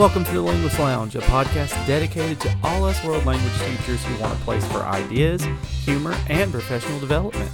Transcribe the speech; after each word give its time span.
Welcome 0.00 0.24
to 0.24 0.32
the 0.32 0.40
Linguist 0.40 0.78
Lounge, 0.78 1.14
a 1.14 1.18
podcast 1.18 1.72
dedicated 1.86 2.40
to 2.40 2.56
all 2.64 2.86
us 2.86 3.04
world 3.04 3.26
language 3.26 3.52
teachers 3.58 4.02
who 4.02 4.18
want 4.18 4.32
a 4.32 4.42
place 4.44 4.66
for 4.68 4.78
ideas, 4.78 5.46
humor, 5.84 6.16
and 6.30 6.50
professional 6.50 6.98
development. 7.00 7.50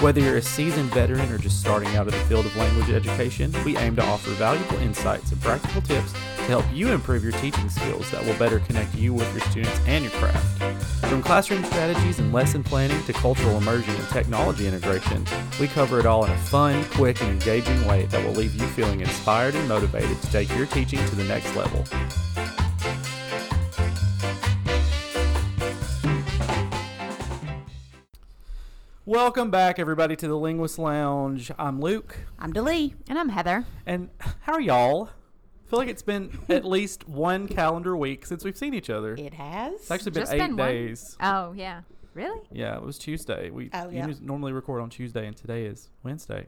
Whether 0.00 0.20
you're 0.20 0.36
a 0.36 0.42
seasoned 0.42 0.90
veteran 0.90 1.30
or 1.30 1.38
just 1.38 1.60
starting 1.60 1.94
out 1.96 2.08
in 2.08 2.12
the 2.12 2.24
field 2.24 2.46
of 2.46 2.56
language 2.56 2.90
education, 2.90 3.54
we 3.64 3.76
aim 3.76 3.96
to 3.96 4.04
offer 4.04 4.30
valuable 4.30 4.78
insights 4.78 5.30
and 5.32 5.40
practical 5.40 5.80
tips 5.80 6.12
to 6.12 6.42
help 6.44 6.64
you 6.72 6.90
improve 6.90 7.22
your 7.22 7.32
teaching 7.34 7.68
skills 7.68 8.10
that 8.10 8.24
will 8.24 8.34
better 8.34 8.58
connect 8.60 8.94
you 8.94 9.14
with 9.14 9.30
your 9.32 9.40
students 9.42 9.80
and 9.86 10.04
your 10.04 10.12
craft. 10.14 10.62
From 11.06 11.22
classroom 11.22 11.62
strategies 11.64 12.18
and 12.18 12.32
lesson 12.32 12.64
planning 12.64 13.02
to 13.04 13.12
cultural 13.12 13.58
immersion 13.58 13.94
and 13.94 14.08
technology 14.08 14.66
integration, 14.66 15.24
we 15.60 15.68
cover 15.68 16.00
it 16.00 16.06
all 16.06 16.24
in 16.24 16.30
a 16.30 16.38
fun, 16.38 16.84
quick, 16.86 17.20
and 17.20 17.30
engaging 17.30 17.86
way 17.86 18.06
that 18.06 18.24
will 18.24 18.32
leave 18.32 18.54
you 18.54 18.66
feeling 18.68 19.00
inspired 19.00 19.54
and 19.54 19.68
motivated 19.68 20.20
to 20.22 20.32
take 20.32 20.48
your 20.56 20.66
teaching 20.66 21.04
to 21.06 21.14
the 21.14 21.24
next 21.24 21.54
level. 21.54 21.84
Welcome 29.12 29.50
back, 29.50 29.78
everybody, 29.78 30.16
to 30.16 30.26
the 30.26 30.38
Linguist 30.38 30.78
Lounge. 30.78 31.52
I'm 31.58 31.80
Luke, 31.82 32.16
I'm 32.38 32.50
Delee. 32.50 32.94
And 33.10 33.18
I'm 33.18 33.28
Heather. 33.28 33.66
and 33.84 34.08
how 34.40 34.54
are 34.54 34.60
y'all? 34.62 35.10
I 35.66 35.68
feel 35.68 35.78
like 35.80 35.88
it's 35.90 36.00
been 36.00 36.38
at 36.48 36.64
least 36.64 37.06
one 37.06 37.46
calendar 37.46 37.94
week 37.94 38.24
since 38.24 38.42
we've 38.42 38.56
seen 38.56 38.72
each 38.72 38.88
other. 38.88 39.12
It 39.14 39.34
has. 39.34 39.74
It's 39.74 39.90
actually 39.90 40.12
been 40.12 40.22
Just 40.22 40.32
eight 40.32 40.38
been 40.38 40.56
one. 40.56 40.66
days. 40.66 41.18
Oh, 41.20 41.52
yeah. 41.52 41.82
Really? 42.14 42.40
Yeah, 42.52 42.74
it 42.76 42.82
was 42.82 42.96
Tuesday. 42.96 43.50
We 43.50 43.68
Oh, 43.74 43.90
yeah. 43.90 44.06
usually 44.06 44.24
normally 44.26 44.52
record 44.54 44.80
on 44.80 44.88
Tuesday, 44.88 45.26
and 45.26 45.36
today 45.36 45.66
is 45.66 45.90
Wednesday. 46.02 46.46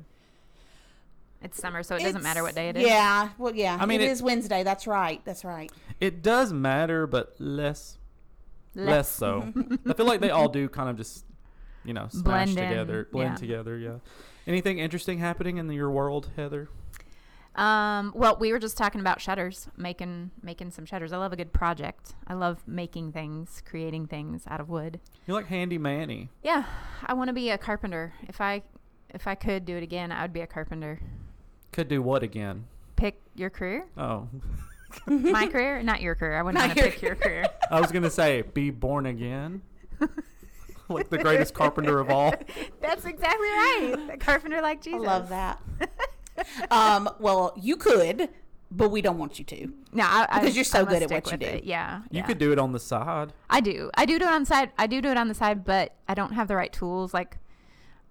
It's 1.43 1.59
summer, 1.61 1.83
so 1.83 1.97
it 1.97 2.03
doesn't 2.03 2.23
matter 2.23 2.43
what 2.43 2.55
day 2.55 2.71
it 2.71 2.79
is. 2.79 2.87
Yeah. 2.87 3.29
Well, 3.37 3.55
yeah. 3.55 3.77
I 3.79 3.85
mean, 3.85 4.01
it 4.01 4.05
it- 4.05 4.13
is 4.13 4.23
Wednesday. 4.23 4.63
That's 4.63 4.87
right. 4.87 5.21
That's 5.27 5.45
right. 5.45 5.71
It 6.01 6.23
does 6.23 6.51
matter, 6.55 7.07
but 7.07 7.35
less, 7.39 7.99
less, 8.75 9.11
so. 9.11 9.53
I 9.87 9.93
feel 9.93 10.07
like 10.07 10.21
they 10.23 10.31
all 10.31 10.49
do 10.49 10.71
kind 10.71 10.89
of 10.89 10.97
just, 10.97 11.27
you 11.85 11.93
know, 11.93 12.09
smash 12.09 12.23
Blend 12.25 12.51
in, 12.51 12.69
together, 12.69 13.09
blend 13.13 13.31
yeah. 13.31 13.37
together. 13.37 13.79
Yeah. 13.79 13.97
Anything 14.47 14.79
interesting 14.79 15.19
happening 15.19 15.57
in 15.59 15.71
your 15.71 15.91
world, 15.91 16.31
Heather? 16.37 16.69
Um, 17.55 18.13
well, 18.17 18.37
we 18.41 18.53
were 18.53 18.59
just 18.59 18.77
talking 18.77 19.01
about 19.01 19.21
shutters, 19.21 19.69
making 19.77 20.33
making 20.43 20.73
some 20.73 20.85
shutters. 20.85 21.13
I 21.13 21.19
love 21.19 21.33
a 21.33 21.37
good 21.37 21.53
project. 21.53 22.15
I 22.27 22.35
love 22.35 22.67
making 22.67 23.13
things, 23.13 23.63
creating 23.65 24.09
things 24.09 24.43
out 24.49 24.61
of 24.61 24.69
wood. 24.69 24.99
You're 25.27 25.37
like 25.37 25.47
Handy 25.47 25.79
Manny. 25.79 26.31
Yeah, 26.43 26.65
I 27.05 27.15
want 27.15 27.29
to 27.29 27.35
be 27.35 27.51
a 27.51 27.59
carpenter. 27.59 28.13
If 28.29 28.41
I 28.41 28.63
if 29.11 29.29
I 29.29 29.37
could 29.37 29.65
do 29.65 29.77
it 29.77 29.85
again, 29.85 30.11
I 30.11 30.23
would 30.23 30.33
be 30.33 30.41
a 30.41 30.47
carpenter. 30.49 31.01
Could 31.71 31.89
do 31.89 32.03
what 32.03 32.23
again? 32.25 32.65
Pick 32.97 33.21
your 33.35 33.51
career, 33.51 33.87
Oh, 33.97 34.29
my 35.07 35.47
career, 35.47 35.83
not 35.83 36.01
your 36.01 36.15
career. 36.15 36.37
I 36.39 36.43
wouldn't 36.43 36.65
want 36.67 36.77
to 36.77 36.83
pick 36.83 37.03
your 37.03 37.15
career. 37.15 37.47
I 37.71 37.81
was 37.81 37.93
gonna 37.93 38.11
say 38.11 38.43
be 38.43 38.71
born 38.71 39.07
again. 39.07 39.63
like 40.89 41.09
the 41.09 41.19
greatest 41.19 41.55
carpenter 41.55 41.99
of 41.99 42.11
all. 42.11 42.35
That's 42.81 43.05
exactly 43.05 43.47
right. 43.49 43.97
A 44.13 44.17
carpenter 44.17 44.61
like 44.61 44.83
Jesus. 44.83 45.01
I 45.03 45.05
love 45.07 45.29
that. 45.31 45.61
um. 46.71 47.09
Well, 47.19 47.53
you 47.61 47.77
could, 47.77 48.29
but 48.71 48.91
we 48.91 49.01
don't 49.03 49.19
want 49.19 49.39
you 49.39 49.45
to. 49.47 49.73
No, 49.93 50.05
I, 50.05 50.27
I, 50.29 50.41
Because 50.41 50.57
you're 50.57 50.65
so 50.65 50.81
I 50.81 50.85
good 50.85 51.03
at 51.03 51.11
what 51.11 51.31
you 51.31 51.37
do. 51.39 51.47
it. 51.47 51.65
Yeah, 51.65 51.99
You 52.11 52.19
yeah. 52.19 52.23
could 52.27 52.39
do 52.39 52.53
it 52.53 52.59
on 52.59 52.73
the 52.73 52.81
side. 52.81 53.33
I 53.49 53.61
do. 53.61 53.91
I 53.95 54.05
do 54.07 54.19
do 54.19 54.25
it 54.27 54.33
on 54.33 54.43
the 54.43 54.47
side. 54.47 54.73
I 54.79 54.87
do 54.87 55.01
do 55.01 55.09
it 55.11 55.17
on 55.17 55.29
the 55.29 55.35
side, 55.35 55.65
but 55.65 55.95
I 56.09 56.15
don't 56.15 56.33
have 56.33 56.49
the 56.49 56.57
right 56.57 56.73
tools. 56.73 57.15
Like, 57.15 57.39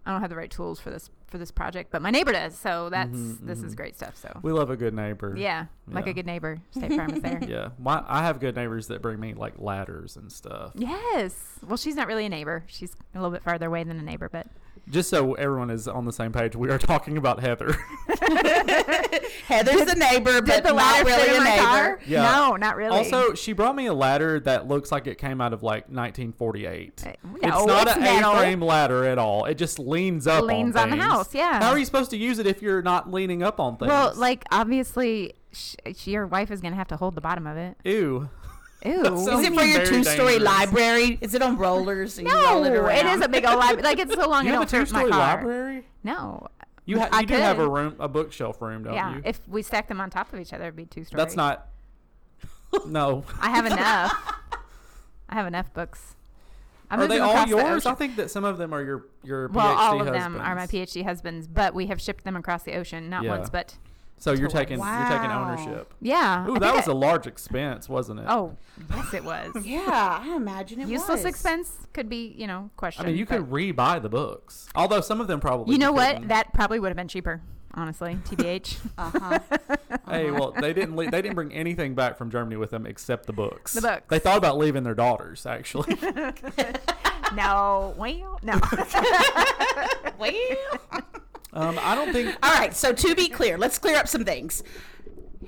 I 0.05 0.11
don't 0.11 0.21
have 0.21 0.29
the 0.29 0.35
right 0.37 0.51
tools 0.51 0.79
for 0.79 0.89
this 0.89 1.09
for 1.33 1.39
this 1.39 1.49
project. 1.49 1.89
But 1.91 2.03
my 2.03 2.11
neighbor 2.11 2.31
does. 2.31 2.55
So 2.55 2.69
mm-hmm, 2.69 2.89
that's 2.91 3.39
this 3.41 3.57
is 3.57 3.65
mm-hmm. 3.65 3.73
great 3.73 3.95
stuff. 3.95 4.15
So 4.15 4.39
We 4.43 4.51
love 4.51 4.69
a 4.69 4.77
good 4.77 4.93
neighbor. 4.93 5.33
yeah, 5.35 5.65
like 5.87 6.05
a 6.05 6.13
good 6.13 6.27
neighbor. 6.27 6.59
State 6.69 6.93
Farm 6.93 7.15
is 7.15 7.21
there. 7.21 7.39
Yeah. 7.47 7.69
My 7.79 8.03
I 8.07 8.21
have 8.21 8.39
good 8.39 8.55
neighbors 8.55 8.87
that 8.87 9.01
bring 9.01 9.19
me 9.19 9.33
like 9.33 9.55
ladders 9.57 10.15
and 10.15 10.31
stuff. 10.31 10.71
Yes. 10.75 11.35
Well, 11.67 11.77
she's 11.77 11.95
not 11.95 12.07
really 12.07 12.25
a 12.25 12.29
neighbor. 12.29 12.63
She's 12.67 12.95
a 13.15 13.17
little 13.17 13.31
bit 13.31 13.43
farther 13.43 13.65
away 13.65 13.83
than 13.83 13.97
a 13.97 14.03
neighbor, 14.03 14.29
but 14.29 14.45
Just 14.89 15.09
so 15.09 15.33
everyone 15.35 15.69
is 15.69 15.87
on 15.87 16.05
the 16.05 16.11
same 16.11 16.31
page, 16.33 16.55
we 16.55 16.69
are 16.69 16.77
talking 16.77 17.15
about 17.17 17.39
Heather. 17.39 17.73
Heather's 19.47 19.85
the 19.85 19.95
neighbor, 19.97 20.41
but 20.41 20.45
did 20.55 20.63
the 20.63 20.69
not 20.69 20.75
ladder 20.75 21.05
really 21.05 21.23
fit 21.23 21.35
a 21.35 21.39
my 21.39 21.43
neighbor. 21.45 21.61
car? 21.63 21.99
Yeah. 22.05 22.23
No, 22.31 22.55
not 22.55 22.75
really. 22.75 22.97
Also, 22.97 23.33
she 23.33 23.53
brought 23.53 23.75
me 23.75 23.85
a 23.87 23.93
ladder 23.93 24.39
that 24.41 24.67
looks 24.67 24.91
like 24.91 25.07
it 25.07 25.17
came 25.17 25.39
out 25.41 25.53
of 25.53 25.63
like 25.63 25.83
1948. 25.89 27.03
Uh, 27.05 27.11
it's 27.35 27.65
not 27.65 27.87
it's 27.87 27.95
an 27.95 28.01
metal. 28.03 28.31
A-frame 28.33 28.61
ladder 28.61 29.05
at 29.05 29.17
all. 29.17 29.45
It 29.45 29.55
just 29.55 29.79
leans 29.79 30.27
up. 30.27 30.43
Leans 30.43 30.75
on, 30.75 30.83
on 30.83 30.89
the 30.91 30.95
things. 30.97 31.05
house, 31.11 31.33
yeah. 31.35 31.61
How 31.63 31.69
are 31.71 31.77
you 31.79 31.85
supposed 31.85 32.11
to 32.11 32.17
use 32.17 32.39
it 32.39 32.47
if 32.47 32.61
you're 32.61 32.81
not 32.81 33.11
leaning 33.11 33.41
up 33.43 33.59
on 33.59 33.77
things? 33.77 33.89
well, 33.89 34.13
like 34.15 34.43
obviously, 34.51 35.33
sh- 35.53 35.75
sh- 35.95 36.07
your 36.07 36.27
wife 36.27 36.51
is 36.51 36.61
gonna 36.61 36.75
have 36.75 36.87
to 36.89 36.97
hold 36.97 37.15
the 37.15 37.21
bottom 37.21 37.47
of 37.47 37.57
it. 37.57 37.77
ew. 37.85 38.29
Ew. 38.85 39.05
Is 39.15 39.27
it 39.27 39.53
for 39.53 39.63
your 39.63 39.85
two-story 39.85 40.33
dangerous. 40.33 40.43
library? 40.43 41.17
Is 41.21 41.33
it 41.33 41.41
on 41.41 41.57
rollers? 41.57 42.17
And 42.17 42.27
no, 42.27 42.63
it, 42.63 42.73
it 42.73 43.05
is 43.05 43.21
a 43.21 43.27
big 43.29 43.45
old 43.45 43.57
library. 43.59 43.83
Like 43.83 43.99
it's 43.99 44.13
so 44.13 44.27
long 44.27 44.45
You 44.45 44.51
it 44.51 44.53
have 44.55 44.61
a 44.63 44.65
don't 44.65 44.69
fit 44.71 44.79
two-story 44.79 45.09
library. 45.09 45.85
No. 46.03 46.47
You, 46.85 46.99
ha- 46.99 47.09
I 47.13 47.21
you 47.21 47.27
do 47.27 47.35
have 47.35 47.59
a 47.59 47.69
room, 47.69 47.95
a 47.99 48.09
bookshelf 48.09 48.61
room, 48.61 48.83
don't 48.83 48.93
yeah. 48.93 49.15
you? 49.15 49.21
If 49.23 49.39
we 49.47 49.61
stack 49.61 49.87
them 49.87 50.01
on 50.01 50.09
top 50.09 50.33
of 50.33 50.39
each 50.39 50.51
other, 50.51 50.65
it'd 50.65 50.75
be 50.75 50.85
two 50.85 51.05
stories. 51.05 51.23
That's 51.23 51.35
not. 51.35 51.67
No. 52.87 53.23
I 53.39 53.51
have 53.51 53.65
enough. 53.71 54.33
I 55.29 55.35
have 55.35 55.45
enough 55.45 55.71
books. 55.73 56.15
I'm 56.89 56.99
are 56.99 57.07
they 57.07 57.19
all 57.19 57.29
across 57.29 57.49
the 57.49 57.55
yours? 57.57 57.85
I 57.85 57.93
think 57.93 58.15
that 58.15 58.31
some 58.31 58.43
of 58.43 58.57
them 58.57 58.73
are 58.73 58.81
your 58.83 59.05
your 59.23 59.47
PhD 59.49 59.53
well, 59.53 59.77
all 59.77 60.01
of 60.01 60.07
husbands. 60.07 60.23
them 60.23 60.41
are 60.41 60.55
my 60.55 60.65
PhD 60.67 61.03
husbands, 61.03 61.47
but 61.47 61.73
we 61.75 61.85
have 61.87 62.01
shipped 62.01 62.23
them 62.23 62.35
across 62.35 62.63
the 62.63 62.73
ocean, 62.73 63.09
not 63.09 63.23
Yeah. 63.23 63.29
once, 63.37 63.49
but 63.51 63.77
So 64.23 64.31
you're 64.31 64.47
Totally. 64.47 64.63
taking 64.65 64.77
you're 64.77 65.09
taking 65.09 65.29
Wow. 65.29 65.51
ownership. 65.51 65.93
yeah. 65.99 66.47
Ooh, 66.47 66.55
I 66.55 66.59
that 66.59 66.71
think 66.71 66.75
was 66.77 66.87
I- 66.87 66.91
a 66.91 66.95
large 66.95 67.27
expense, 67.27 67.89
wasn't 67.89 68.21
it? 68.21 68.25
Oh, 68.29 68.55
yes, 68.89 69.13
it 69.13 69.23
was. 69.25 69.51
Yeah, 69.65 69.81
I 70.23 70.33
imagine 70.37 70.79
it 70.79 70.83
was. 70.83 70.91
Useless 70.91 71.23
was. 71.23 71.25
expense 71.25 71.73
could 71.91 72.07
be, 72.07 72.33
you 72.37 72.47
know, 72.47 72.69
questionable. 72.77 72.77
I 72.77 72.79
questioned. 72.79 73.07
mean, 73.07 73.17
you 73.17 73.25
but- 73.25 73.35
could 73.35 73.51
re-buy 73.51 73.99
the 73.99 74.07
books. 74.07 74.69
Although 74.75 75.01
some 75.01 75.19
of 75.19 75.27
them 75.27 75.41
probably. 75.41 75.73
You 75.73 75.77
know 75.79 75.91
what? 75.91 76.13
couldn't. 76.13 76.29
That 76.29 76.53
probably 76.53 76.79
would 76.79 76.87
have 76.87 76.95
been 76.95 77.09
cheaper, 77.09 77.41
honestly. 77.73 78.15
TBH. 78.29 78.77
Uh-huh. 78.97 79.39
Hey, 80.09 80.31
well, 80.31 80.51
they 80.59 80.73
didn't. 80.73 80.95
Le- 80.95 81.09
they 81.09 81.21
didn't 81.21 81.35
bring 81.35 81.53
anything 81.53 81.93
back 81.95 82.17
from 82.17 82.29
Germany 82.31 82.55
with 82.57 82.71
them 82.71 82.85
except 82.85 83.25
the 83.25 83.33
books. 83.33 83.73
The 83.73 83.81
books. 83.81 84.03
They 84.09 84.19
thought 84.19 84.37
about 84.37 84.57
leaving 84.57 84.83
their 84.83 84.95
daughters. 84.95 85.45
Actually, 85.45 85.95
no, 87.35 87.93
well, 87.97 88.39
no. 88.43 88.59
well. 90.17 90.33
Um, 91.53 91.79
I 91.81 91.95
don't 91.95 92.11
think. 92.11 92.35
All 92.43 92.53
right. 92.53 92.75
So 92.75 92.91
to 92.93 93.15
be 93.15 93.29
clear, 93.29 93.57
let's 93.57 93.77
clear 93.79 93.97
up 93.97 94.07
some 94.07 94.25
things. 94.25 94.63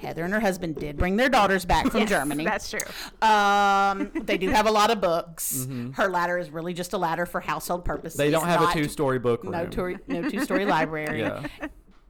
Heather 0.02 0.24
and 0.26 0.34
her 0.34 0.42
husband 0.42 0.76
did 0.76 0.98
bring 0.98 1.16
their 1.16 1.30
daughters 1.30 1.64
back 1.64 1.90
from 1.90 2.02
Yes, 2.02 2.10
Germany. 2.10 2.44
That's 2.44 2.70
true. 2.70 2.82
Um, 3.28 4.12
they 4.26 4.38
do 4.38 4.50
have 4.50 4.68
a 4.68 4.72
lot 4.72 4.92
of 4.92 5.00
books. 5.00 5.66
Her 5.94 6.10
ladder 6.10 6.38
is 6.38 6.50
really 6.50 6.74
just 6.74 6.92
a 6.92 6.98
ladder 6.98 7.26
for 7.26 7.40
household 7.40 7.86
purposes. 7.86 8.20
Mm-hmm. 8.20 8.28
They 8.28 8.32
don't 8.32 8.46
have 8.46 8.60
not- 8.60 8.76
a 8.76 8.78
two-story 8.78 9.20
book 9.20 9.44
room. 9.44 9.54
No, 9.54 9.66
two, 9.68 9.98
no 10.08 10.30
two-story 10.30 10.66
library. 10.78 11.20
Yeah. 11.22 11.48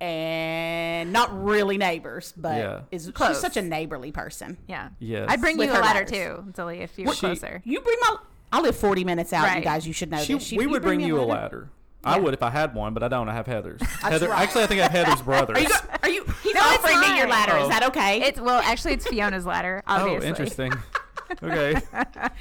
And 0.02 1.14
not 1.14 1.44
really 1.44 1.78
neighbors, 1.78 2.34
but 2.36 2.58
Yeah. 2.58 2.82
is 2.92 3.10
Close. 3.14 3.30
she's 3.36 3.40
such 3.40 3.56
a 3.58 3.62
neighborly 3.62 4.12
person. 4.12 4.58
Yeah. 4.68 4.90
Yes. 5.00 5.28
I'd 5.30 5.40
bring 5.42 5.58
With 5.58 5.68
you 5.70 5.74
a 5.74 5.80
ladder 5.80 6.00
ladders. 6.00 6.12
too, 6.12 6.52
Tilly, 6.56 6.80
if 6.80 6.98
you 6.98 7.06
were 7.06 7.14
She- 7.14 7.20
closer. 7.22 7.62
You 7.66 7.82
bring 7.82 7.98
my. 8.02 8.18
I 8.52 8.62
live 8.62 8.76
40 8.76 9.04
minutes 9.04 9.32
out. 9.34 9.56
You 9.58 9.64
guys, 9.64 9.86
you 9.88 9.94
should 9.94 10.12
know 10.12 10.18
She, 10.24 10.34
this. 10.34 10.44
She- 10.44 10.58
we 10.58 10.68
would 10.68 10.82
bring 10.82 10.98
me 11.00 11.06
you 11.08 11.20
a 11.20 11.24
ladder. 11.24 11.70
I 12.06 12.20
would 12.20 12.34
if 12.34 12.44
I 12.44 12.50
had 12.50 12.74
one, 12.76 12.94
but 12.94 13.04
I 13.04 13.08
don't. 13.08 13.28
I 13.30 13.34
have 13.34 13.48
Heather's. 13.48 13.82
Heather. 13.82 14.30
right. 14.30 14.42
Actually, 14.44 14.64
I 14.64 14.68
think 14.68 14.80
I 14.82 14.84
have 14.84 14.92
Heather's 14.92 15.22
brother. 15.22 15.54
Are 15.56 15.60
you? 15.60 15.70
Are 16.04 16.10
you? 16.10 16.26
He's 16.44 16.54
No, 16.54 16.62
offering 16.62 17.00
me 17.02 17.18
your 17.18 17.28
ladder. 17.28 17.54
Oh. 17.56 17.64
Is 17.64 17.70
that 17.70 17.84
okay? 17.88 18.22
It's 18.24 18.40
well, 18.40 18.62
actually, 18.64 18.94
it's 18.94 19.08
Fiona's 19.08 19.46
ladder. 19.46 19.84
Oh, 19.88 20.20
interesting. 20.22 20.72
okay. 21.44 21.82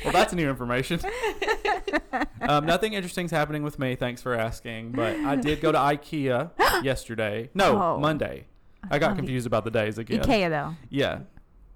Well, 0.05 0.13
that's 0.13 0.33
new 0.35 0.49
information. 0.51 1.01
um, 2.43 2.67
nothing 2.67 2.93
interesting's 2.93 3.31
happening 3.31 3.63
with 3.63 3.79
me. 3.79 3.97
Thanks 3.97 4.21
for 4.23 4.35
asking. 4.35 4.93
But 4.93 5.17
I 5.21 5.37
did 5.37 5.61
go 5.61 5.73
to 5.73 5.79
IKEA 5.79 6.51
yesterday. 6.85 7.51
No, 7.55 7.81
Oh. 7.81 7.99
Monday. 7.99 8.47
I 8.91 8.99
got 8.99 9.13
Oh, 9.13 9.17
confused 9.17 9.47
about 9.47 9.65
the 9.65 9.71
days 9.71 9.97
again. 9.99 10.21
Ikea 10.21 10.51
though. 10.51 10.75
Yeah. 10.91 11.21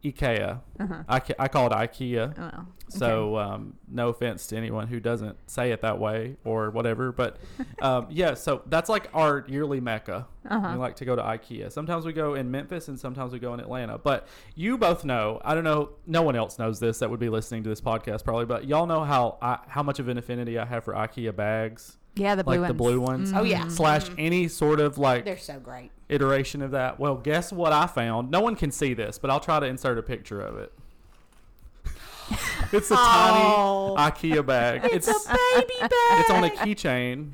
IKEA. 0.05 0.61
I, 1.09 1.21
ca- 1.21 1.35
I 1.39 1.49
call 1.49 1.67
it 1.67 1.73
IKEA. 1.73 2.35
Oh, 2.39 2.67
So 2.89 3.37
um, 3.37 3.75
no 3.91 4.09
offense 4.11 4.47
to 4.49 4.57
anyone 4.57 4.87
who 4.87 5.01
doesn't 5.01 5.37
say 5.51 5.73
it 5.73 5.83
that 5.83 5.99
way 5.99 6.37
or 6.45 6.71
whatever, 6.71 7.11
but 7.13 7.37
um, 7.83 8.07
yeah. 8.11 8.35
So 8.35 8.63
that's 8.67 8.89
like 8.89 9.11
our 9.13 9.45
yearly 9.49 9.81
mecca. 9.81 10.27
Uh-huh. 10.49 10.69
We 10.73 10.79
like 10.79 10.97
to 10.97 11.05
go 11.05 11.15
to 11.17 11.23
IKEA. 11.23 11.71
Sometimes 11.73 12.07
we 12.07 12.13
go 12.13 12.35
in 12.35 12.51
Memphis 12.51 12.89
and 12.89 12.99
sometimes 12.99 13.33
we 13.33 13.39
go 13.39 13.53
in 13.55 13.61
Atlanta. 13.61 13.99
But 13.99 14.27
you 14.55 14.79
both 14.79 15.05
know. 15.05 15.41
I 15.45 15.55
don't 15.55 15.65
know. 15.65 15.91
No 16.07 16.23
one 16.23 16.37
else 16.37 16.59
knows 16.59 16.79
this 16.81 17.01
that 17.01 17.11
would 17.11 17.21
be 17.21 17.29
listening 17.29 17.65
to 17.65 17.69
this 17.69 17.81
podcast 17.81 18.25
probably. 18.25 18.47
But 18.47 18.67
y'all 18.67 18.87
know 18.87 19.05
how 19.05 19.39
I, 19.43 19.59
how 19.67 19.83
much 19.83 19.99
of 19.99 20.09
an 20.09 20.17
affinity 20.17 20.59
I 20.59 20.65
have 20.65 20.85
for 20.85 20.95
IKEA 20.95 21.35
bags, 21.37 21.99
yeah, 22.15 22.35
the 22.35 22.45
blue 22.45 22.61
like 22.61 22.69
the 22.69 22.75
ones. 22.75 22.79
blue 22.79 23.01
ones. 23.01 23.33
Oh, 23.35 23.43
yeah. 23.43 23.69
Slash 23.69 24.05
Mm-hmm. 24.07 24.15
any 24.19 24.49
sort 24.49 24.81
of 24.81 24.97
like 24.97 25.25
They're 25.25 25.37
so 25.37 25.59
great. 25.61 25.91
Iteration 26.09 26.63
of 26.63 26.71
that. 26.73 26.99
Well, 26.99 27.17
guess 27.17 27.53
what 27.53 27.73
I 27.73 27.87
found? 27.87 28.31
No 28.31 28.41
one 28.41 28.57
can 28.57 28.71
see 28.71 28.95
this, 28.95 29.19
but 29.19 29.31
I'll 29.31 29.41
try 29.41 29.61
to 29.61 29.67
insert 29.67 29.99
a 29.99 30.03
picture 30.03 30.41
of 30.41 30.57
it. 30.59 30.73
It's 32.73 32.91
a 32.91 32.95
Oh. 32.99 33.95
tiny 33.97 34.11
IKEA 34.35 34.45
bag. 34.45 34.81
It's, 34.85 35.09
a 35.09 35.13
baby 35.13 35.73
bag. 35.81 35.91
it's 35.91 36.31
on 36.31 36.45
a 36.45 36.51
keychain. 36.51 37.31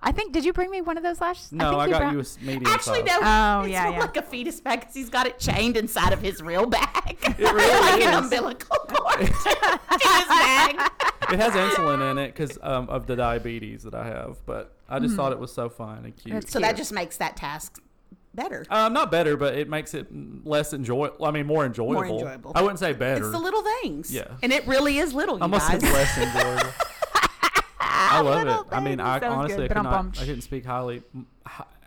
I 0.00 0.12
think. 0.12 0.32
Did 0.32 0.44
you 0.46 0.52
bring 0.54 0.70
me 0.70 0.80
one 0.80 0.96
of 0.96 1.02
those 1.02 1.20
last? 1.20 1.52
No, 1.52 1.70
think 1.70 1.82
I, 1.82 1.88
got 1.90 2.00
brought- 2.00 2.12
you 2.12 2.18
a 2.18 2.22
s- 2.22 2.38
medium 2.40 2.66
Actually, 2.68 3.00
size. 3.00 3.06
no. 3.08 3.18
Oh, 3.20 3.60
it's 3.64 3.72
yeah, 3.72 3.90
yeah. 3.90 3.98
like 3.98 4.16
a 4.16 4.22
fetus 4.22 4.60
bag 4.60 4.80
because 4.80 4.94
he's 4.94 5.10
got 5.10 5.26
it 5.26 5.38
chained 5.38 5.76
inside 5.76 6.12
of 6.14 6.22
his 6.22 6.40
real 6.40 6.64
bag. 6.66 7.18
It 7.20 7.38
really 7.38 7.80
like 7.80 8.02
an 8.06 8.14
umbilical 8.24 8.76
cord. 8.88 9.18
fetus 9.28 10.28
bag. 10.28 10.90
It 11.30 11.38
has 11.40 11.52
insulin 11.52 12.10
in 12.12 12.16
it 12.18 12.28
because 12.34 12.56
um, 12.62 12.88
of 12.88 13.06
the 13.06 13.16
diabetes 13.16 13.82
that 13.82 13.94
I 13.94 14.06
have, 14.06 14.38
but 14.46 14.72
I 14.88 14.98
just 15.00 15.14
thought 15.16 15.32
it 15.32 15.38
was 15.38 15.52
so 15.52 15.68
fun 15.68 16.04
and 16.06 16.16
cute. 16.16 16.36
It's 16.36 16.52
So 16.52 16.60
that 16.60 16.76
just 16.78 16.92
makes 16.92 17.18
that 17.18 17.36
task 17.36 17.82
better. 18.34 18.64
Um, 18.70 18.92
not 18.92 19.10
better, 19.10 19.36
but 19.36 19.54
it 19.54 19.68
makes 19.68 19.94
it 19.94 20.06
less 20.44 20.72
enjoy. 20.72 21.10
I 21.22 21.30
mean, 21.30 21.46
more 21.46 21.64
enjoyable. 21.66 21.94
More 21.94 22.06
enjoyable. 22.06 22.52
I 22.54 22.62
wouldn't 22.62 22.78
say 22.78 22.92
better. 22.92 23.24
It's 23.24 23.32
the 23.32 23.38
little 23.38 23.62
things. 23.82 24.12
Yeah. 24.12 24.28
And 24.42 24.52
it 24.52 24.66
really 24.66 24.98
is 24.98 25.12
little, 25.14 25.38
you 25.38 25.44
I 25.44 25.46
must 25.46 25.68
guys. 25.68 25.80
say 25.80 25.92
less 25.92 26.18
enjoyable. 26.18 26.72
I 27.80 28.20
love 28.20 28.46
Little 28.46 28.62
it. 28.62 28.66
I 28.72 28.80
mean. 28.80 29.00
I 29.00 29.20
Sounds 29.20 29.34
honestly 29.34 29.64
I 29.64 29.68
good. 29.68 29.76
could 29.76 29.82
not, 29.82 30.16
I 30.18 30.20
couldn't 30.20 30.40
speak 30.42 30.64
highly 30.64 31.02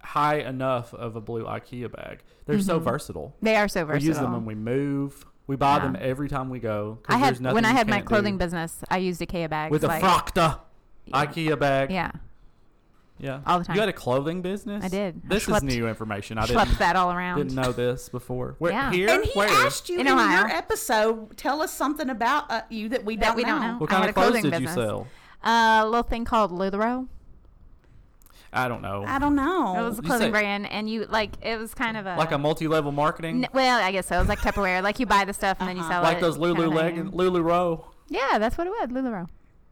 high 0.03 0.35
enough 0.39 0.93
of 0.93 1.15
a 1.15 1.21
blue 1.21 1.45
IKEA 1.45 1.91
bag. 1.91 2.19
They're 2.45 2.59
so 2.59 2.79
versatile. 2.79 3.35
They 3.41 3.55
are 3.55 3.67
so 3.67 3.85
versatile. 3.85 4.01
We 4.03 4.07
use 4.07 4.17
them 4.19 4.33
when 4.33 4.45
we 4.45 4.55
move. 4.55 5.25
We 5.47 5.55
buy 5.55 5.77
Yeah. 5.77 5.79
them 5.83 5.97
every 5.99 6.29
time 6.29 6.49
we 6.49 6.59
go. 6.59 6.99
I 7.07 7.19
there's 7.19 7.39
had 7.39 7.53
when 7.53 7.65
I 7.65 7.71
had 7.71 7.87
my 7.87 8.01
clothing 8.01 8.35
do. 8.37 8.45
business. 8.45 8.83
I 8.89 8.97
used 8.97 9.21
IKEA 9.21 9.49
bags 9.49 9.71
with 9.71 9.83
a 9.83 9.87
like, 9.87 10.03
Frakta 10.03 10.59
IKEA 11.11 11.57
bag. 11.57 11.91
Yeah, 11.91 12.11
Yeah. 13.21 13.39
all 13.45 13.59
the 13.59 13.65
time. 13.65 13.75
You 13.75 13.79
had 13.81 13.89
a 13.89 13.94
clothing 13.94 14.41
business? 14.41 14.83
I 14.83 14.88
did. 14.88 15.21
I 15.25 15.27
This 15.35 15.44
is 15.47 15.50
schlepped- 15.50 15.62
new 15.63 15.88
information. 15.88 16.38
I 16.38 16.45
schlepped 16.47 16.65
didn't, 16.65 16.79
that 16.79 16.95
all 16.95 17.12
around. 17.12 17.38
didn't 17.38 17.53
know 17.56 17.71
this 17.71 18.09
before. 18.09 18.56
Where, 18.59 18.71
Yeah. 18.71 18.91
Here? 18.91 19.09
And 19.09 19.23
he 19.23 19.31
Where? 19.38 19.47
asked 19.47 19.88
you 19.89 20.00
In 20.00 20.07
in, 20.07 20.13
Ohio. 20.13 20.39
your 20.39 20.47
episode, 20.47 21.38
tell 21.38 21.62
us 21.62 21.71
something 21.71 22.09
about 22.09 22.50
uh, 22.51 22.62
you 22.69 22.89
that 22.89 23.06
we 23.06 23.15
That 23.18 23.27
don't 23.27 23.35
we 23.38 23.44
know. 23.44 23.50
don't 23.50 23.62
know. 23.62 23.77
What 23.77 23.89
I 23.91 23.94
kind 23.94 24.01
had 24.03 24.09
of 24.09 24.18
a 24.18 24.19
clothes 24.19 24.31
clothing 24.31 24.51
did 24.51 24.59
you 24.62 24.68
business. 24.68 24.85
sell? 24.88 25.07
a 25.44 25.85
little 25.85 26.03
thing 26.03 26.25
called 26.25 26.51
Lularoe. 26.51 27.07
I 28.53 28.68
don't 28.68 28.81
know. 28.81 29.06
I 29.07 29.18
don't 29.18 29.35
know. 29.35 29.77
It 29.79 29.83
was 29.83 30.00
a 30.00 30.01
You 30.01 30.07
clothing 30.07 30.27
say- 30.27 30.31
brand, 30.31 30.69
and 30.69 30.89
you 30.89 31.06
like 31.06 31.31
it 31.41 31.57
was 31.57 31.73
kind 31.73 31.95
of 31.95 32.06
a 32.06 32.15
like 32.18 32.31
a 32.31 32.38
multi-level 32.38 32.91
marketing? 32.91 33.45
N- 33.45 33.50
well, 33.53 33.79
I 33.81 33.91
guess 33.94 34.07
so. 34.07 34.18
It 34.18 34.19
was 34.19 34.27
like 34.27 34.39
Tupperware. 34.39 34.83
Like 34.83 35.00
you 35.00 35.06
buy 35.06 35.23
the 35.23 35.33
stuff 35.33 35.57
and 35.62 35.69
then 35.69 35.77
you 35.77 35.83
Uh-huh. 35.83 35.91
sell 35.91 36.01
it. 36.01 36.06
like 36.06 36.19
those 36.19 36.38
Lulu 36.38 36.56
kinda 36.63 36.69
leg 36.75 36.95
thing. 36.95 37.12
Lulu 37.12 37.41
Row? 37.41 37.85
Yeah, 38.09 38.39
that's 38.39 38.57
what 38.57 38.68
it 38.68 38.71
was. 38.71 38.89
Lularoe. 38.89 39.27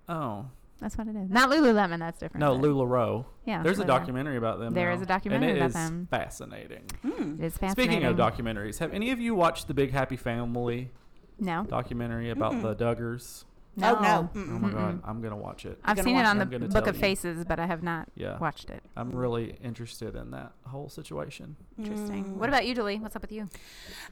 Oh. 0.08 0.46
That's 0.82 0.98
what 0.98 1.08
it 1.08 1.16
is. 1.16 1.30
Not 1.30 1.50
Lululemon. 1.50 2.00
That's 2.00 2.20
different. 2.20 2.40
No, 2.40 2.54
but 2.54 2.62
Lulu 2.62 3.26
Yeah, 3.46 3.64
There's 3.64 3.80
a 3.80 3.86
documentary 3.86 4.38
about 4.38 4.60
them. 4.60 4.74
There 4.74 4.90
now, 4.90 4.96
is 4.96 5.02
a 5.02 5.06
documentary 5.06 5.50
and 5.50 5.58
it 5.58 5.62
about 5.62 5.68
is 5.70 5.74
them. 5.74 6.08
Fascinating. 6.10 6.84
Hmm. 7.02 7.42
It 7.42 7.46
is 7.46 7.58
fascinating. 7.58 8.02
Speaking 8.02 8.06
of 8.06 8.16
documentaries, 8.16 8.80
have 8.80 8.94
any 8.94 9.12
of 9.12 9.20
you 9.20 9.36
watched 9.36 9.68
the 9.68 9.74
Big 9.74 9.92
Happy 9.92 10.16
Family 10.16 10.92
no, 11.38 11.66
documentary 11.66 12.30
about 12.30 12.54
hmm. 12.54 12.62
the 12.62 12.76
Duggars? 12.76 13.44
No, 13.80 13.96
Oh, 13.98 14.02
no. 14.02 14.30
Oh 14.34 14.38
Mm-mm. 14.38 14.62
my 14.62 14.70
god, 14.72 15.02
I'm 15.06 15.22
gonna 15.22 15.36
watch 15.38 15.66
it. 15.66 15.80
I've 15.84 16.00
seen 16.00 16.16
it 16.18 16.26
on 16.26 16.40
it? 16.42 16.50
the 16.50 16.60
Book 16.68 16.88
of 16.88 16.96
you. 16.96 17.02
Faces, 17.02 17.46
but 17.46 17.60
I 17.60 17.66
have 17.66 17.82
not 17.84 18.10
Yeah. 18.16 18.38
watched 18.38 18.70
it. 18.70 18.82
I'm 18.96 19.12
really 19.12 19.58
interested 19.64 20.16
in 20.16 20.32
that 20.32 20.52
whole 20.68 20.90
situation. 20.90 21.56
Interesting. 21.78 22.38
What 22.38 22.50
about 22.50 22.66
you, 22.68 22.76
Julie? 22.76 22.98
What's 22.98 23.16
up 23.16 23.22
with 23.22 23.32
you? 23.32 23.48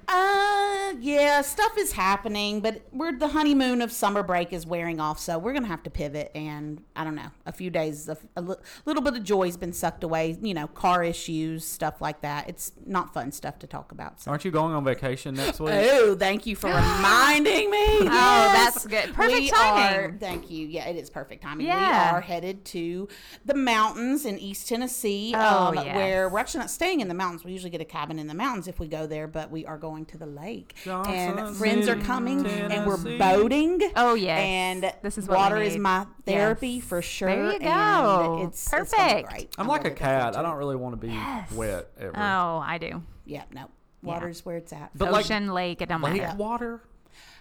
Uh, 0.08 0.94
yeah, 1.00 1.42
stuff 1.42 1.78
is 1.78 1.92
happening, 1.92 2.62
but 2.62 2.81
we're 2.92 3.12
the 3.18 3.28
honeymoon 3.30 3.81
of 3.81 3.92
summer 3.92 4.24
break 4.24 4.54
is 4.54 4.66
wearing 4.66 5.00
off, 5.00 5.19
so 5.19 5.38
we're 5.38 5.54
gonna 5.54 5.68
have 5.68 5.84
to 5.84 5.90
pivot. 5.90 6.31
And 6.34 6.81
I 6.96 7.04
don't 7.04 7.16
know, 7.16 7.30
a 7.46 7.52
few 7.52 7.70
days 7.70 8.08
of 8.08 8.25
a 8.38 8.42
little 8.86 9.02
bit 9.04 9.16
of 9.16 9.24
joy's 9.24 9.58
been 9.58 9.74
sucked 9.74 10.04
away. 10.04 10.38
You 10.42 10.54
know, 10.54 10.68
car 10.68 11.04
issues, 11.04 11.66
stuff 11.66 12.00
like 12.02 12.22
that. 12.22 12.48
It's 12.50 12.72
not 12.86 13.13
fun 13.13 13.31
stuff 13.31 13.60
to 13.60 13.68
talk 13.68 13.92
about. 13.92 14.22
So. 14.22 14.31
Aren't 14.31 14.46
you 14.46 14.52
going 14.52 14.74
on 14.74 14.84
vacation 14.86 15.36
next 15.36 15.60
week? 15.60 15.74
Oh, 15.74 16.16
thank 16.16 16.46
you 16.46 16.56
for 16.56 16.68
reminding 16.68 17.70
me. 17.70 17.78
Oh, 18.20 18.52
that's 18.54 18.86
good. 18.86 19.13
Perfect 19.13 19.31
we 19.42 19.50
timing. 19.57 20.00
Are, 20.15 20.18
thank 20.19 20.50
you. 20.51 20.68
Yeah, 20.68 20.88
it 20.88 20.95
is 20.95 21.09
perfect 21.09 21.44
timing. 21.44 21.68
Yeah. 21.68 22.12
We 22.12 22.18
are 22.18 22.21
headed 22.21 22.65
to 22.65 23.07
the 23.45 23.54
mountains 23.54 24.25
in 24.25 24.38
East 24.39 24.68
Tennessee, 24.68 25.33
Oh, 25.36 25.68
um, 25.68 25.75
yes. 25.75 25.95
where 25.95 26.30
we're 26.30 26.39
actually 26.39 26.59
not 26.62 26.69
staying 26.71 27.00
in 27.01 27.07
the 27.07 27.13
mountains. 27.13 27.44
We 27.44 27.51
usually 27.51 27.69
get 27.71 27.81
a 27.81 27.86
cabin 27.86 28.19
in 28.19 28.27
the 28.27 28.33
mountains 28.33 28.68
if 28.68 28.80
we 28.80 28.88
go 28.88 29.07
there, 29.07 29.27
but 29.27 29.51
we 29.51 29.65
are 29.65 29.77
going 29.77 30.06
to 30.07 30.18
the 30.18 30.25
lake. 30.25 30.75
Johnson 30.83 31.39
and 31.39 31.56
friends 31.56 31.88
are 31.88 31.94
City, 31.95 32.06
coming, 32.06 32.45
and 32.45 32.86
we're 32.86 33.18
boating. 33.18 33.81
Oh 33.95 34.13
yes. 34.15 34.39
And 34.39 34.94
this 35.01 35.18
is 35.18 35.27
water 35.27 35.57
is 35.57 35.77
my 35.77 36.06
therapy 36.25 36.68
Yes. 36.69 36.83
for 36.86 37.01
sure. 37.01 37.30
There 37.30 37.51
you 37.53 37.60
go. 37.60 38.45
It's, 38.48 38.71
it's 38.71 38.71
gonna 38.71 38.83
be 38.83 38.89
Perfect. 39.24 39.30
great. 39.30 39.56
I'm 39.57 39.68
like 39.68 39.81
a 39.81 39.83
really 39.86 39.89
looking 39.95 40.06
cat. 40.06 40.38
I 40.38 40.42
don't 40.42 40.56
really 40.57 40.75
want 40.75 41.00
to 41.00 41.07
be 41.07 41.13
Yes. 41.13 41.51
wet 41.51 41.88
ever. 42.00 42.13
Oh, 42.18 42.60
I 42.65 42.77
do. 42.77 43.01
Yeah, 43.25 43.44
no. 43.53 43.69
Water's 44.03 44.45
where 44.45 44.57
it's 44.57 44.71
at. 44.71 44.92
But 44.95 45.12
like 45.12 45.25
Ocean, 45.25 45.48
lake, 45.53 45.81
it 45.81 45.89
don't 45.89 46.01
lake 46.01 46.21
matter. 46.21 46.38
water. 46.38 46.81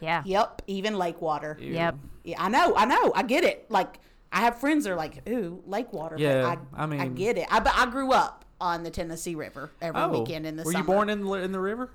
Yeah. 0.01 0.23
Yep, 0.25 0.63
even 0.67 0.99
lake 0.99 1.21
water. 1.23 1.57
Ew. 1.61 1.73
Yep. 1.75 1.97
Yeah, 2.25 2.43
I 2.43 2.49
know, 2.49 2.75
I 2.77 2.85
know, 2.85 3.13
I 3.15 3.23
get 3.23 3.45
it. 3.45 3.71
Like 3.71 3.99
I 4.33 4.41
have 4.41 4.59
friends 4.59 4.85
that 4.85 4.91
are 4.93 4.97
like, 4.97 5.27
"Ooh, 5.29 5.63
lake 5.67 5.93
water." 5.93 6.17
Yeah, 6.19 6.57
but 6.73 6.79
I, 6.79 6.85
I 6.85 7.03
I 7.05 7.09
get 7.09 7.39
it. 7.39 7.47
I, 7.51 7.61
but 7.61 7.73
I 7.77 7.87
grew 7.87 8.13
up 8.13 8.45
on 8.61 8.83
the 8.83 8.91
Tennessee 8.91 9.35
River 9.35 9.71
every 9.81 10.01
Oh, 10.01 10.09
weekend 10.21 10.47
in 10.47 10.57
the 10.57 10.65
were 10.65 10.73
summer. 10.73 10.83
you 10.83 10.87
born 10.87 11.09
in 11.11 11.23
the, 11.25 11.33
in 11.35 11.53
the 11.53 11.61
river? 11.61 11.91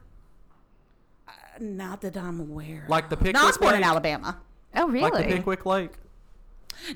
Not 1.59 2.01
that 2.01 2.17
I'm 2.17 2.39
aware. 2.39 2.85
Like 2.87 3.09
the 3.09 3.15
of. 3.15 3.19
Pickwick 3.19 3.33
No, 3.35 3.43
I 3.43 3.45
was 3.45 3.57
born 3.57 3.75
in 3.75 3.83
Alabama. 3.83 4.39
Oh 4.75 4.87
really? 4.87 5.09
Like 5.11 5.27
the 5.27 5.35
Pickwick 5.35 5.65
Lake? 5.65 5.91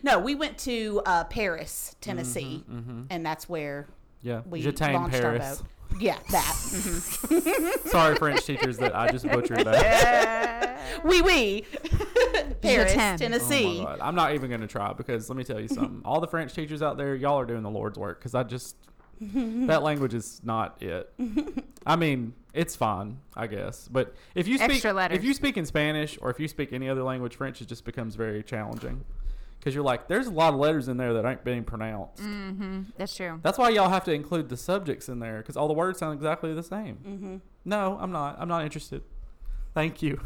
No, 0.01 0.17
we 0.19 0.33
went 0.33 0.57
to 0.59 1.01
uh, 1.05 1.25
Paris, 1.25 1.95
Tennessee, 2.01 2.63
Mm-hmm, 2.71 3.03
and 3.09 3.25
that's 3.25 3.47
where 3.49 3.87
Yeah. 4.21 4.41
we 4.49 4.61
Jetain 4.61 4.93
launched 4.93 5.15
our 5.17 5.37
Paris. 5.37 5.57
boat. 5.61 5.67
Yeah, 5.99 6.17
that. 6.31 6.53
mhm. 6.55 7.87
Sorry, 7.89 8.15
French 8.15 8.45
teachers, 8.45 8.77
that 8.77 8.95
I 8.95 9.09
just 9.11 9.25
butchered 9.27 9.65
that. 9.65 10.79
Oui, 11.03 11.21
oui. 11.21 11.65
Paris, 12.61 12.91
Jetain. 12.93 13.13
Oh 13.13 13.17
Tennessee. 13.17 13.79
my 13.79 13.83
God. 13.85 13.99
I'm 14.01 14.15
not 14.15 14.33
even 14.33 14.49
going 14.49 14.61
to 14.61 14.67
try 14.67 14.93
because 14.93 15.29
let 15.29 15.37
me 15.37 15.43
tell 15.43 15.59
you 15.59 15.67
something. 15.67 16.01
All 16.03 16.19
the 16.19 16.27
French 16.27 16.53
teachers 16.53 16.81
out 16.81 16.97
there, 16.97 17.15
y'all 17.15 17.39
are 17.39 17.45
doing 17.45 17.63
the 17.63 17.69
Lord's 17.69 17.97
work 17.97 18.19
because 18.19 18.35
I 18.35 18.43
just, 18.43 18.75
that 19.21 19.83
language 19.83 20.13
is 20.13 20.41
not 20.43 20.81
it. 20.81 21.11
I 21.85 21.95
mean, 21.95 22.33
it's 22.53 22.75
fine, 22.75 23.19
I 23.35 23.47
guess. 23.47 23.87
But 23.87 24.13
if 24.33 24.47
you 24.47 24.57
speak, 24.57 24.83
if 24.83 25.23
you 25.23 25.33
speak 25.33 25.57
in 25.57 25.65
Spanish 25.65 26.17
or 26.21 26.29
if 26.29 26.39
you 26.39 26.47
speak 26.47 26.73
any 26.73 26.89
other 26.89 27.03
language, 27.03 27.35
French, 27.35 27.61
it 27.61 27.67
just 27.67 27.85
becomes 27.85 28.15
very 28.15 28.43
challenging 28.43 29.03
because 29.65 29.73
you're 29.73 29.83
like, 29.83 30.07
there's 30.07 30.27
a 30.27 30.31
lot 30.31 30.53
of 30.53 30.59
letters 30.59 30.89
in 30.89 30.97
there 30.97 31.11
that 31.15 31.25
ain't 31.25 31.43
being 31.43 31.63
pronounced. 31.63 32.21
mm-hmm. 32.21 32.83
That's 32.99 33.15
true. 33.15 33.39
That's 33.41 33.57
why 33.57 33.69
y'all 33.69 33.89
have 33.89 34.03
to 34.03 34.13
include 34.13 34.47
the 34.47 34.57
subjects 34.57 35.09
in 35.09 35.17
there 35.17 35.39
because 35.39 35.57
all 35.57 35.67
the 35.67 35.73
words 35.73 35.97
sound 35.97 36.13
exactly 36.13 36.53
the 36.53 36.61
same. 36.61 36.97
Mm-hmm. 36.97 37.37
No, 37.65 37.97
I'm 37.99 38.11
not. 38.11 38.35
I'm 38.39 38.47
not 38.47 38.63
interested. 38.63 39.01
Thank 39.73 40.03
you. 40.03 40.21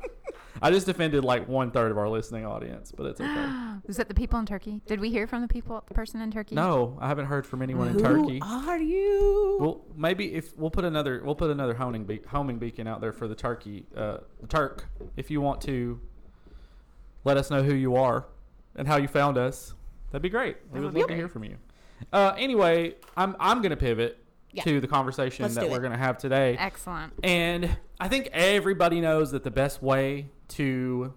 I 0.62 0.70
just 0.70 0.88
offended 0.88 1.24
like 1.26 1.46
one 1.46 1.70
third 1.72 1.90
of 1.90 1.98
our 1.98 2.08
listening 2.08 2.46
audience, 2.46 2.90
but 2.90 3.04
it's 3.04 3.20
okay. 3.20 3.50
Was 3.86 3.98
that 3.98 4.08
the 4.08 4.14
people 4.14 4.38
in 4.38 4.46
Turkey? 4.46 4.80
Did 4.86 4.98
we 4.98 5.10
hear 5.10 5.26
from 5.26 5.42
the 5.42 5.48
people, 5.48 5.84
the 5.86 5.92
person 5.94 6.22
in 6.22 6.30
Turkey? 6.30 6.54
No, 6.54 6.96
I 7.02 7.08
haven't 7.08 7.26
heard 7.26 7.46
from 7.46 7.60
anyone 7.60 7.88
in 7.88 7.98
Turkey. 7.98 8.14
Who 8.14 8.24
Turkey. 8.24 8.40
are 8.42 8.78
you? 8.78 9.58
Well, 9.60 9.84
maybe 9.94 10.32
if 10.32 10.56
we'll 10.56 10.70
put 10.70 10.86
another 10.86 11.20
we'll 11.22 11.34
put 11.34 11.50
another 11.50 11.74
homing 11.74 12.04
be- 12.04 12.22
homing 12.28 12.58
beacon 12.58 12.86
out 12.86 13.02
there 13.02 13.12
for 13.12 13.28
the 13.28 13.34
turkey, 13.34 13.84
uh, 13.94 14.18
the 14.40 14.46
Turk. 14.46 14.88
If 15.18 15.30
you 15.30 15.42
want 15.42 15.60
to 15.62 16.00
let 17.24 17.36
us 17.36 17.50
know 17.50 17.62
who 17.62 17.74
you 17.74 17.96
are 17.96 18.24
and 18.76 18.86
how 18.88 18.96
you 18.96 19.08
found 19.08 19.36
us, 19.38 19.74
that'd 20.10 20.22
be 20.22 20.28
great. 20.28 20.56
We 20.72 20.80
would 20.80 20.92
would 20.92 21.00
love 21.00 21.08
to 21.08 21.14
hear 21.16 21.28
from 21.28 21.44
you. 21.44 21.56
Uh, 22.12 22.34
anyway, 22.38 22.94
I'm 23.16 23.36
I'm 23.38 23.60
gonna 23.62 23.76
pivot 23.76 24.18
Yeah. 24.52 24.62
to 24.64 24.80
the 24.80 24.88
conversation 24.88 25.42
Let's 25.44 25.54
that 25.56 25.64
do 25.64 25.70
we're 25.70 25.78
it. 25.78 25.82
gonna 25.82 25.98
have 25.98 26.18
today. 26.18 26.56
Excellent. 26.58 27.12
And 27.22 27.76
I 28.00 28.08
think 28.08 28.28
everybody 28.32 29.00
knows 29.00 29.30
that 29.32 29.44
the 29.44 29.50
best 29.50 29.82
way 29.82 30.28
to 30.48 31.12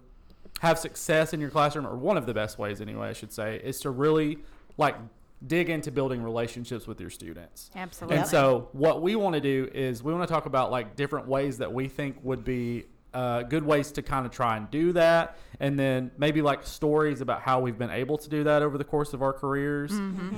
have 0.60 0.78
success 0.78 1.32
in 1.32 1.40
your 1.40 1.50
classroom, 1.50 1.86
or 1.86 1.96
one 1.96 2.16
of 2.16 2.26
the 2.26 2.34
best 2.34 2.58
ways 2.58 2.80
anyway, 2.80 3.08
I 3.08 3.12
should 3.12 3.32
say, 3.32 3.56
is 3.62 3.80
to 3.80 3.90
really 3.90 4.38
like 4.76 4.96
dig 5.46 5.68
into 5.68 5.90
building 5.90 6.22
relationships 6.22 6.86
with 6.86 7.00
your 7.00 7.10
students. 7.10 7.70
Absolutely. 7.74 8.18
And 8.18 8.26
so, 8.26 8.68
what 8.72 9.02
we 9.02 9.14
want 9.16 9.34
to 9.34 9.40
do 9.40 9.68
is 9.74 10.02
we 10.02 10.12
want 10.12 10.26
to 10.26 10.32
talk 10.32 10.46
about 10.46 10.70
like 10.70 10.96
different 10.96 11.26
ways 11.26 11.58
that 11.58 11.72
we 11.72 11.88
think 11.88 12.16
would 12.22 12.44
be 12.44 12.84
uh, 13.14 13.42
good 13.44 13.64
ways 13.64 13.92
to 13.92 14.02
kind 14.02 14.26
of 14.26 14.32
try 14.32 14.56
and 14.56 14.70
do 14.70 14.92
that, 14.92 15.38
and 15.60 15.78
then 15.78 16.10
maybe 16.18 16.42
like 16.42 16.66
stories 16.66 17.20
about 17.20 17.40
how 17.40 17.60
we've 17.60 17.78
been 17.78 17.90
able 17.90 18.18
to 18.18 18.28
do 18.28 18.44
that 18.44 18.62
over 18.62 18.76
the 18.76 18.84
course 18.84 19.14
of 19.14 19.22
our 19.22 19.32
careers, 19.32 19.92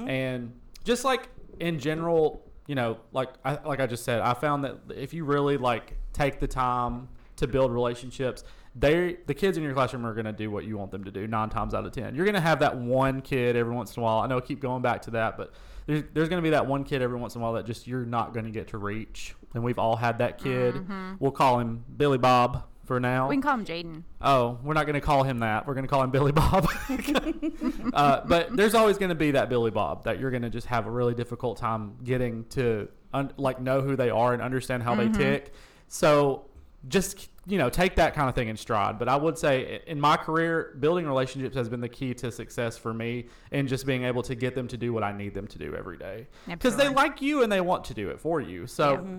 and 0.09 0.53
just 0.85 1.05
like 1.05 1.29
in 1.59 1.79
general, 1.79 2.43
you 2.67 2.75
know, 2.75 2.99
like 3.13 3.31
I, 3.45 3.59
like 3.65 3.81
I 3.81 3.87
just 3.87 4.05
said, 4.05 4.21
I 4.21 4.35
found 4.35 4.65
that 4.65 4.77
if 4.95 5.15
you 5.15 5.25
really 5.25 5.57
like 5.57 5.97
take 6.13 6.39
the 6.39 6.49
time 6.49 7.09
to 7.37 7.47
build 7.47 7.73
relationships. 7.73 8.45
They, 8.79 9.17
the 9.27 9.33
kids 9.33 9.57
in 9.57 9.63
your 9.63 9.73
classroom 9.73 10.05
are 10.05 10.13
going 10.13 10.27
to 10.27 10.33
do 10.33 10.51
what 10.51 10.65
you 10.65 10.77
want 10.77 10.91
them 10.91 11.05
to 11.05 11.11
do 11.11 11.27
nine 11.27 11.49
times 11.49 11.73
out 11.73 11.87
of 11.87 11.93
ten. 11.93 12.15
You're 12.15 12.27
going 12.27 12.35
to 12.35 12.41
have 12.41 12.59
that 12.61 12.77
one 12.77 13.23
kid 13.23 13.57
every 13.57 13.75
once 13.75 13.97
in 13.97 14.03
a 14.03 14.05
while. 14.05 14.19
I 14.19 14.27
know 14.27 14.37
I 14.37 14.41
keep 14.43 14.61
going 14.61 14.83
back 14.83 15.01
to 15.03 15.13
that, 15.13 15.39
but 15.39 15.53
there's, 15.87 16.03
there's 16.13 16.29
going 16.29 16.43
to 16.43 16.47
be 16.47 16.51
that 16.51 16.67
one 16.67 16.85
kid 16.85 17.01
every 17.01 17.19
once 17.19 17.35
in 17.35 17.41
a 17.41 17.45
while 17.45 17.55
that 17.55 17.65
just 17.65 17.87
you're 17.87 18.05
not 18.05 18.35
going 18.35 18.45
to 18.45 18.51
get 18.51 18.69
to 18.69 18.79
reach. 18.79 19.35
And 19.57 19.65
we've 19.65 19.79
all 19.79 19.97
had 19.97 20.19
that 20.19 20.39
kid. 20.39 20.75
Mm-hmm. 20.75 21.15
We'll 21.19 21.33
call 21.33 21.59
him 21.59 21.85
Billy 21.97 22.19
Bob 22.19 22.65
for 22.85 23.01
now. 23.01 23.29
we 23.29 23.35
can 23.35 23.43
call 23.43 23.55
him 23.55 23.65
Jaden. 23.65 24.03
Oh, 24.21 24.59
we're 24.63 24.75
not 24.75 24.87
going 24.87 24.95
to 24.95 25.01
call 25.01 25.25
him 25.25 25.41
that. 25.41 25.67
We're 25.67 25.75
going 25.75 25.85
to 25.85 25.91
call 25.91 26.03
him 26.03 26.11
Billy 26.11 26.33
Bob. 26.33 26.69
uh, 27.93 28.21
but 28.27 28.57
there's 28.57 28.75
always 28.75 28.97
going 28.97 29.09
to 29.09 29.17
be 29.17 29.33
that 29.33 29.49
Billy 29.49 29.73
Bob 29.73 30.05
that 30.05 30.21
you're 30.21 30.31
going 30.31 30.43
to 30.43 30.51
just 30.51 30.69
have 30.69 30.87
a 30.87 30.91
really 30.91 31.15
difficult 31.15 31.59
time 31.59 31.97
getting 32.05 32.45
to 32.51 32.89
un- 33.13 33.33
like 33.37 33.61
know 33.61 33.81
who 33.81 33.97
they 33.97 34.11
are 34.11 34.33
and 34.33 34.41
understand 34.41 34.83
how 34.83 34.95
they 34.95 35.07
mm-hmm. 35.07 35.21
tick. 35.21 35.53
So 35.89 36.47
just 36.89 37.29
you 37.47 37.59
know 37.59 37.71
take 37.71 37.97
that 37.97 38.15
kind 38.15 38.29
of 38.29 38.35
thing 38.35 38.49
in 38.49 38.57
stride 38.57 38.99
but 38.99 39.09
i 39.09 39.17
would 39.17 39.39
say 39.39 39.81
in 39.87 40.01
my 40.01 40.17
career 40.17 40.77
building 40.79 41.07
relationships 41.07 41.57
has 41.57 41.69
been 41.69 41.81
the 41.81 41.89
key 41.89 42.13
to 42.15 42.31
success 42.31 42.77
for 42.77 42.93
me 42.93 43.27
and 43.53 43.69
just 43.69 43.87
being 43.87 44.05
able 44.05 44.23
to 44.23 44.35
get 44.35 44.55
them 44.55 44.69
to 44.69 44.77
do 44.77 44.93
what 44.93 45.03
i 45.03 45.13
need 45.13 45.35
them 45.35 45.47
to 45.47 45.59
do 45.59 45.75
every 45.75 45.97
day 45.97 46.27
because 46.47 46.77
they 46.77 46.89
like 46.89 47.23
you 47.23 47.43
and 47.43 47.51
they 47.51 47.61
want 47.61 47.85
to 47.85 47.95
do 47.95 48.09
it 48.09 48.21
for 48.21 48.41
you 48.41 48.67
so 48.67 48.97
mm-hmm. 48.97 49.19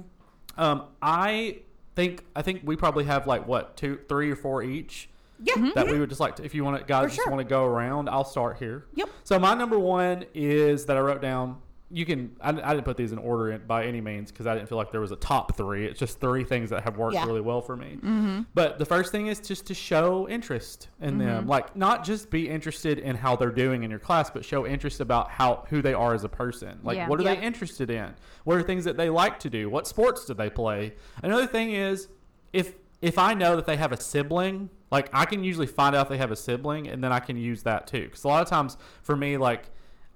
Um, 0.58 0.84
i 1.02 1.58
think 1.96 2.24
i 2.36 2.42
think 2.42 2.62
we 2.64 2.76
probably 2.76 3.06
have 3.06 3.28
like 3.28 3.48
what 3.48 3.76
two 3.78 4.00
three 4.10 4.30
or 4.32 4.36
four 4.36 4.62
each 4.64 5.10
Yeah. 5.42 5.72
that 5.76 5.88
we 5.88 6.00
would 6.00 6.10
just 6.10 6.22
like 6.22 6.36
to 6.38 6.44
if 6.46 6.54
you 6.56 6.64
want 6.64 6.80
to 6.80 6.86
guys 6.86 7.04
For 7.04 7.10
just 7.10 7.24
sure. 7.24 7.32
want 7.32 7.48
to 7.48 7.50
go 7.50 7.64
around 7.66 8.10
i'll 8.10 8.24
start 8.26 8.58
here 8.58 8.86
Yep. 8.96 9.10
so 9.24 9.40
my 9.40 9.54
number 9.54 9.78
one 9.80 10.26
is 10.34 10.86
that 10.86 10.98
i 10.98 11.00
wrote 11.00 11.22
down 11.22 11.58
you 11.90 12.06
can 12.06 12.36
i, 12.42 12.50
I 12.50 12.74
didn't 12.74 12.84
put 12.84 12.98
these 12.98 13.14
in 13.14 13.18
order 13.18 13.52
in- 13.52 13.66
by 13.66 13.86
any 13.86 14.02
means 14.02 14.30
because 14.30 14.46
i 14.46 14.54
didn't 14.54 14.68
feel 14.68 14.78
like 14.78 14.92
there 14.92 15.00
was 15.02 15.12
a 15.12 15.16
top 15.16 15.56
three. 15.56 15.86
It's 15.86 16.00
just 16.00 16.20
three 16.20 16.44
things 16.44 16.70
that 16.72 16.84
have 16.84 16.98
worked 16.98 17.14
Yeah. 17.14 17.26
really 17.26 17.40
well 17.42 17.62
for 17.62 17.78
me. 17.78 17.96
Mm-hmm. 17.98 18.42
But 18.54 18.78
the 18.78 18.86
first 18.86 19.12
thing 19.12 19.28
is 19.28 19.40
just 19.40 19.66
to 19.68 19.74
show 19.74 20.28
interest 20.28 20.90
in 21.00 21.18
them. 21.18 21.42
Mm-hmm. 21.42 21.50
Like 21.50 21.76
not 21.78 22.04
just 22.04 22.30
be 22.30 22.50
interested 22.50 23.00
in 23.00 23.16
how 23.16 23.36
they're 23.38 23.52
doing 23.52 23.84
in 23.84 23.90
your 23.90 24.00
class 24.00 24.30
but 24.30 24.44
show 24.44 24.68
interest 24.68 25.00
about 25.00 25.30
how 25.32 25.66
who 25.70 25.82
they 25.82 25.94
are 25.94 26.14
as 26.14 26.24
a 26.26 26.30
person. 26.30 26.80
Like 26.84 26.98
Yeah. 26.98 27.08
what 27.08 27.20
are 27.20 27.24
Yeah. 27.24 27.36
they 27.36 27.42
interested 27.42 27.90
in? 27.90 28.14
What 28.44 28.58
are 28.58 28.64
things 28.64 28.84
that 28.86 28.98
they 28.98 29.10
like 29.10 29.40
to 29.40 29.50
do? 29.50 29.70
What 29.70 29.88
sports 29.88 30.26
do 30.26 30.34
they 30.34 30.50
play? 30.50 30.94
Another 31.24 31.48
thing 31.48 31.72
is 31.72 32.10
if 32.54 32.74
if 33.02 33.18
I 33.18 33.34
know 33.34 33.56
that 33.56 33.66
they 33.68 33.78
have 33.78 33.92
a 33.92 33.98
sibling, 34.00 34.70
like 34.92 35.10
I 35.14 35.26
can 35.26 35.44
usually 35.44 35.68
find 35.68 35.96
out 35.96 36.10
they 36.10 36.18
have 36.18 36.32
a 36.32 36.36
sibling, 36.36 36.88
and 36.88 37.04
then 37.04 37.12
I 37.14 37.20
can 37.20 37.38
use 37.38 37.62
that 37.64 37.86
too. 37.88 38.06
Because 38.06 38.24
a 38.24 38.28
lot 38.28 38.42
of 38.42 38.50
times 38.50 38.76
for 39.04 39.16
me, 39.16 39.38
like 39.38 39.70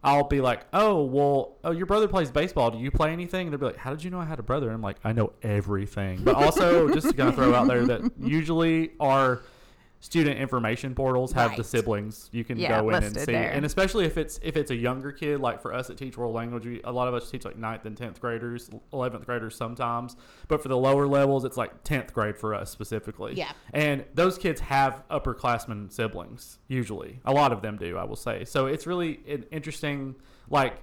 I'll 0.03 0.23
be 0.23 0.41
like, 0.41 0.65
"Oh, 0.73 1.03
well, 1.03 1.57
oh, 1.63 1.71
your 1.71 1.85
brother 1.85 2.07
plays 2.07 2.31
baseball. 2.31 2.71
Do 2.71 2.79
you 2.79 2.91
play 2.91 3.11
anything?" 3.11 3.47
And 3.47 3.53
they'll 3.53 3.59
be 3.59 3.65
like, 3.67 3.77
"How 3.77 3.91
did 3.91 4.03
you 4.03 4.09
know 4.09 4.19
I 4.19 4.25
had 4.25 4.39
a 4.39 4.43
brother?" 4.43 4.67
And 4.67 4.75
I'm 4.75 4.81
like, 4.81 4.97
"I 5.03 5.11
know 5.13 5.33
everything." 5.43 6.23
But 6.23 6.35
also, 6.35 6.91
just 6.93 7.09
to 7.09 7.13
kind 7.13 7.29
of 7.29 7.35
throw 7.35 7.53
out 7.53 7.67
there 7.67 7.85
that 7.85 8.11
usually 8.19 8.91
our 8.99 9.41
student 10.03 10.39
information 10.39 10.93
portals 10.95 11.31
have 11.31 11.55
the 11.55 11.63
siblings 11.63 12.27
you 12.33 12.43
can 12.43 12.57
Yeah, 12.57 12.81
go 12.81 12.89
in 12.89 13.03
and 13.03 13.15
see. 13.15 13.25
there. 13.25 13.51
and 13.51 13.63
especially 13.65 14.03
if 14.05 14.17
it's 14.17 14.39
if 14.43 14.57
it's 14.57 14.71
a 14.71 14.75
younger 14.75 15.11
kid 15.11 15.39
like 15.39 15.61
for 15.61 15.73
us 15.73 15.89
at 15.91 15.97
teach 15.97 16.17
world 16.17 16.33
language 16.33 16.65
we, 16.65 16.81
a 16.83 16.91
lot 16.91 17.07
of 17.07 17.13
us 17.13 17.29
teach 17.29 17.45
like 17.45 17.55
ninth 17.55 17.85
and 17.85 17.95
10th 17.95 18.19
graders 18.19 18.69
11th 18.91 19.25
graders 19.25 19.55
sometimes. 19.55 20.15
But 20.47 20.61
for 20.63 20.69
the 20.69 20.77
lower 20.77 21.07
levels 21.07 21.45
it's 21.45 21.55
like 21.55 21.83
10th 21.83 22.13
grade 22.13 22.35
for 22.35 22.53
us 22.55 22.69
specifically. 22.71 23.35
Yeah. 23.35 23.51
and 23.73 24.03
those 24.13 24.37
kids 24.37 24.59
have 24.61 25.03
upperclassmen 25.09 25.91
siblings 25.91 26.57
usually. 26.67 27.19
A 27.25 27.31
lot 27.31 27.51
of 27.53 27.61
them 27.61 27.77
do 27.77 27.95
i 27.97 28.03
will 28.03 28.15
say. 28.15 28.43
So 28.43 28.65
it's 28.65 28.87
really 28.87 29.19
an 29.27 29.45
interesting 29.51 30.15
like 30.49 30.81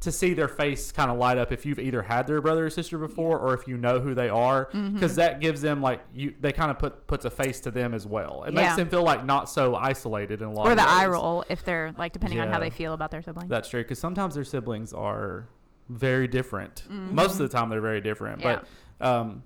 to 0.00 0.10
see 0.10 0.32
their 0.32 0.48
face 0.48 0.92
kind 0.92 1.10
of 1.10 1.18
light 1.18 1.36
up 1.36 1.52
if 1.52 1.66
you've 1.66 1.78
either 1.78 2.00
had 2.02 2.26
their 2.26 2.40
brother 2.40 2.64
or 2.66 2.70
sister 2.70 2.96
before 2.96 3.38
or 3.38 3.52
if 3.52 3.68
you 3.68 3.76
know 3.76 4.00
who 4.00 4.14
they 4.14 4.28
are 4.30 4.66
Mm-hmm. 4.66 4.94
because 4.94 5.14
that 5.16 5.40
gives 5.40 5.60
them 5.60 5.82
like 5.82 6.00
you 6.14 6.34
they 6.40 6.52
kind 6.52 6.70
of 6.70 6.78
put 6.78 7.06
puts 7.06 7.24
a 7.26 7.30
face 7.30 7.60
to 7.60 7.70
them 7.70 7.92
as 7.92 8.06
well 8.06 8.44
it 8.44 8.54
makes 8.54 8.76
them 8.76 8.88
feel 8.88 9.02
like 9.02 9.24
not 9.26 9.50
so 9.50 9.74
isolated 9.74 10.40
in 10.40 10.48
a 10.48 10.52
lot 10.52 10.66
Or 10.66 10.74
the 10.74 10.88
eye 10.88 11.06
roll 11.06 11.44
if 11.50 11.64
they're 11.64 11.94
like 11.98 12.12
depending 12.14 12.40
on 12.40 12.48
how 12.48 12.58
they 12.58 12.70
feel 12.70 12.94
about 12.94 13.10
their 13.10 13.20
sibling. 13.22 13.48
That's 13.48 13.68
true 13.68 13.82
because 13.82 13.98
sometimes 13.98 14.34
their 14.34 14.44
siblings 14.44 14.92
are 14.94 15.48
very 15.90 16.28
different. 16.28 16.84
Most 16.88 17.32
of 17.32 17.38
the 17.38 17.48
time, 17.48 17.68
they're 17.68 17.80
very 17.80 18.00
different. 18.00 18.40
Yeah. 18.40 18.60
But 18.98 19.06
um, 19.06 19.42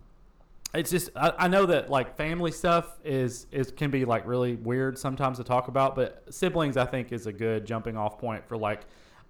it's 0.74 0.90
just 0.90 1.10
I, 1.16 1.32
I 1.38 1.48
know 1.48 1.66
that 1.66 1.88
like 1.88 2.16
family 2.16 2.52
stuff 2.52 2.98
is 3.04 3.46
is 3.50 3.70
can 3.70 3.90
be 3.90 4.04
like 4.04 4.26
really 4.26 4.56
weird 4.56 4.98
sometimes 4.98 5.38
to 5.38 5.44
talk 5.44 5.68
about. 5.68 5.96
But 5.96 6.22
siblings, 6.30 6.76
I 6.76 6.84
think, 6.84 7.12
is 7.12 7.26
a 7.26 7.32
good 7.32 7.64
jumping 7.64 7.96
off 7.96 8.18
point 8.18 8.46
for 8.46 8.56
like 8.56 8.82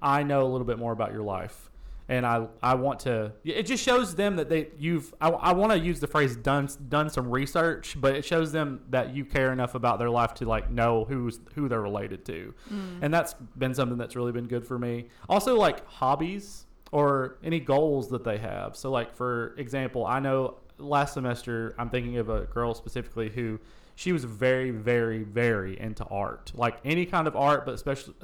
I 0.04 0.22
know 0.22 0.42
a 0.42 0.50
little 0.50 0.66
bit 0.66 0.78
more 0.78 0.92
about 0.92 1.12
your 1.12 1.22
life. 1.22 1.70
And 2.06 2.26
I, 2.26 2.48
I 2.62 2.74
want 2.74 3.00
to. 3.00 3.32
It 3.44 3.62
just 3.62 3.82
shows 3.82 4.14
them 4.14 4.36
that 4.36 4.50
they 4.50 4.68
you've. 4.78 5.14
I, 5.22 5.30
I 5.30 5.52
want 5.54 5.72
to 5.72 5.78
use 5.78 6.00
the 6.00 6.06
phrase 6.06 6.36
done 6.36 6.68
done 6.90 7.08
some 7.08 7.30
research, 7.30 7.96
but 7.98 8.14
it 8.14 8.26
shows 8.26 8.52
them 8.52 8.82
that 8.90 9.16
you 9.16 9.24
care 9.24 9.54
enough 9.54 9.74
about 9.74 9.98
their 9.98 10.10
life 10.10 10.34
to 10.34 10.44
like 10.44 10.70
know 10.70 11.06
who's 11.06 11.40
who 11.54 11.66
they're 11.66 11.80
related 11.80 12.26
to, 12.26 12.52
mm. 12.70 12.98
and 13.00 13.12
that's 13.12 13.32
been 13.56 13.72
something 13.72 13.96
that's 13.96 14.16
really 14.16 14.32
been 14.32 14.48
good 14.48 14.66
for 14.66 14.78
me. 14.78 15.06
Also, 15.30 15.56
like 15.56 15.86
hobbies 15.86 16.66
or 16.92 17.38
any 17.42 17.58
goals 17.58 18.10
that 18.10 18.22
they 18.22 18.36
have. 18.36 18.76
So, 18.76 18.90
like 18.90 19.16
for 19.16 19.54
example, 19.56 20.04
I 20.04 20.20
know 20.20 20.58
last 20.76 21.14
semester 21.14 21.74
I'm 21.78 21.88
thinking 21.88 22.18
of 22.18 22.28
a 22.28 22.42
girl 22.42 22.74
specifically 22.74 23.30
who 23.30 23.58
she 23.94 24.12
was 24.12 24.24
very, 24.24 24.70
very, 24.70 25.22
very 25.22 25.78
into 25.78 26.04
art, 26.04 26.52
like 26.54 26.78
any 26.84 27.06
kind 27.06 27.26
of 27.26 27.36
art, 27.36 27.64
but 27.64 27.74
especially 27.74 28.14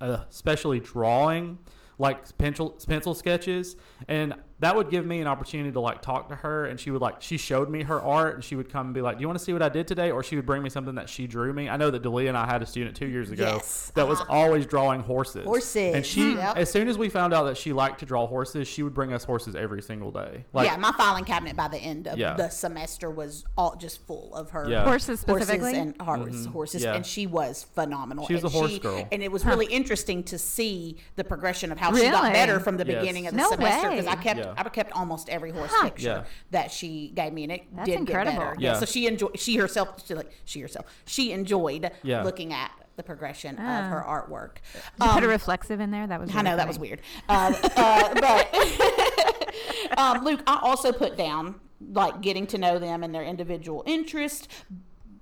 uh, 0.00 0.18
especially 0.30 0.80
drawing, 0.80 1.58
like 1.98 2.36
pencil 2.38 2.78
pencil 2.86 3.14
sketches, 3.14 3.76
and 4.08 4.34
that 4.60 4.74
would 4.74 4.90
give 4.90 5.04
me 5.04 5.20
an 5.20 5.26
opportunity 5.26 5.70
to 5.72 5.80
like 5.80 6.00
talk 6.00 6.28
to 6.30 6.34
her, 6.36 6.64
and 6.64 6.80
she 6.80 6.90
would 6.90 7.02
like 7.02 7.16
she 7.20 7.36
showed 7.36 7.68
me 7.68 7.82
her 7.82 8.00
art, 8.00 8.34
and 8.36 8.42
she 8.44 8.56
would 8.56 8.70
come 8.70 8.86
and 8.86 8.94
be 8.94 9.02
like, 9.02 9.18
"Do 9.18 9.20
you 9.20 9.28
want 9.28 9.38
to 9.38 9.44
see 9.44 9.52
what 9.52 9.62
I 9.62 9.68
did 9.68 9.86
today?" 9.86 10.10
Or 10.10 10.22
she 10.22 10.36
would 10.36 10.46
bring 10.46 10.62
me 10.62 10.70
something 10.70 10.94
that 10.94 11.08
she 11.10 11.26
drew 11.26 11.52
me. 11.52 11.68
I 11.68 11.76
know 11.76 11.90
that 11.90 12.02
Delia 12.02 12.28
and 12.28 12.38
I 12.38 12.46
had 12.46 12.62
a 12.62 12.66
student 12.66 12.96
two 12.96 13.06
years 13.06 13.30
ago 13.30 13.56
Yes, 13.56 13.92
that 13.94 14.08
was 14.08 14.20
uh-huh. 14.20 14.32
always 14.32 14.64
drawing 14.64 15.00
horses. 15.00 15.44
Horses, 15.44 15.94
and 15.94 16.06
she 16.06 16.34
yep. 16.36 16.56
as 16.56 16.70
soon 16.70 16.88
as 16.88 16.96
we 16.96 17.08
found 17.10 17.34
out 17.34 17.44
that 17.44 17.56
she 17.58 17.72
liked 17.74 18.00
to 18.00 18.06
draw 18.06 18.26
horses, 18.26 18.66
she 18.66 18.82
would 18.82 18.94
bring 18.94 19.12
us 19.12 19.24
horses 19.24 19.54
every 19.54 19.82
single 19.82 20.10
day. 20.10 20.44
Like, 20.54 20.66
yeah, 20.68 20.76
my 20.76 20.92
filing 20.92 21.24
cabinet 21.24 21.54
by 21.54 21.68
the 21.68 21.78
end 21.78 22.06
of 22.08 22.18
Yeah. 22.18 22.34
the 22.34 22.48
semester 22.48 23.10
was 23.10 23.44
all 23.58 23.76
just 23.76 24.06
full 24.06 24.34
of 24.34 24.50
her 24.50 24.68
Yeah. 24.68 24.84
Horses 24.84 25.20
specifically? 25.20 25.74
and 25.76 26.00
horse, 26.00 26.46
horses, 26.46 26.82
Yeah. 26.82 26.94
and 26.94 27.04
she 27.04 27.26
was 27.26 27.66
phenomenal. 27.74 28.26
She 28.26 28.32
was 28.34 28.44
And 28.44 28.54
a 28.54 28.56
horse 28.56 28.78
girl. 28.78 29.06
and 29.12 29.22
it 29.22 29.30
was 29.30 29.44
really 29.44 29.66
interesting 29.66 30.22
to 30.24 30.38
see 30.38 30.96
the 31.16 31.24
progression 31.24 31.72
of 31.72 31.78
how 31.78 31.94
she 31.94 32.08
got 32.08 32.32
better 32.32 32.58
from 32.58 32.78
the 32.78 32.86
Yes. 32.86 33.00
beginning 33.00 33.26
of 33.26 33.32
the 33.34 33.38
No 33.38 33.50
semester 33.50 33.90
because 33.90 34.06
I 34.06 34.14
way. 34.14 34.22
kept 34.22 34.45
Yeah. 34.46 34.54
I 34.64 34.68
kept 34.68 34.92
almost 34.92 35.28
every 35.28 35.50
horse 35.50 35.70
Huh. 35.74 35.84
picture 35.84 36.06
Yeah. 36.08 36.24
that 36.50 36.70
she 36.70 37.10
gave 37.14 37.32
me, 37.32 37.44
and 37.44 37.52
it 37.52 37.64
That's 37.74 37.88
did 37.88 37.98
incredible. 37.98 38.38
get 38.38 38.48
better. 38.48 38.56
Yeah. 38.60 38.78
So 38.78 38.86
she 38.86 39.06
enjoyed 39.06 39.38
she 39.38 39.56
herself 39.56 40.06
she 40.06 40.14
like 40.14 40.30
she 40.44 40.60
herself 40.60 40.86
she 41.06 41.32
enjoyed 41.32 41.90
Yeah. 42.02 42.22
looking 42.22 42.52
at 42.52 42.70
the 42.96 43.02
progression 43.02 43.56
of 43.58 43.84
her 43.90 44.02
artwork. 44.06 44.56
Did 44.72 44.82
you 45.06 45.08
put 45.12 45.22
a 45.22 45.26
Um, 45.26 45.30
reflexive 45.30 45.80
in 45.80 45.90
there? 45.90 46.06
That 46.06 46.18
was 46.20 46.30
I 46.34 46.40
know 46.42 46.50
really 46.52 46.56
that 46.56 46.68
was 46.68 46.78
weird. 46.78 47.00
Um, 47.28 47.54
uh, 47.76 48.14
but 48.14 48.54
um, 49.98 50.24
Luke, 50.24 50.40
I 50.46 50.58
also 50.62 50.92
put 50.92 51.16
down 51.16 51.60
like 51.92 52.20
getting 52.22 52.46
to 52.48 52.58
know 52.58 52.78
them 52.78 53.02
and 53.02 53.14
their 53.14 53.22
individual 53.22 53.82
interest. 53.86 54.48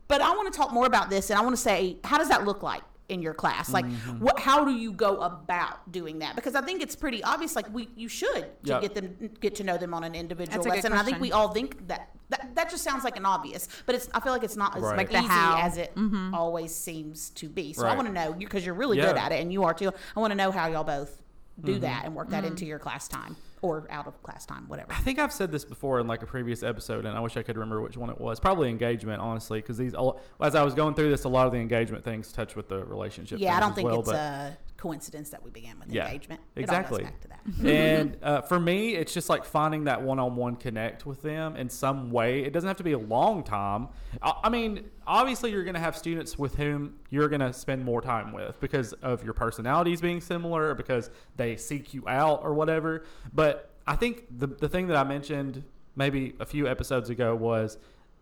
But 0.07 0.21
I 0.21 0.31
want 0.37 0.53
to 0.53 0.57
talk 0.57 0.73
more 0.73 0.87
about 0.87 1.11
this, 1.11 1.31
and 1.31 1.39
I 1.39 1.43
want 1.43 1.57
to 1.57 1.61
say, 1.61 1.97
how 2.05 2.19
does 2.19 2.29
that 2.29 2.45
look 2.45 2.63
like 2.63 2.83
in 3.09 3.21
your 3.23 3.35
class? 3.35 3.71
Like, 3.71 3.85
Mm-hmm. 3.85 4.19
what? 4.25 4.39
How 4.41 4.65
do 4.65 4.73
you 4.73 4.93
go 4.93 5.19
about 5.21 5.91
doing 5.93 6.21
that? 6.21 6.35
Because 6.37 6.55
I 6.55 6.63
think 6.63 6.83
it's 6.83 6.97
pretty 6.97 7.23
obvious. 7.23 7.55
Like, 7.55 7.73
we 7.73 7.89
you 7.97 8.09
should 8.09 8.35
to 8.35 8.49
Yeah. 8.63 8.81
get 8.81 8.95
them 8.95 9.31
get 9.41 9.55
to 9.57 9.65
know 9.65 9.77
them 9.77 9.93
on 9.95 10.05
an 10.05 10.15
individual 10.15 10.55
That's 10.57 10.67
a 10.67 10.69
good 10.71 10.77
lesson. 10.77 10.93
And 10.93 11.01
I 11.01 11.05
think 11.05 11.21
we 11.21 11.31
all 11.33 11.49
think 11.49 11.87
that, 11.89 12.11
that 12.31 12.55
that 12.55 12.71
just 12.71 12.83
sounds 12.83 13.05
like 13.05 13.17
an 13.17 13.27
obvious, 13.27 13.69
but 13.87 13.95
it's 13.95 14.09
I 14.15 14.21
feel 14.21 14.33
like 14.33 14.43
it's 14.45 14.57
not 14.57 14.77
as 14.77 14.83
Like 14.83 15.11
the 15.11 15.19
easy 15.19 15.27
how. 15.27 15.59
as 15.61 15.77
it 15.77 15.93
always 16.33 16.75
seems 16.75 17.31
to 17.31 17.49
be. 17.49 17.73
So 17.75 17.87
I 17.87 17.95
want 17.95 18.09
to 18.09 18.15
know 18.15 18.33
because 18.33 18.65
you're 18.65 18.75
really 18.75 18.97
good 18.97 19.17
at 19.17 19.33
it, 19.33 19.41
and 19.43 19.53
you 19.53 19.65
are 19.65 19.75
too. 19.75 19.93
I 20.17 20.21
want 20.21 20.31
to 20.31 20.37
know 20.37 20.51
how 20.51 20.67
y'all 20.69 20.85
both 20.85 21.21
Mm-hmm. 21.57 21.67
do 21.67 21.79
that 21.81 22.05
and 22.05 22.17
work 22.17 22.31
that 22.31 22.45
into 22.45 22.67
your 22.67 22.81
class 22.81 23.07
time 23.07 23.37
or 23.65 23.87
out 23.89 24.07
of 24.07 24.23
class 24.23 24.45
time, 24.45 24.69
whatever. 24.69 24.93
I 24.93 24.97
think 24.97 25.19
I've 25.19 25.33
said 25.33 25.51
this 25.51 25.65
before 25.65 25.99
in 25.99 26.07
like 26.07 26.23
a 26.23 26.27
previous 26.27 26.63
episode, 26.63 27.07
and 27.07 27.17
I 27.17 27.21
wish 27.21 27.39
I 27.39 27.43
could 27.43 27.57
remember 27.57 27.81
which 27.81 27.97
one 27.97 28.11
it 28.11 28.21
was. 28.21 28.39
Probably 28.39 28.69
engagement, 28.69 29.23
honestly, 29.23 29.59
because 29.61 29.79
these 29.79 29.95
as 30.39 30.55
I 30.55 30.63
was 30.63 30.75
going 30.75 30.95
through 30.95 31.09
this, 31.09 31.25
a 31.25 31.31
lot 31.31 31.47
of 31.47 31.53
the 31.53 31.59
engagement 31.59 32.05
things 32.05 32.31
touch 32.31 32.57
with 32.57 32.69
the 32.69 32.85
relationship. 32.85 33.41
Yeah, 33.41 33.57
I 33.57 33.61
don't 33.61 33.75
think 33.75 33.87
well, 33.87 34.01
it's 34.01 34.11
a 34.11 34.59
coincidence 34.77 35.31
that 35.31 35.43
we 35.43 35.51
began 35.51 35.79
with 35.79 35.89
Yeah, 35.89 36.09
engagement. 36.09 36.43
exactly. 36.57 37.05
It 37.05 37.07
all 37.07 37.11
goes 37.11 37.11
back 37.11 37.21
to 37.23 37.63
that. 37.63 37.71
and 37.75 38.17
uh, 38.23 38.43
for 38.43 38.61
me, 38.61 38.97
it's 38.97 39.15
just 39.15 39.31
like 39.31 39.47
finding 39.47 39.85
that 39.85 40.03
one-on-one 40.03 40.57
connect 40.57 41.07
with 41.07 41.23
them 41.23 41.57
in 41.57 41.71
some 41.71 42.11
way. 42.11 42.45
It 42.45 42.53
doesn't 42.53 42.69
have 42.69 42.77
to 42.77 42.85
be 42.85 42.93
a 42.93 42.99
long 42.99 43.45
time. 43.45 43.89
I, 44.21 44.35
I 44.45 44.49
mean, 44.51 44.91
obviously, 45.07 45.51
you're 45.51 45.65
going 45.65 45.75
to 45.75 45.81
have 45.81 45.97
students 45.97 46.39
with 46.39 46.57
whom 46.57 46.99
you're 47.11 47.29
going 47.29 47.41
to 47.41 47.53
spend 47.53 47.85
more 47.85 48.01
time 48.01 48.33
with 48.33 48.59
because 48.61 48.93
of 48.95 49.25
your 49.25 49.35
personalities 49.35 50.01
being 50.01 50.21
similar, 50.21 50.71
or 50.71 50.75
because 50.75 51.11
they 51.37 51.57
seek 51.57 51.95
you 51.95 52.07
out, 52.09 52.41
or 52.43 52.55
whatever. 52.55 53.05
But 53.33 53.71
I 53.87 53.97
think 53.97 54.25
the 54.39 54.47
the 54.47 54.69
thing 54.69 54.87
that 54.89 54.97
I 54.97 55.05
mentioned 55.05 55.65
maybe 55.97 56.35
a 56.41 56.47
few 56.47 56.67
episodes 56.69 57.11
ago 57.11 57.35
was 57.35 57.79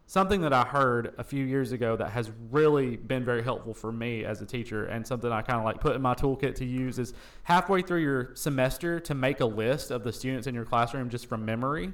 something 0.07 0.43
that 0.43 0.53
I 0.53 0.65
heard 0.65 1.15
a 1.17 1.25
few 1.25 1.45
years 1.45 1.73
ago 1.73 1.97
that 1.97 2.11
has 2.11 2.31
really 2.51 2.97
been 2.97 3.25
very 3.25 3.43
helpful 3.43 3.73
for 3.73 3.91
me 3.91 4.25
as 4.25 4.43
a 4.43 4.47
teacher 4.47 4.85
and 4.85 5.07
something 5.07 5.31
I 5.31 5.43
kind 5.43 5.59
of 5.59 5.65
like 5.65 5.81
put 5.81 5.97
in 5.97 6.03
my 6.03 6.15
toolkit 6.15 6.55
to 6.57 6.65
use 6.65 6.99
is 6.99 7.15
halfway 7.45 7.83
through 7.83 8.01
your 8.01 8.35
semester 8.35 9.01
to 9.01 9.15
make 9.15 9.41
a 9.41 9.47
list 9.47 9.91
of 9.91 10.05
the 10.05 10.13
students 10.13 10.47
in 10.47 10.55
your 10.55 10.65
classroom 10.65 11.09
just 11.09 11.27
from 11.27 11.45
memory 11.45 11.93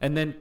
and 0.00 0.16
then 0.16 0.34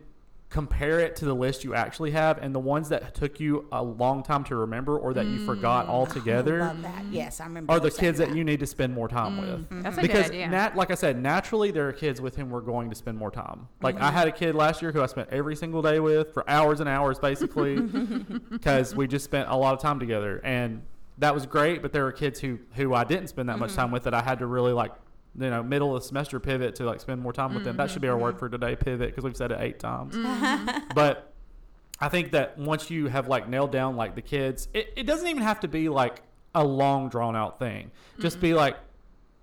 compare 0.54 1.00
it 1.00 1.16
to 1.16 1.26
the 1.26 1.34
list 1.34 1.64
you 1.64 1.74
actually 1.74 2.12
have 2.12 2.38
and 2.38 2.54
the 2.54 2.60
ones 2.60 2.88
that 2.90 3.16
took 3.16 3.40
you 3.40 3.66
a 3.72 3.82
long 3.82 4.22
time 4.22 4.44
to 4.44 4.56
remember 4.56 5.00
or 5.00 5.12
that 5.12 5.26
you 5.26 5.44
forgot 5.48 5.88
mm. 5.88 5.90
altogether 5.90 6.62
I 6.62 6.68
love 6.68 6.82
that. 6.84 7.06
Yes, 7.10 7.42
I 7.42 7.46
remember. 7.46 7.74
are 7.74 7.80
the 7.80 7.90
kids 7.90 8.20
that 8.20 8.36
you 8.36 8.44
need 8.44 8.60
to 8.60 8.68
spend 8.68 8.94
more 8.94 9.08
time 9.08 9.38
with 9.38 9.68
mm-hmm. 9.68 9.82
That's 9.82 9.98
a 9.98 10.02
because 10.02 10.26
good 10.26 10.36
idea. 10.36 10.50
nat- 10.50 10.76
like 10.76 10.92
I 10.92 10.94
said, 10.94 11.20
naturally 11.20 11.72
there 11.72 11.88
are 11.88 11.92
kids 11.92 12.22
with 12.22 12.36
whom 12.36 12.52
we're 12.52 12.62
going 12.62 12.92
to 12.92 12.96
spend 12.96 13.18
more 13.18 13.32
time. 13.32 13.68
Like 13.82 13.96
I 13.96 14.02
mm-hmm. 14.02 14.16
had 14.16 14.28
a 14.28 14.32
kid 14.32 14.54
last 14.54 14.84
year 14.84 14.92
who 14.92 15.02
I 15.02 15.08
spent 15.08 15.30
every 15.32 15.56
single 15.56 15.82
day 15.82 16.00
with 16.00 16.32
for 16.36 16.48
hours 16.48 16.82
and 16.82 16.88
hours, 16.88 17.18
basically, 17.18 17.80
because 18.52 18.96
we 18.96 19.08
just 19.08 19.26
spent 19.26 19.50
a 19.50 19.56
lot 19.56 19.74
of 19.74 19.82
time 19.82 20.00
together, 20.00 20.40
and 20.44 20.84
that 21.18 21.34
was 21.34 21.48
great. 21.48 21.82
But 21.82 21.94
there 21.94 22.04
were 22.04 22.12
kids 22.12 22.40
who 22.40 22.60
who 22.76 22.94
I 22.94 23.06
didn't 23.06 23.30
spend 23.30 23.50
that 23.50 23.58
much 23.58 23.72
mm-hmm. 23.72 23.80
time 23.80 23.92
with 23.92 24.04
that 24.04 24.14
I 24.14 24.22
had 24.22 24.38
to 24.40 24.46
really 24.46 24.72
like. 24.72 24.92
You 25.36 25.50
know, 25.50 25.64
middle 25.64 25.96
of 25.96 26.04
semester 26.04 26.40
pivot 26.40 26.76
to 26.76 26.86
like 26.86 27.00
spend 27.00 27.22
more 27.22 27.34
time 27.34 27.54
with 27.54 27.64
them. 27.64 27.78
That 27.78 27.90
should 27.90 28.02
be 28.02 28.08
our 28.08 28.18
word 28.18 28.36
mm-hmm. 28.36 28.40
for 28.40 28.50
today, 28.50 28.76
pivot, 28.76 29.10
because 29.10 29.24
we've 29.24 29.38
said 29.38 29.52
it 29.52 29.58
eight 29.60 29.80
times. 29.80 30.16
Mm-hmm. 30.16 30.88
but 30.96 31.34
I 32.00 32.10
think 32.10 32.32
that 32.32 32.58
once 32.58 32.90
you 32.90 33.08
have 33.08 33.28
like 33.28 33.50
nailed 33.50 33.72
down 33.72 33.96
like 33.96 34.16
the 34.16 34.22
kids, 34.22 34.68
it, 34.74 34.94
it 34.96 35.04
doesn't 35.04 35.28
even 35.28 35.42
have 35.42 35.62
to 35.62 35.68
be 35.68 35.90
like 35.90 36.22
a 36.54 36.64
long 36.64 37.10
drawn 37.10 37.36
out 37.36 37.58
thing. 37.58 37.92
Just 38.20 38.40
be 38.40 38.50
mm-hmm. 38.50 38.58
like 38.58 38.78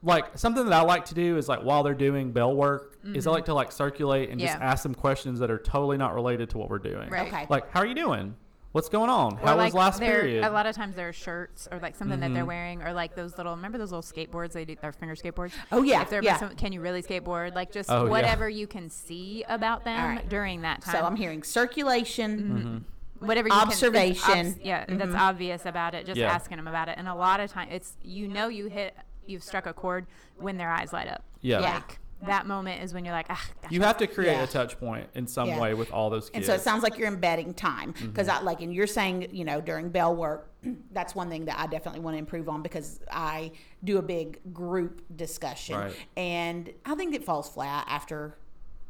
like 0.03 0.39
something 0.39 0.65
that 0.65 0.73
I 0.73 0.83
like 0.83 1.07
to 1.07 1.15
do 1.15 1.37
is 1.37 1.49
like 1.49 1.61
while 1.61 1.83
they're 1.83 1.93
doing 1.95 2.33
bell 2.33 2.55
work 2.55 2.99
is 3.05 3.27
I 3.27 3.31
like 3.31 3.47
to 3.47 3.55
like 3.55 3.73
circulate 3.73 4.31
and 4.31 4.41
just 4.41 4.55
ask 4.55 4.83
them 4.83 4.95
questions 4.95 5.39
that 5.41 5.51
are 5.51 5.59
totally 5.59 5.97
not 5.97 6.15
related 6.15 6.51
to 6.51 6.59
what 6.59 6.71
we're 6.71 6.79
doing. 6.79 7.09
Right. 7.11 7.29
Okay. 7.29 7.47
Like, 7.49 7.71
how 7.71 7.81
are 7.81 7.87
you 7.87 7.95
doing? 7.95 8.35
What's 8.73 8.89
going 8.89 9.11
on? 9.11 9.37
How 9.39 9.57
like 9.57 9.73
was 9.73 9.75
last 9.75 9.99
they're- 10.01 10.21
period? 10.21 10.45
A 10.45 10.51
lot 10.51 10.65
of 10.67 10.77
times 10.77 10.95
there 10.95 11.09
are 11.09 11.13
shirts 11.13 11.67
or 11.73 11.81
like 11.81 11.97
something 11.97 12.21
that 12.21 12.33
they're 12.33 12.45
Mhm. 12.45 12.49
wearing, 12.49 12.83
or 12.83 12.93
like 12.93 13.17
those 13.17 13.37
little. 13.37 13.57
Remember 13.57 13.79
those 13.79 13.91
little 13.91 14.03
skateboards 14.03 14.53
they 14.53 14.65
do? 14.65 14.77
Their 14.81 14.93
finger 14.93 15.17
skateboards. 15.17 15.53
Oh, 15.73 15.83
yeah, 15.83 16.03
If 16.03 16.11
they're 16.11 16.23
yeah. 16.23 16.37
some- 16.39 16.55
can 16.55 16.73
you 16.73 16.81
really 16.81 17.03
skateboard? 17.03 17.55
Like 17.57 17.73
just 17.73 17.91
Oh, 17.91 18.05
yeah. 18.05 18.11
whatever 18.11 18.49
you 18.49 18.69
can 18.69 18.89
see 18.89 19.45
about 19.49 19.85
them 19.85 20.01
All 20.01 20.09
right. 20.09 20.29
during 20.29 20.63
that 20.63 20.83
time. 20.83 20.95
So 20.95 21.05
I'm 21.05 21.17
hearing 21.17 21.43
circulation. 21.43 22.39
Mm-hmm. 22.39 22.57
Mm-hmm. 22.59 23.27
whatever 23.27 23.49
you 23.49 23.53
Can, 23.55 23.67
Observation. 23.67 24.39
it's 24.39 24.49
obs- 24.57 24.65
yeah, 24.65 24.85
mm-hmm. 24.87 24.97
that's 24.97 25.15
obvious 25.15 25.67
about 25.67 25.95
it. 25.95 26.07
Just 26.07 26.19
Yeah. 26.19 26.33
asking 26.33 26.57
them 26.57 26.67
about 26.67 26.89
it, 26.89 26.95
and 26.97 27.07
a 27.07 27.15
lot 27.15 27.39
of 27.41 27.51
times 27.53 27.69
it's 27.71 27.97
you 28.03 28.27
know 28.29 28.49
you 28.49 28.69
hit 28.69 28.97
you've 29.27 29.43
struck 29.43 29.67
a 29.67 29.75
chord 29.75 30.07
when 30.39 30.57
their 30.57 30.71
eyes 30.71 30.93
light 30.95 31.07
up. 31.07 31.23
Yeah. 31.43 31.61
Yeah. 31.61 31.75
Like 31.75 31.99
that 32.27 32.47
moment 32.47 32.83
is 32.83 32.93
when 32.93 33.05
you're 33.05 33.15
like, 33.15 33.27
ah, 33.31 33.45
gosh, 33.63 33.73
you 33.73 33.81
have 33.83 33.97
to 33.99 34.07
create 34.07 34.33
Yeah. 34.35 34.43
a 34.45 34.47
touch 34.47 34.79
point 34.79 35.09
in 35.15 35.27
some 35.27 35.49
Yeah. 35.49 35.61
way 35.61 35.75
with 35.75 35.91
all 35.93 36.11
those 36.11 36.25
kids. 36.29 36.37
And 36.37 36.45
so 36.45 36.55
it 36.55 36.61
sounds 36.61 36.83
like 36.83 36.99
you're 36.99 37.09
embedding 37.09 37.55
time 37.55 37.93
because 37.93 38.29
Mm-hmm. 38.29 38.39
I 38.39 38.43
like, 38.43 38.61
and 38.61 38.75
you're 38.75 38.87
saying, 38.87 39.29
you 39.33 39.45
know, 39.45 39.61
during 39.61 39.89
bell 39.91 40.15
work, 40.15 40.51
that's 40.93 41.15
one 41.15 41.31
thing 41.31 41.47
that 41.47 41.59
I 41.59 41.67
definitely 41.67 42.01
want 42.01 42.15
to 42.15 42.19
improve 42.19 42.49
on 42.49 42.63
because 42.63 43.01
I 43.11 43.53
do 43.85 43.99
a 43.99 44.03
big 44.03 44.41
group 44.53 45.03
discussion, 45.17 45.77
Right. 45.77 45.97
and 46.17 46.71
I 46.85 46.95
think 46.95 47.15
it 47.15 47.25
falls 47.25 47.49
flat 47.49 47.87
after 47.89 48.37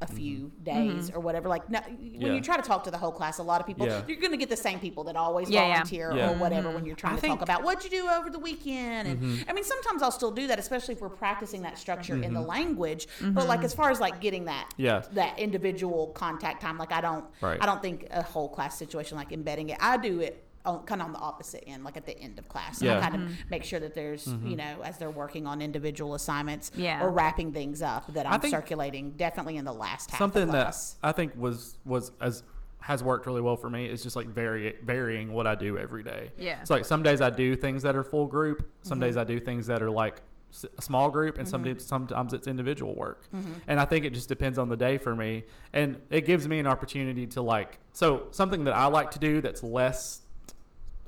a 0.03 0.07
few 0.07 0.51
days 0.63 1.11
or 1.11 1.21
whatever. 1.21 1.49
Like, 1.49 1.69
no, 1.69 1.81
when 1.81 1.97
Mm-hmm. 1.99 2.23
Yeah. 2.23 2.33
you 2.33 2.41
try 2.41 2.57
to 2.57 2.63
talk 2.63 2.85
to 2.85 2.91
the 2.91 2.97
whole 2.97 3.13
class, 3.13 3.39
a 3.39 3.43
lot 3.43 3.61
of 3.61 3.67
people, 3.67 3.87
Yeah. 3.87 4.03
you're 4.07 4.19
going 4.19 4.31
to 4.31 4.37
get 4.39 4.49
the 4.49 4.57
same 4.57 4.79
people 4.81 5.05
that 5.05 5.17
always 5.17 5.51
Yeah, 5.51 5.61
yeah. 5.67 5.73
volunteer 5.75 6.13
Yeah. 6.17 6.31
or 6.31 6.35
whatever 6.37 6.71
when 6.71 6.85
you're 6.87 6.97
trying 6.97 7.13
I 7.13 7.17
to 7.17 7.21
think- 7.21 7.33
Mm-hmm. 7.35 7.41
talk 7.41 7.57
about 7.57 7.65
what 7.65 7.85
you 7.85 7.91
do 7.91 8.09
over 8.09 8.31
the 8.31 8.39
weekend. 8.39 9.09
And 9.09 9.45
I 9.49 9.53
mean, 9.53 9.65
sometimes 9.65 10.03
I'll 10.03 10.11
still 10.11 10.31
do 10.31 10.47
that, 10.47 10.59
especially 10.59 10.95
if 10.95 11.01
we're 11.03 11.09
practicing 11.11 11.63
that 11.63 11.79
structure 11.79 12.15
in 12.23 12.33
the 12.35 12.41
language. 12.41 13.09
But 13.21 13.47
like, 13.47 13.63
as 13.63 13.75
far 13.75 13.91
as 13.91 14.01
like 14.01 14.21
getting 14.21 14.47
that, 14.47 14.73
Yeah. 14.77 15.03
that 15.13 15.39
individual 15.39 16.09
contact 16.09 16.63
time, 16.63 16.79
like 16.79 16.93
I 16.93 17.01
don't, 17.01 17.25
Right. 17.43 17.59
I 17.61 17.67
don't 17.67 17.83
think 17.83 18.07
a 18.11 18.23
whole 18.23 18.49
class 18.49 18.79
situation 18.79 19.17
like 19.19 19.33
embedding 19.33 19.69
it. 19.71 19.79
I 19.81 19.97
do 19.99 20.21
it 20.21 20.33
on, 20.33 20.50
kind 20.65 21.01
of 21.01 21.07
on 21.07 21.13
the 21.13 21.19
opposite 21.19 21.65
end, 21.67 21.85
like 21.85 21.97
at 21.97 22.07
the 22.07 22.19
end 22.19 22.39
of 22.39 22.49
class. 22.49 22.79
So 22.79 22.85
Yeah. 22.87 22.99
I 22.99 23.01
kind 23.11 23.15
of 23.23 23.31
make 23.51 23.65
sure 23.65 23.81
that 23.81 23.95
there's, 23.95 24.27
you 24.45 24.57
know, 24.57 24.81
as 24.85 24.99
they're 24.99 25.11
working 25.11 25.47
on 25.47 25.63
individual 25.63 26.15
assignments 26.15 26.71
Yeah. 26.75 27.03
or 27.03 27.11
wrapping 27.11 27.53
things 27.53 27.83
up, 27.83 28.13
that 28.13 28.27
I 28.27 28.35
I'm 28.35 28.43
circulating 28.43 29.13
definitely 29.13 29.57
in 29.57 29.65
the 29.65 29.73
last 29.73 30.11
half 30.11 30.19
something 30.19 30.43
of 30.43 30.53
that. 30.53 30.77
I 31.03 31.13
think 31.13 31.33
was 31.37 31.79
was 31.85 32.13
as 32.21 32.43
has 32.83 33.03
worked 33.05 33.27
really 33.27 33.43
well 33.43 33.57
for 33.57 33.69
me 33.69 33.87
is 33.87 34.03
just 34.03 34.17
like 34.17 34.27
vary, 34.27 34.75
varying 34.83 35.33
what 35.33 35.47
I 35.47 35.55
do 35.55 35.77
every 35.77 36.03
day. 36.03 36.33
Yeah. 36.39 36.61
It's 36.63 36.71
like 36.71 36.85
some 36.87 37.03
days 37.03 37.21
I 37.21 37.29
do 37.31 37.55
things 37.55 37.83
that 37.83 37.95
are 37.95 38.03
full 38.05 38.27
group. 38.27 38.71
Some 38.83 38.97
Mm-hmm. 38.99 39.07
days 39.07 39.17
I 39.19 39.25
do 39.25 39.39
things 39.39 39.67
that 39.67 39.83
are 39.83 39.91
like 39.91 40.23
s- 40.51 40.65
a 40.79 40.83
small 40.83 41.11
group, 41.11 41.37
and 41.39 41.47
some 41.47 41.63
days, 41.63 41.85
sometimes 41.85 42.33
it's 42.33 42.47
individual 42.47 42.95
work. 42.95 43.25
Mm-hmm. 43.37 43.53
And 43.69 43.79
I 43.79 43.85
think 43.85 44.05
it 44.07 44.15
just 44.15 44.29
depends 44.31 44.59
on 44.59 44.69
the 44.71 44.77
day 44.79 44.97
for 44.97 45.15
me, 45.15 45.45
and 45.75 46.01
it 46.11 46.23
gives 46.27 46.49
me 46.49 46.59
an 46.59 46.67
opportunity 46.67 47.27
to 47.29 47.43
like. 47.43 47.79
So 47.93 48.29
something 48.31 48.65
that 48.65 48.75
I 48.75 48.87
like 48.87 49.11
to 49.13 49.19
do 49.19 49.41
that's 49.43 49.63
less 49.63 50.23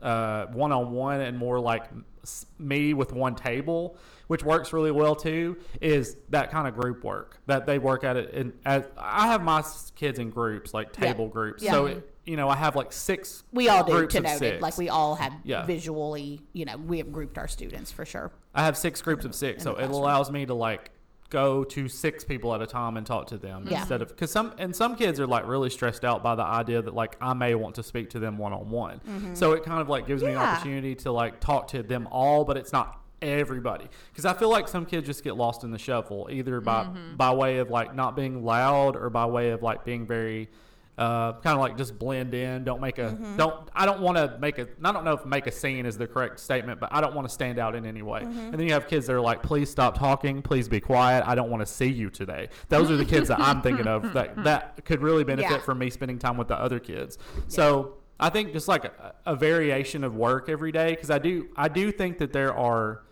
one 0.02 0.72
on 0.72 0.92
one 0.92 1.20
and 1.20 1.38
more 1.38 1.60
like 1.60 1.84
me 2.58 2.94
with 2.94 3.12
one 3.12 3.34
table, 3.34 3.96
which 4.28 4.44
works 4.44 4.72
really 4.72 4.90
well 4.92 5.14
too, 5.14 5.56
is 5.80 6.16
that 6.30 6.50
kind 6.50 6.68
of 6.68 6.74
group 6.74 7.02
work 7.04 7.38
that 7.46 7.66
they 7.66 7.78
work 7.78 8.04
at 8.04 8.16
it. 8.16 8.32
And 8.32 8.52
as 8.64 8.84
I 8.96 9.26
have 9.28 9.42
my 9.42 9.64
kids 9.96 10.18
in 10.18 10.30
groups, 10.30 10.72
like 10.72 10.88
Yeah. 10.98 11.06
table 11.06 11.28
groups. 11.28 11.62
Yeah. 11.62 11.72
So 11.72 11.86
it, 11.86 12.08
you 12.24 12.36
know, 12.36 12.48
I 12.48 12.54
have 12.54 12.76
like 12.76 12.92
six. 12.92 13.42
We 13.52 13.68
all 13.68 13.82
do 13.82 14.06
to 14.06 14.20
note 14.20 14.42
it. 14.42 14.62
Like 14.62 14.78
we 14.78 14.88
all 14.88 15.16
have 15.16 15.32
Yeah. 15.42 15.66
visually, 15.66 16.40
you 16.52 16.64
know, 16.64 16.76
we 16.76 16.98
have 16.98 17.10
grouped 17.12 17.36
our 17.38 17.48
students 17.48 17.90
for 17.90 18.04
sure. 18.04 18.30
I 18.54 18.64
have 18.64 18.76
six 18.76 19.02
groups 19.02 19.24
of 19.24 19.34
six, 19.34 19.62
so 19.64 19.74
it 19.74 19.90
allows 19.90 20.30
me 20.30 20.46
to 20.46 20.54
like 20.54 20.90
go 21.32 21.64
to 21.64 21.88
six 21.88 22.22
people 22.24 22.54
at 22.54 22.60
a 22.62 22.66
time 22.66 22.96
and 22.96 23.06
talk 23.06 23.26
to 23.28 23.38
them 23.38 23.66
Yeah. 23.68 23.80
instead 23.80 24.02
of 24.02 24.08
because 24.08 24.30
some 24.30 24.52
and 24.58 24.76
some 24.76 24.94
kids 24.96 25.18
are 25.18 25.26
like 25.26 25.46
really 25.46 25.70
stressed 25.70 26.04
out 26.04 26.22
by 26.22 26.34
the 26.34 26.44
idea 26.44 26.82
that 26.82 26.94
like 26.94 27.16
I 27.20 27.32
may 27.32 27.54
want 27.54 27.74
to 27.76 27.82
speak 27.82 28.10
to 28.10 28.18
them 28.18 28.36
one 28.38 28.52
on 28.52 28.70
one. 28.70 29.00
So 29.34 29.52
it 29.52 29.64
kind 29.64 29.80
of 29.80 29.88
like 29.88 30.06
gives 30.06 30.22
me 30.22 30.30
an. 30.32 30.36
Opportunity 30.36 30.94
to 30.96 31.10
like 31.12 31.40
talk 31.40 31.68
to 31.68 31.82
them 31.82 32.06
all, 32.10 32.44
but 32.44 32.56
it's 32.56 32.72
not 32.72 32.98
everybody 33.22 33.86
because 34.10 34.24
I 34.26 34.34
feel 34.34 34.50
like 34.50 34.66
some 34.68 34.84
kids 34.84 35.06
just 35.06 35.22
get 35.24 35.36
lost 35.36 35.62
in 35.64 35.70
the 35.70 35.78
shuffle 35.78 36.28
either 36.30 36.60
by 36.60 36.84
Mm-hmm. 36.84 37.16
by 37.16 37.32
way 37.32 37.58
of 37.58 37.70
like 37.70 37.94
not 37.94 38.16
being 38.16 38.44
loud 38.44 38.96
or 38.96 39.08
by 39.10 39.26
way 39.26 39.50
of 39.50 39.62
like 39.62 39.84
being 39.84 40.06
very 40.06 40.50
uh, 40.98 41.32
kind 41.40 41.54
of 41.54 41.60
like 41.60 41.76
just 41.78 41.98
blend 41.98 42.34
in. 42.34 42.64
Don't 42.64 42.80
make 42.80 42.98
a 42.98 43.02
Mm-hmm. 43.12 43.36
don't. 43.36 43.68
I 43.74 43.86
don't 43.86 44.00
want 44.02 44.18
to 44.18 44.36
make 44.40 44.58
a. 44.58 44.68
I 44.84 44.92
don't 44.92 45.04
know 45.04 45.14
if 45.14 45.24
make 45.24 45.46
a 45.46 45.50
scene 45.52 45.86
is 45.86 45.96
the 45.96 46.06
correct 46.06 46.38
statement, 46.38 46.80
but 46.80 46.90
I 46.92 47.00
don't 47.00 47.14
want 47.14 47.26
to 47.26 47.32
stand 47.32 47.58
out 47.58 47.74
in 47.74 47.86
any 47.86 48.02
way. 48.02 48.20
Mm-hmm. 48.20 48.38
And 48.38 48.54
then 48.54 48.66
you 48.66 48.72
have 48.74 48.86
kids 48.88 49.06
that 49.06 49.14
are 49.14 49.20
like, 49.20 49.42
"Please 49.42 49.70
stop 49.70 49.96
talking. 49.98 50.42
Please 50.42 50.68
be 50.68 50.80
quiet. 50.80 51.24
I 51.26 51.34
don't 51.34 51.50
want 51.50 51.62
to 51.62 51.72
see 51.72 51.88
you 51.90 52.10
today." 52.10 52.50
Those 52.68 52.90
are 52.90 52.96
the 52.96 53.06
kids 53.06 53.28
that 53.28 53.40
I'm 53.40 53.62
thinking 53.62 53.86
of 53.86 54.12
that 54.12 54.44
that 54.44 54.84
could 54.84 55.00
really 55.00 55.24
benefit 55.24 55.50
Yeah. 55.50 55.58
from 55.58 55.78
me 55.78 55.88
spending 55.88 56.18
time 56.18 56.36
with 56.36 56.48
the 56.48 56.58
other 56.58 56.78
kids. 56.78 57.16
So 57.48 57.94
I 58.20 58.28
think 58.28 58.52
just 58.52 58.68
like 58.68 58.84
a, 58.84 59.14
a 59.24 59.34
variation 59.34 60.04
of 60.04 60.14
work 60.14 60.48
every 60.50 60.72
day 60.72 60.90
because 60.90 61.10
I 61.10 61.18
do 61.18 61.48
I 61.56 61.68
do 61.68 61.90
think 61.90 62.18
that 62.18 62.32
there 62.34 62.54
are 62.54 63.02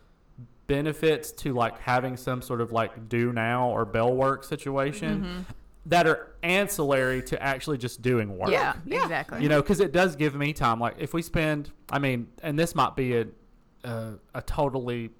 benefits 0.66 1.32
to 1.32 1.52
like 1.52 1.78
having 1.80 2.16
some 2.16 2.40
sort 2.42 2.60
of 2.60 2.70
like 2.72 3.08
do 3.08 3.32
now 3.32 3.68
or 3.70 3.84
bell 3.84 4.14
work 4.14 4.44
situation 4.44 5.44
that 5.86 6.06
are 6.06 6.34
ancillary 6.42 7.22
to 7.22 7.42
actually 7.42 7.78
just 7.78 8.02
doing 8.02 8.36
work. 8.36 8.50
Yeah, 8.50 8.74
Yeah. 8.84 9.02
exactly. 9.02 9.42
You 9.42 9.48
know, 9.48 9.62
because 9.62 9.80
it 9.80 9.92
does 9.92 10.14
give 10.16 10.34
me 10.34 10.52
time. 10.52 10.78
Like 10.78 10.96
if 10.98 11.14
we 11.14 11.22
spend, 11.22 11.70
I 11.90 11.98
mean, 11.98 12.28
and 12.42 12.58
this 12.58 12.74
might 12.74 12.96
be 12.96 13.16
a 13.16 13.26
a, 13.82 14.12
a 14.34 14.42
totally 14.42 15.10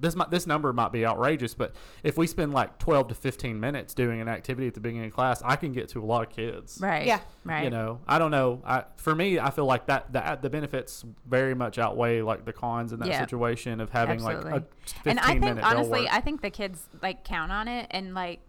this 0.00 0.14
might 0.14 0.30
this 0.30 0.46
number 0.46 0.72
might 0.72 0.92
be 0.92 1.04
outrageous, 1.04 1.54
but 1.54 1.74
if 2.04 2.16
we 2.16 2.26
spend 2.28 2.52
like 2.52 2.78
twelve 2.78 3.08
to 3.08 3.14
fifteen 3.16 3.58
minutes 3.58 3.94
doing 3.94 4.20
an 4.20 4.28
activity 4.28 4.68
at 4.68 4.74
the 4.74 4.80
beginning 4.80 5.06
of 5.08 5.12
class, 5.12 5.42
I 5.44 5.56
can 5.56 5.72
get 5.72 5.88
to 5.88 6.00
a 6.00 6.04
lot 6.04 6.22
of 6.24 6.32
kids. 6.32 6.78
right. 6.80 7.04
Yeah. 7.04 7.18
Right. 7.44 7.64
You 7.64 7.70
know, 7.70 7.98
I 8.06 8.20
don't 8.20 8.30
know. 8.30 8.62
I 8.64 8.84
for 8.98 9.12
me, 9.14 9.40
I 9.40 9.50
feel 9.50 9.64
like 9.66 9.86
that 9.86 10.12
the 10.12 10.38
the 10.40 10.50
benefits 10.50 11.04
very 11.26 11.54
much 11.54 11.78
outweigh 11.78 12.20
like 12.22 12.44
the 12.44 12.52
cons 12.52 12.92
in 12.92 13.00
that 13.00 13.08
Yeah. 13.08 13.20
situation 13.20 13.80
of 13.80 13.90
having 13.90 14.16
Absolutely. 14.20 14.50
like 14.52 14.62
a 14.62 14.66
fifteen 14.84 15.10
and 15.10 15.20
I 15.20 15.38
think 15.40 15.64
honestly. 15.64 16.08
I 16.08 16.20
think 16.20 16.42
the 16.42 16.50
kids 16.50 16.88
like 17.02 17.24
count 17.24 17.50
on 17.50 17.66
it 17.66 17.88
and 17.90 18.14
like 18.14 18.47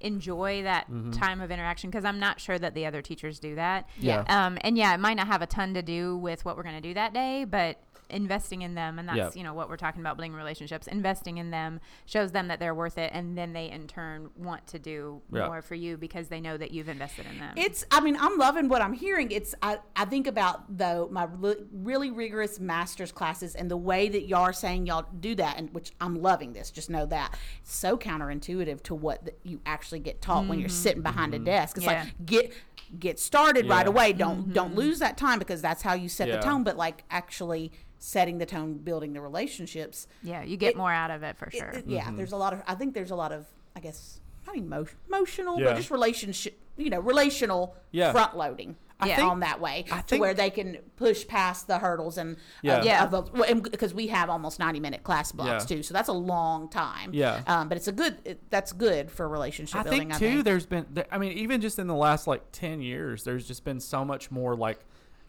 enjoy 0.00 0.62
that 0.62 0.90
Mm-hmm. 0.90 1.12
time 1.12 1.40
of 1.40 1.50
interaction 1.50 1.90
because 1.90 2.04
I'm 2.04 2.18
not 2.18 2.40
sure 2.40 2.58
that 2.58 2.74
the 2.74 2.86
other 2.86 3.02
teachers 3.02 3.38
do 3.38 3.54
that. 3.56 3.88
Yeah. 3.98 4.24
Um, 4.28 4.58
and 4.62 4.76
yeah, 4.76 4.94
it 4.94 4.98
might 5.00 5.14
not 5.14 5.26
have 5.26 5.42
a 5.42 5.46
ton 5.46 5.74
to 5.74 5.82
do 5.82 6.16
with 6.16 6.44
what 6.44 6.56
we're 6.56 6.62
going 6.62 6.74
to 6.74 6.80
do 6.80 6.94
that 6.94 7.12
day, 7.14 7.44
but 7.44 7.78
investing 8.10 8.62
in 8.62 8.74
them 8.74 8.98
and 8.98 9.08
that's 9.08 9.16
Yeah. 9.16 9.30
you 9.34 9.44
know 9.44 9.54
what 9.54 9.68
we're 9.68 9.76
talking 9.76 10.00
about 10.00 10.16
building 10.16 10.34
relationships 10.34 10.86
investing 10.86 11.38
in 11.38 11.50
them 11.50 11.80
shows 12.06 12.32
them 12.32 12.48
that 12.48 12.58
they're 12.58 12.74
worth 12.74 12.98
it 12.98 13.10
and 13.12 13.36
then 13.36 13.52
they 13.52 13.70
in 13.70 13.86
turn 13.86 14.30
want 14.36 14.66
to 14.68 14.78
do 14.78 15.22
Yeah. 15.32 15.46
more 15.46 15.62
for 15.62 15.74
you 15.74 15.96
because 15.96 16.28
they 16.28 16.40
know 16.40 16.56
that 16.56 16.70
you've 16.70 16.88
invested 16.88 17.26
in 17.26 17.38
them 17.38 17.54
It's. 17.56 17.84
I 17.90 18.00
mean, 18.00 18.16
I'm 18.18 18.38
loving 18.38 18.68
what 18.68 18.82
I'm 18.82 18.92
hearing. 18.92 19.30
It's. 19.30 19.54
I. 19.62 19.78
I 19.96 20.04
think 20.04 20.26
about 20.26 20.78
though 20.78 21.08
my 21.10 21.24
re- 21.24 21.64
really 21.72 22.10
rigorous 22.10 22.58
master's 22.58 23.12
classes 23.12 23.54
and 23.54 23.70
the 23.70 23.76
way 23.76 24.08
that 24.08 24.26
y'all 24.26 24.42
are 24.42 24.52
saying 24.52 24.86
y'all 24.86 25.06
do 25.20 25.34
that, 25.36 25.58
and 25.58 25.72
which 25.72 25.92
I'm 26.00 26.20
loving 26.22 26.52
this. 26.52 26.70
Just 26.70 26.90
know 26.90 27.06
that 27.06 27.38
it's 27.62 27.74
so 27.74 27.96
counterintuitive 27.96 28.82
to 28.84 28.94
what 28.94 29.24
th- 29.24 29.36
you 29.42 29.60
actually 29.66 30.00
get 30.00 30.20
taught 30.20 30.46
when 30.46 30.58
you're 30.58 30.68
mm-hmm. 30.68 30.76
sitting 30.76 31.02
behind 31.02 31.34
a 31.34 31.36
mm-hmm. 31.36 31.44
desk. 31.44 31.76
It's 31.76 31.86
Yeah. 31.86 32.04
like 32.04 32.26
get 32.26 32.52
get 32.98 33.18
started 33.18 33.68
right 33.68 33.86
away. 33.86 34.12
Don't 34.12 34.52
don't 34.52 34.68
mm-hmm. 34.68 34.78
lose 34.78 34.98
that 35.00 35.16
time 35.16 35.38
because 35.38 35.62
that's 35.62 35.82
how 35.82 35.94
you 35.94 36.08
set 36.08 36.28
Yeah. 36.28 36.36
the 36.36 36.42
tone. 36.42 36.64
But 36.64 36.76
like 36.76 37.04
actually 37.10 37.72
setting 38.02 38.38
the 38.38 38.46
tone, 38.46 38.74
building 38.78 39.12
the 39.12 39.20
relationships. 39.20 40.08
yeah 40.22 40.42
you 40.42 40.56
get 40.56 40.70
it- 40.70 40.76
more 40.76 40.90
out 40.92 41.10
of 41.12 41.22
it 41.22 41.36
for 41.36 41.50
sure 41.50 41.68
it- 41.68 41.86
yeah, 41.86 42.10
there's 42.16 42.32
a 42.32 42.36
lot 42.36 42.52
of. 42.52 42.62
I 42.66 42.74
think 42.74 42.94
there's 42.94 43.10
a 43.12 43.16
lot 43.16 43.30
of. 43.30 43.46
I 43.76 43.80
guess 43.80 44.20
not 44.46 44.56
emo- 44.56 44.86
emotional, 45.06 45.58
Yeah. 45.60 45.66
but 45.66 45.76
just 45.76 45.90
relationship. 45.90 46.58
You 46.76 46.90
know, 46.90 46.98
relational 46.98 47.76
Yeah. 47.92 48.10
front 48.10 48.36
loading. 48.36 48.76
I 49.02 49.06
Yeah. 49.08 49.16
think- 49.16 49.30
on 49.30 49.40
that 49.40 49.60
way 49.60 49.84
I 49.90 49.98
to 49.98 50.02
think- 50.02 50.20
where 50.20 50.34
they 50.34 50.50
can 50.50 50.76
push 50.96 51.26
past 51.26 51.66
the 51.66 51.78
hurdles 51.78 52.18
and 52.18 52.36
Yeah. 52.62 52.82
Yeah. 52.82 53.06
because 53.06 53.94
we 53.94 54.08
have 54.08 54.28
almost 54.28 54.58
90 54.58 54.78
minute 54.80 55.02
class 55.02 55.30
blocks 55.32 55.64
Yeah. 55.70 55.76
too 55.76 55.82
so 55.82 55.94
that's 55.94 56.08
a 56.10 56.12
long 56.12 56.68
time 56.68 57.10
Yeah. 57.14 57.42
um, 57.46 57.68
but 57.68 57.76
it's 57.78 57.88
a 57.88 57.92
good 57.92 58.18
it, 58.26 58.50
that's 58.50 58.72
good 58.72 59.10
for 59.10 59.26
relationship 59.26 59.76
I 59.80 59.82
building 59.84 60.00
think 60.00 60.12
I 60.14 60.18
too. 60.18 60.28
think. 60.32 60.44
There's 60.44 60.66
been, 60.66 60.86
I 61.10 61.16
mean, 61.18 61.32
even 61.32 61.60
just 61.62 61.78
in 61.78 61.86
the 61.86 61.94
last 61.94 62.26
like 62.26 62.42
ten 62.52 62.82
years, 62.82 63.24
there's 63.24 63.46
just 63.48 63.64
been 63.64 63.80
so 63.80 64.04
much 64.04 64.30
more 64.30 64.54
like 64.54 64.80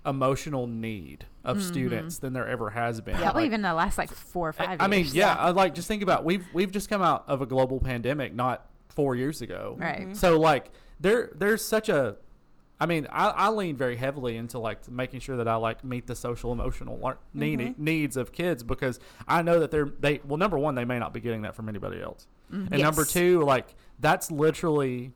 emotional 0.06 0.66
need 0.68 1.26
of 1.44 1.62
students 1.62 2.18
than 2.20 2.34
there 2.34 2.48
ever 2.48 2.72
has 2.72 3.02
been. 3.02 3.16
probably 3.18 3.44
Like, 3.44 3.48
even 3.48 3.62
the 3.62 3.74
last 3.74 3.98
like 3.98 4.12
four 4.12 4.50
or 4.50 4.54
five 4.54 4.78
I 4.82 4.88
mean, 4.88 5.02
years. 5.02 5.16
yeah, 5.16 5.36
I 5.36 5.52
like 5.52 5.76
just 5.76 5.88
think 5.88 6.02
about 6.04 6.24
we've 6.26 6.46
we've 6.54 6.72
just 6.72 6.90
come 6.90 7.02
out 7.02 7.24
of 7.28 7.42
a 7.42 7.46
global 7.46 7.80
pandemic 7.80 8.34
not 8.34 8.68
four 8.90 9.16
years 9.16 9.42
ago, 9.42 9.76
Right. 9.80 10.02
Mm-hmm. 10.02 10.14
So 10.14 10.40
like 10.40 10.72
there 11.00 11.32
there's 11.36 11.64
such 11.64 11.88
a, 11.90 12.18
I 12.80 12.86
mean, 12.88 13.08
I, 13.12 13.28
I 13.30 13.50
lean 13.50 13.76
very 13.76 13.96
heavily 13.96 14.38
into 14.38 14.58
like 14.60 14.90
making 14.90 15.20
sure 15.20 15.38
that 15.38 15.48
I 15.48 15.56
like 15.56 15.84
meet 15.84 16.08
the 16.08 16.16
social 16.16 16.52
emotional 16.52 16.98
lar- 16.98 17.20
need, 17.34 17.60
Mm-hmm. 17.60 17.84
needs 17.84 18.18
of 18.18 18.32
kids 18.32 18.64
because 18.64 19.00
I 19.28 19.42
know 19.44 19.60
that 19.60 19.72
they're 19.72 19.92
they 20.00 20.20
well 20.26 20.38
number 20.38 20.58
one 20.58 20.76
they 20.76 20.86
may 20.86 21.00
not 21.00 21.14
be 21.14 21.20
getting 21.20 21.44
that 21.44 21.56
from 21.56 21.70
anybody 21.70 22.02
else, 22.02 22.28
and 22.52 22.70
number 22.72 23.06
two 23.06 23.42
like 23.42 23.76
that's 24.00 24.30
literally 24.32 25.12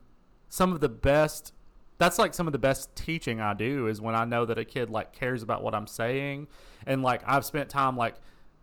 some 0.48 0.72
of 0.72 0.78
the 0.80 0.88
best 0.88 1.52
that's 1.98 2.18
like 2.18 2.34
some 2.34 2.46
of 2.46 2.52
the 2.52 2.58
best 2.58 2.94
teaching 2.94 3.40
I 3.40 3.54
do 3.54 3.86
is 3.86 4.00
when 4.00 4.14
I 4.14 4.24
know 4.24 4.44
that 4.44 4.58
a 4.58 4.64
kid 4.64 4.90
like 4.90 5.12
cares 5.12 5.42
about 5.42 5.62
what 5.62 5.74
I'm 5.74 5.86
saying, 5.86 6.48
and 6.86 7.02
like 7.02 7.22
I've 7.26 7.44
spent 7.44 7.68
time 7.68 7.96
like 7.96 8.14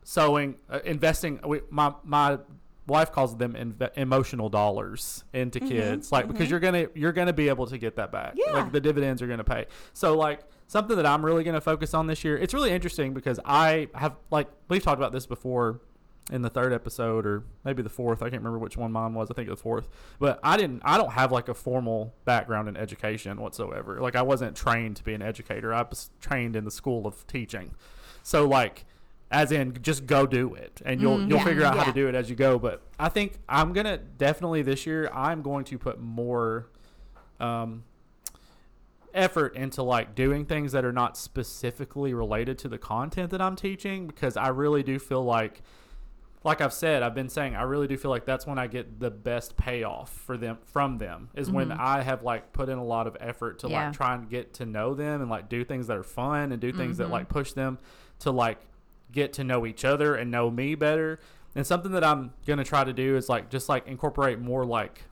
sowing, 0.03 0.55
uh, 0.69 0.79
investing. 0.85 1.39
We, 1.45 1.61
my 1.69 1.93
my 2.03 2.39
wife 2.85 3.11
calls 3.11 3.37
them 3.37 3.53
inve- 3.53 3.97
emotional 3.97 4.49
dollars 4.49 5.23
into 5.33 5.59
kids, 5.59 6.11
like 6.11 6.27
because 6.27 6.49
you're 6.49 6.59
gonna 6.59 6.87
you're 6.93 7.13
gonna 7.13 7.33
be 7.33 7.49
able 7.49 7.65
to 7.67 7.77
get 7.77 7.95
that 7.95 8.11
back. 8.11 8.33
Yeah. 8.35 8.53
Like 8.53 8.71
the 8.71 8.81
dividends 8.81 9.21
are 9.21 9.27
gonna 9.27 9.43
pay. 9.43 9.65
So 9.93 10.15
like 10.15 10.41
something 10.67 10.95
that 10.95 11.05
I'm 11.05 11.25
really 11.25 11.43
gonna 11.43 11.61
focus 11.61 11.93
on 11.93 12.07
this 12.07 12.23
year. 12.23 12.37
It's 12.37 12.53
really 12.53 12.71
interesting 12.71 13.13
because 13.13 13.39
I 13.45 13.87
have 13.95 14.15
like 14.31 14.47
we've 14.69 14.83
talked 14.83 14.99
about 14.99 15.11
this 15.11 15.25
before 15.25 15.81
in 16.31 16.41
the 16.41 16.49
third 16.49 16.71
episode 16.71 17.25
or 17.25 17.43
maybe 17.65 17.81
the 17.81 17.89
fourth. 17.89 18.21
I 18.21 18.29
can't 18.29 18.41
remember 18.41 18.59
which 18.59 18.77
one 18.77 18.91
mine 18.91 19.13
was. 19.13 19.29
I 19.29 19.33
think 19.33 19.49
the 19.49 19.57
fourth. 19.57 19.89
But 20.19 20.39
I 20.43 20.55
didn't. 20.57 20.81
I 20.85 20.97
don't 20.97 21.11
have 21.11 21.31
like 21.31 21.49
a 21.49 21.53
formal 21.53 22.13
background 22.25 22.69
in 22.69 22.77
education 22.77 23.41
whatsoever. 23.41 23.99
Like 23.99 24.15
I 24.15 24.21
wasn't 24.21 24.55
trained 24.55 24.95
to 24.97 25.03
be 25.03 25.13
an 25.13 25.21
educator. 25.21 25.73
I 25.73 25.81
was 25.81 26.09
trained 26.21 26.55
in 26.55 26.63
the 26.63 26.71
school 26.71 27.05
of 27.05 27.27
teaching. 27.27 27.75
So 28.23 28.47
like, 28.47 28.85
as 29.31 29.51
in, 29.51 29.77
just 29.81 30.05
go 30.05 30.25
do 30.25 30.53
it, 30.53 30.81
and 30.85 31.01
you'll 31.01 31.17
Mm, 31.17 31.29
you'll 31.29 31.39
yeah. 31.39 31.43
figure 31.43 31.65
out 31.65 31.75
how 31.75 31.83
to 31.83 31.91
do 31.93 32.07
it 32.07 32.15
as 32.15 32.29
you 32.29 32.35
go. 32.35 32.57
But 32.57 32.81
I 32.97 33.09
think 33.09 33.39
I'm 33.49 33.73
gonna 33.73 33.97
definitely 33.97 34.61
this 34.61 34.85
year. 34.85 35.09
I'm 35.13 35.41
going 35.41 35.65
to 35.65 35.77
put 35.77 35.99
more. 35.99 36.67
Um, 37.39 37.83
effort 39.13 39.55
into 39.55 39.83
like 39.83 40.15
doing 40.15 40.43
things 40.45 40.71
that 40.71 40.83
are 40.83 40.91
not 40.91 41.15
specifically 41.17 42.13
related 42.15 42.57
to 42.57 42.67
the 42.67 42.77
content 42.79 43.29
that 43.29 43.41
I'm 43.41 43.55
teaching 43.55 44.07
because 44.07 44.35
I 44.35 44.47
really 44.47 44.81
do 44.81 44.97
feel 44.97 45.23
like 45.23 45.61
like 46.43 46.59
I've 46.59 46.73
said, 46.73 47.03
I've 47.03 47.15
been 47.15 47.29
saying 47.29 47.55
I 47.55 47.63
really 47.63 47.87
do 47.87 47.97
feel 47.97 48.11
like 48.11 48.25
that's 48.25 48.45
when 48.45 48.59
I 48.59 48.67
get 48.67 48.99
the 48.99 49.09
best 49.09 49.55
payoff 49.55 50.11
for 50.11 50.37
them 50.37 50.57
from 50.65 50.97
them 50.97 51.29
is 51.35 51.49
when 51.49 51.69
mm-hmm. 51.69 51.79
I 51.79 52.01
have 52.01 52.23
like 52.23 52.51
put 52.51 52.67
in 52.67 52.77
a 52.77 52.83
lot 52.83 53.07
of 53.07 53.15
effort 53.19 53.59
to 53.59 53.69
Yeah. 53.69 53.85
like 53.85 53.93
try 53.93 54.13
and 54.13 54.29
get 54.29 54.53
to 54.55 54.65
know 54.65 54.93
them 54.93 55.21
and 55.21 55.29
like 55.29 55.47
do 55.47 55.63
things 55.63 55.87
that 55.87 55.97
are 55.97 56.03
fun 56.03 56.51
and 56.51 56.61
do 56.61 56.73
things 56.73 56.97
that 56.97 57.09
like 57.09 57.23
mm-hmm. 57.23 57.33
push 57.33 57.53
them 57.53 57.79
to 58.19 58.31
like 58.31 58.59
get 59.11 59.31
to 59.33 59.43
know 59.43 59.65
each 59.65 59.85
other 59.85 60.15
and 60.15 60.31
know 60.31 60.51
me 60.51 60.75
better. 60.75 61.19
And 61.55 61.65
something 61.65 61.93
that 61.93 62.03
I'm 62.03 62.33
gonna 62.45 62.65
try 62.65 62.83
to 62.83 62.93
do 62.93 63.15
is 63.15 63.29
like 63.29 63.49
just 63.49 63.69
like 63.69 63.87
incorporate 63.87 64.39
more 64.39 64.65
like 64.65 65.03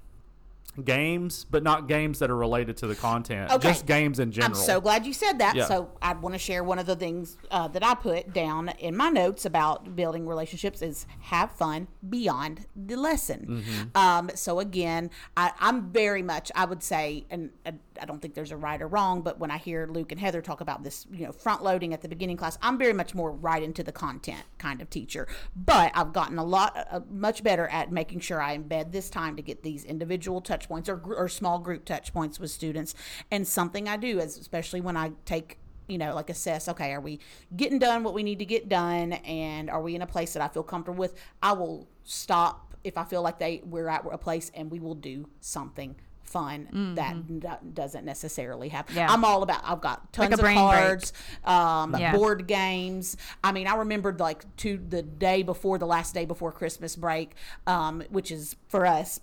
games, 0.84 1.46
but 1.50 1.64
not 1.64 1.88
games 1.88 2.20
that 2.20 2.30
are 2.30 2.36
related 2.36 2.78
to 2.78 2.88
the 2.88 2.96
content. 2.96 3.52
Okay. 3.52 3.70
Just 3.70 3.86
games 3.86 4.20
in 4.20 4.32
general. 4.32 4.60
I'm 4.60 4.66
so 4.66 4.80
glad 4.80 5.06
you 5.06 5.14
said 5.14 5.40
that. 5.40 5.56
Yeah. 5.56 5.66
So 5.66 5.90
I 6.02 6.14
want 6.14 6.34
to 6.34 6.40
share 6.40 6.64
one 6.64 6.80
of 6.80 6.86
the 6.86 6.96
things 6.96 7.38
uh, 7.50 7.68
that 7.70 7.84
I 7.84 7.96
put 7.96 8.34
down 8.34 8.70
in 8.80 8.96
my 8.96 9.10
notes 9.10 9.46
about 9.46 9.96
building 9.96 10.26
relationships 10.28 10.82
is 10.82 11.06
have 11.22 11.52
fun 11.52 11.88
beyond 12.10 12.68
the 12.76 12.96
lesson. 12.96 13.64
Mm-hmm. 13.64 13.98
Um, 13.98 14.32
so 14.36 14.60
again, 14.60 15.10
I, 15.36 15.52
I'm 15.60 15.92
very 15.92 16.24
much 16.24 16.52
I 16.56 16.66
would 16.66 16.84
say, 16.84 17.26
and 17.30 17.52
I, 17.66 17.74
I 18.02 18.06
don't 18.06 18.22
think 18.22 18.34
there's 18.34 18.52
a 18.52 18.58
right 18.58 18.82
or 18.82 18.88
wrong, 18.88 19.22
but 19.22 19.40
when 19.40 19.52
I 19.52 19.58
hear 19.58 19.88
Luke 19.88 20.12
and 20.12 20.20
Heather 20.20 20.42
talk 20.42 20.60
about 20.60 20.84
this, 20.84 21.06
you 21.12 21.26
know, 21.26 21.32
front 21.32 21.64
loading 21.64 21.94
at 21.94 22.02
the 22.02 22.10
beginning 22.10 22.38
class, 22.38 22.58
I'm 22.62 22.78
very 22.78 22.94
much 22.94 23.14
more 23.14 23.32
right 23.32 23.62
into 23.62 23.84
the 23.84 23.92
content 23.92 24.44
kind 24.58 24.82
of 24.82 24.90
teacher. 24.90 25.28
But 25.56 25.92
I've 25.94 26.12
gotten 26.12 26.38
a 26.38 26.44
lot 26.44 26.88
uh, 26.90 27.02
much 27.10 27.44
better 27.44 27.68
at 27.68 27.92
making 27.92 28.22
sure 28.22 28.42
I 28.42 28.58
embed 28.58 28.92
this 28.92 29.10
time 29.10 29.36
to 29.36 29.42
get 29.42 29.62
these 29.62 29.86
individual 29.86 30.42
touch 30.42 30.68
points 30.68 30.90
or, 30.90 31.02
or 31.16 31.30
small 31.30 31.60
group 31.60 31.86
touch 31.86 32.12
points 32.12 32.40
with 32.40 32.50
students. 32.50 32.96
And 33.30 33.48
something 33.48 33.88
I 33.88 33.98
do 33.98 34.20
is 34.20 34.38
especially 34.38 34.82
when 34.82 34.98
I 34.98 35.12
take 35.26 35.58
you 35.88 35.98
know, 35.98 36.16
like 36.16 36.30
assess, 36.30 36.70
okay, 36.70 36.94
are 36.94 37.02
we 37.02 37.20
getting 37.58 37.78
done 37.78 38.04
what 38.04 38.14
we 38.14 38.24
need 38.24 38.40
to 38.40 38.46
get 38.46 38.70
done 38.70 39.12
and 39.14 39.70
are 39.70 39.82
we 39.82 39.94
in 39.94 40.02
a 40.02 40.08
place 40.08 40.32
that 40.34 40.42
I 40.42 40.48
feel 40.48 40.64
comfortable 40.64 41.00
with? 41.00 41.16
I 41.44 41.52
will 41.52 41.90
stop 42.04 42.76
if 42.84 42.98
I 42.98 43.04
feel 43.04 43.22
like 43.22 43.40
they 43.40 43.62
we're 43.66 43.90
at 43.90 44.06
a 44.10 44.18
place 44.18 44.52
and 44.56 44.72
we 44.72 44.80
will 44.80 44.96
do 44.96 45.28
something 45.42 45.96
fun 46.32 46.94
that 46.96 47.28
do- 47.40 47.70
doesn't 47.74 48.06
necessarily 48.06 48.70
have. 48.70 48.86
Mm-hmm. 48.88 48.98
Yeah. 48.98 49.12
I'm 49.12 49.24
all 49.26 49.44
about. 49.44 49.62
I've 49.64 49.82
got 49.82 50.12
tons 50.14 50.32
a 50.40 50.46
of 50.46 50.54
cards, 50.54 51.14
um, 51.44 51.96
Yeah. 51.98 52.16
board 52.16 52.48
games. 52.48 53.18
I 53.44 53.52
mean, 53.52 53.68
I 53.68 53.76
remembered 53.76 54.20
like 54.20 54.44
to 54.58 54.78
the 54.90 55.02
day 55.02 55.44
before 55.44 55.78
the 55.78 55.86
last 55.88 56.14
day 56.14 56.26
before 56.26 56.52
Christmas 56.52 56.96
break, 56.96 57.34
um, 57.68 58.02
which 58.10 58.32
is 58.32 58.56
for 58.68 58.86
us 58.86 59.20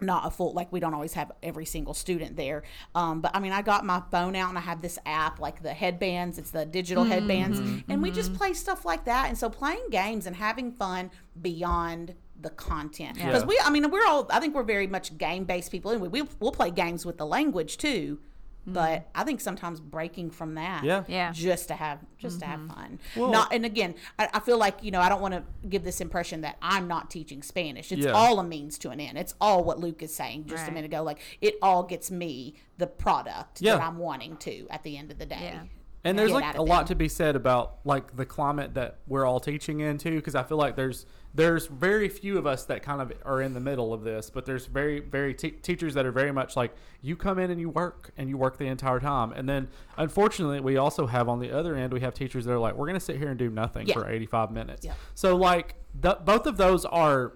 not 0.00 0.26
a 0.26 0.30
full 0.30 0.52
like 0.52 0.72
we 0.72 0.80
don't 0.80 0.94
always 0.94 1.12
have 1.12 1.30
every 1.44 1.64
single 1.64 1.94
student 1.94 2.34
there 2.36 2.64
um, 2.96 3.20
but 3.20 3.30
i 3.36 3.38
mean 3.38 3.52
i 3.52 3.62
got 3.62 3.84
my 3.86 4.02
phone 4.10 4.34
out 4.34 4.48
and 4.48 4.58
i 4.58 4.60
have 4.60 4.82
this 4.82 4.98
app 5.06 5.38
like 5.38 5.62
the 5.62 5.72
headbands 5.72 6.38
it's 6.38 6.50
the 6.50 6.66
digital 6.66 7.04
Mm-hmm. 7.04 7.12
headbands 7.12 7.60
and 7.88 8.02
we 8.02 8.10
just 8.10 8.34
play 8.34 8.52
stuff 8.52 8.84
like 8.84 9.04
that 9.04 9.28
and 9.28 9.38
so 9.38 9.48
playing 9.48 9.86
games 9.92 10.26
and 10.26 10.34
having 10.34 10.72
fun 10.72 11.08
beyond 11.40 12.14
the 12.42 12.50
content 12.50 13.16
Yeah. 13.16 13.26
because 13.26 13.44
we 13.44 13.58
i 13.64 13.70
mean 13.70 13.90
we're 13.90 14.06
all 14.06 14.26
i 14.30 14.40
think 14.40 14.54
we're 14.54 14.62
very 14.62 14.86
much 14.86 15.16
game 15.18 15.44
based 15.44 15.70
people 15.70 15.90
anyway 15.90 16.08
we, 16.08 16.22
we'll 16.40 16.52
play 16.52 16.70
games 16.70 17.06
with 17.06 17.18
the 17.18 17.26
language 17.26 17.76
too 17.78 18.18
mm-hmm. 18.62 18.72
but 18.74 19.08
i 19.14 19.24
think 19.24 19.40
sometimes 19.40 19.80
breaking 19.80 20.30
from 20.30 20.54
that 20.56 20.84
Yeah. 20.84 21.04
Yeah. 21.08 21.32
just 21.32 21.68
to 21.68 21.74
have 21.74 22.00
just 22.18 22.40
to 22.40 22.46
have 22.46 22.60
mm-hmm. 22.60 22.74
fun 22.74 22.98
Well- 23.16 23.30
not 23.30 23.52
and 23.52 23.64
again 23.64 23.94
I, 24.18 24.28
I 24.34 24.40
feel 24.40 24.58
like 24.58 24.82
you 24.82 24.90
know 24.90 25.00
i 25.00 25.08
don't 25.08 25.20
want 25.20 25.34
to 25.34 25.44
give 25.68 25.84
this 25.84 26.00
impression 26.00 26.40
that 26.42 26.56
i'm 26.60 26.88
not 26.88 27.10
teaching 27.10 27.42
spanish 27.42 27.92
it's 27.92 28.06
Yeah. 28.06 28.12
all 28.12 28.38
a 28.40 28.44
means 28.44 28.78
to 28.78 28.90
an 28.90 29.00
end 29.00 29.18
it's 29.18 29.34
all 29.40 29.64
what 29.64 29.78
luke 29.78 30.02
is 30.02 30.14
saying 30.14 30.46
just 30.46 30.68
a 30.68 30.72
minute 30.72 30.86
ago 30.86 31.02
like 31.02 31.18
it 31.40 31.56
all 31.62 31.82
gets 31.84 32.10
me 32.10 32.54
the 32.78 32.86
product 32.86 33.60
Yeah. 33.62 33.76
that 33.76 33.82
i'm 33.82 33.98
wanting 33.98 34.36
to 34.38 34.66
at 34.70 34.82
the 34.82 34.96
end 34.96 35.10
of 35.10 35.18
the 35.18 35.26
day 35.26 35.52
Yeah. 35.54 35.62
And 36.04 36.18
there's 36.18 36.32
like 36.32 36.56
a 36.56 36.60
of 36.60 36.68
lot 36.68 36.88
to 36.88 36.96
be 36.96 37.08
said 37.08 37.36
about 37.36 37.78
like 37.84 38.16
the 38.16 38.26
climate 38.26 38.74
that 38.74 38.98
we're 39.06 39.24
all 39.24 39.38
teaching 39.38 39.80
in 39.80 39.98
too, 39.98 40.16
because 40.16 40.34
I 40.34 40.42
feel 40.42 40.58
like 40.58 40.74
there's 40.74 41.06
there's 41.34 41.66
very 41.66 42.08
few 42.08 42.36
of 42.38 42.46
us 42.46 42.64
that 42.64 42.82
kind 42.82 43.00
of 43.00 43.12
are 43.24 43.40
in 43.40 43.54
the 43.54 43.60
middle 43.60 43.94
of 43.94 44.02
this, 44.02 44.28
but 44.28 44.44
there's 44.44 44.66
very 44.66 44.98
very 44.98 45.32
te- 45.32 45.52
teachers 45.52 45.94
that 45.94 46.04
are 46.04 46.10
very 46.12 46.32
much 46.32 46.56
like 46.56 46.74
you 47.02 47.14
come 47.16 47.38
in 47.38 47.50
and 47.52 47.60
you 47.60 47.68
work 47.68 48.10
and 48.16 48.28
you 48.28 48.36
work 48.36 48.58
the 48.58 48.66
entire 48.66 48.98
time, 48.98 49.32
and 49.32 49.48
then 49.48 49.68
unfortunately 49.96 50.60
we 50.60 50.76
also 50.76 51.06
have 51.06 51.28
on 51.28 51.38
the 51.38 51.52
other 51.56 51.76
end 51.76 51.92
we 51.92 52.00
have 52.00 52.14
teachers 52.14 52.44
that 52.46 52.52
are 52.52 52.58
like 52.58 52.74
we're 52.74 52.86
gonna 52.86 52.98
sit 52.98 53.16
here 53.16 53.28
and 53.28 53.38
do 53.38 53.48
nothing 53.48 53.86
Yeah. 53.86 53.94
for 53.94 54.08
85 54.10 54.50
minutes. 54.50 54.84
Yeah. 54.84 54.94
So 55.14 55.36
like 55.36 55.76
the, 55.98 56.18
both 56.24 56.46
of 56.46 56.56
those 56.56 56.84
are 56.84 57.34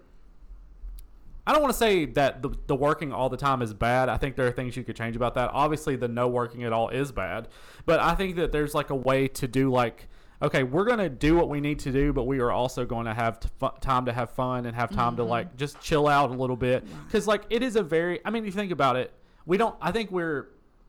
I 1.47 1.53
don't 1.53 1.63
want 1.63 1.73
to 1.73 1.79
say 1.79 2.07
that 2.07 2.43
the, 2.43 2.51
the 2.67 2.75
working 2.75 3.13
all 3.13 3.29
the 3.29 3.37
time 3.37 3.63
is 3.63 3.73
bad. 3.73 4.09
I 4.09 4.17
think 4.17 4.35
there 4.35 4.49
are 4.49 4.53
things 4.53 4.77
you 4.77 4.83
could 4.83 4.97
change 4.97 5.15
about 5.15 5.35
that. 5.35 5.51
Obviously, 5.53 5.95
the 5.95 6.09
no 6.09 6.27
working 6.27 6.65
at 6.65 6.73
all 6.73 6.89
is 6.89 7.13
bad. 7.13 7.49
But 7.85 8.01
I 8.01 8.17
think 8.17 8.37
that 8.37 8.51
there's 8.51 8.75
like 8.75 8.91
a 8.91 8.97
way 8.97 9.29
to 9.29 9.47
do 9.47 9.71
like, 9.71 10.09
okay, 10.43 10.65
we're 10.65 10.85
going 10.85 10.99
to 10.99 11.09
do 11.09 11.37
what 11.37 11.49
we 11.49 11.61
need 11.61 11.79
to 11.81 11.93
do, 11.93 12.13
but 12.13 12.25
we 12.25 12.41
are 12.41 12.51
also 12.51 12.85
going 12.85 13.07
to 13.07 13.15
have 13.15 13.39
t- 13.39 13.49
fu- 13.61 13.71
time 13.81 14.07
to 14.07 14.13
have 14.13 14.31
fun 14.31 14.67
and 14.67 14.75
have 14.75 14.91
time 14.91 15.15
to 15.17 15.23
mm-hmm. 15.23 15.31
like 15.31 15.57
just 15.57 15.81
chill 15.81 16.09
out 16.09 16.31
a 16.31 16.35
little 16.35 16.57
bit. 16.57 16.85
Because 17.07 17.29
like 17.29 17.45
it 17.49 17.63
is 17.63 17.77
a 17.77 17.83
very, 17.83 18.21
I 18.25 18.31
mean, 18.31 18.43
if 18.43 18.47
you 18.47 18.61
think 18.61 18.73
about 18.73 18.97
it, 18.97 19.13
we 19.47 19.57
don't, 19.57 19.77
I 19.81 19.93
think 19.93 20.11
we're, 20.11 20.49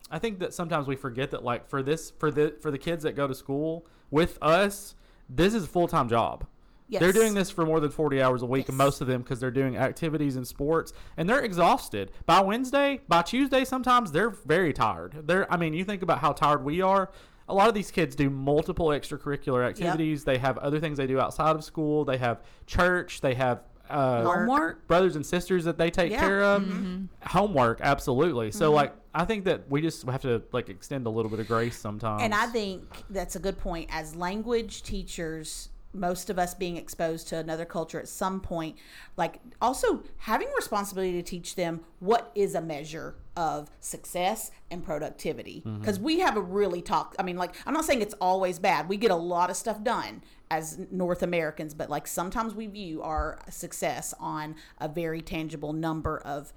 I 0.09 0.17
think 0.17 0.39
that 0.39 0.55
sometimes 0.55 0.87
we 0.87 0.95
forget 0.95 1.31
that 1.31 1.43
like 1.43 1.69
for 1.69 1.83
this, 1.83 2.11
for 2.17 2.31
the, 2.31 2.55
for 2.61 2.71
the 2.71 2.79
kids 2.79 3.03
that 3.03 3.15
go 3.15 3.27
to 3.27 3.35
school 3.35 3.85
with 4.09 4.39
us, 4.41 4.95
this 5.29 5.53
is 5.53 5.65
a 5.65 5.67
full 5.67 5.87
time 5.87 6.09
job. 6.09 6.47
Yes. 6.89 7.01
They're 7.01 7.11
doing 7.11 7.33
this 7.33 7.49
for 7.51 7.65
more 7.65 7.79
than 7.79 7.91
40 7.91 8.21
hours 8.21 8.41
a 8.41 8.45
week, 8.45 8.69
and 8.69 8.77
Yes. 8.77 8.85
most 8.85 9.01
of 9.01 9.07
them 9.07 9.21
because 9.21 9.39
they're 9.39 9.51
doing 9.51 9.75
activities 9.77 10.35
and 10.37 10.47
sports, 10.47 10.93
and 11.17 11.29
they're 11.29 11.41
exhausted. 11.43 12.11
By 12.25 12.39
Wednesday, 12.41 13.01
by 13.07 13.23
Tuesday, 13.23 13.65
sometimes 13.65 14.11
they're 14.11 14.29
very 14.29 14.71
tired. 14.73 15.23
They're, 15.27 15.51
I 15.51 15.57
mean, 15.57 15.73
you 15.73 15.83
think 15.83 16.01
about 16.01 16.19
how 16.19 16.31
tired 16.31 16.63
we 16.63 16.81
are. 16.81 17.11
A 17.49 17.53
lot 17.53 17.67
of 17.69 17.73
these 17.73 17.91
kids 17.91 18.15
do 18.15 18.29
multiple 18.29 18.87
extracurricular 18.87 19.65
activities. 19.67 20.23
They 20.23 20.37
have 20.37 20.57
other 20.59 20.79
things 20.79 20.97
they 20.97 21.07
do 21.07 21.19
outside 21.19 21.55
of 21.55 21.63
school. 21.63 22.03
They 22.05 22.17
have 22.17 22.41
church. 22.65 23.21
They 23.21 23.33
have 23.35 23.61
uh, 23.89 24.23
Homework. 24.23 24.85
brothers 24.87 25.15
and 25.15 25.25
sisters 25.25 25.63
that 25.63 25.77
they 25.77 25.89
take 25.89 26.11
Yeah. 26.11 26.17
Mm-hmm. 26.19 26.27
care 26.27 26.43
of. 26.43 27.31
Homework, 27.31 27.79
absolutely. 27.81 28.51
So, 28.51 28.71
like, 28.73 28.93
I 29.15 29.23
think 29.23 29.45
that 29.45 29.69
we 29.69 29.81
just 29.81 30.05
have 30.09 30.21
to 30.23 30.41
like 30.51 30.67
extend 30.69 31.07
a 31.07 31.09
little 31.09 31.31
bit 31.31 31.39
of 31.39 31.47
grace 31.47 31.77
sometimes. 31.79 32.21
And 32.21 32.33
I 32.33 32.47
think 32.47 32.83
that's 33.09 33.35
a 33.37 33.39
good 33.39 33.57
point. 33.57 33.89
As 33.93 34.13
language 34.15 34.83
teachers, 34.83 35.69
most 35.97 36.29
of 36.29 36.37
us 36.39 36.53
being 36.53 36.77
exposed 36.77 37.27
to 37.29 37.37
another 37.37 37.65
culture 37.65 37.99
at 37.99 38.07
some 38.07 38.39
point, 38.39 38.75
like 39.17 39.39
also 39.61 40.03
having 40.17 40.47
responsibility 40.55 41.13
to 41.13 41.23
teach 41.23 41.55
them 41.55 41.81
what 41.99 42.31
is 42.35 42.55
a 42.55 42.61
measure 42.61 43.15
of 43.35 43.69
success 43.79 44.51
and 44.71 44.83
productivity. 44.83 45.61
Because 45.79 45.99
we 45.99 46.19
have 46.19 46.37
a 46.37 46.41
really 46.41 46.81
talk. 46.81 47.15
I 47.19 47.23
mean, 47.23 47.37
like 47.37 47.55
I'm 47.65 47.73
not 47.73 47.85
saying 47.85 48.01
it's 48.01 48.15
always 48.21 48.57
bad. 48.59 48.89
We 48.89 48.97
get 48.97 49.11
a 49.11 49.15
lot 49.15 49.49
of 49.49 49.55
stuff 49.55 49.83
done 49.83 50.23
as 50.49 50.79
North 50.91 51.21
Americans, 51.23 51.73
but 51.73 51.89
like 51.89 52.07
sometimes 52.07 52.55
we 52.55 52.67
view 52.67 53.01
our 53.03 53.39
success 53.49 54.13
on 54.19 54.55
a 54.79 54.87
very 54.87 55.21
tangible 55.21 55.73
number 55.73 56.17
of 56.19 56.53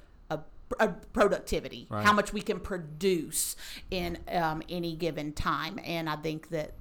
productivity, 1.12 1.88
Right. 1.90 2.05
how 2.05 2.12
much 2.12 2.33
we 2.33 2.40
can 2.40 2.61
produce 2.61 3.57
in 3.90 4.18
um, 4.29 4.62
any 4.68 4.94
given 4.94 5.33
time. 5.33 5.81
And 5.85 6.09
I 6.09 6.14
think 6.14 6.50
that 6.50 6.74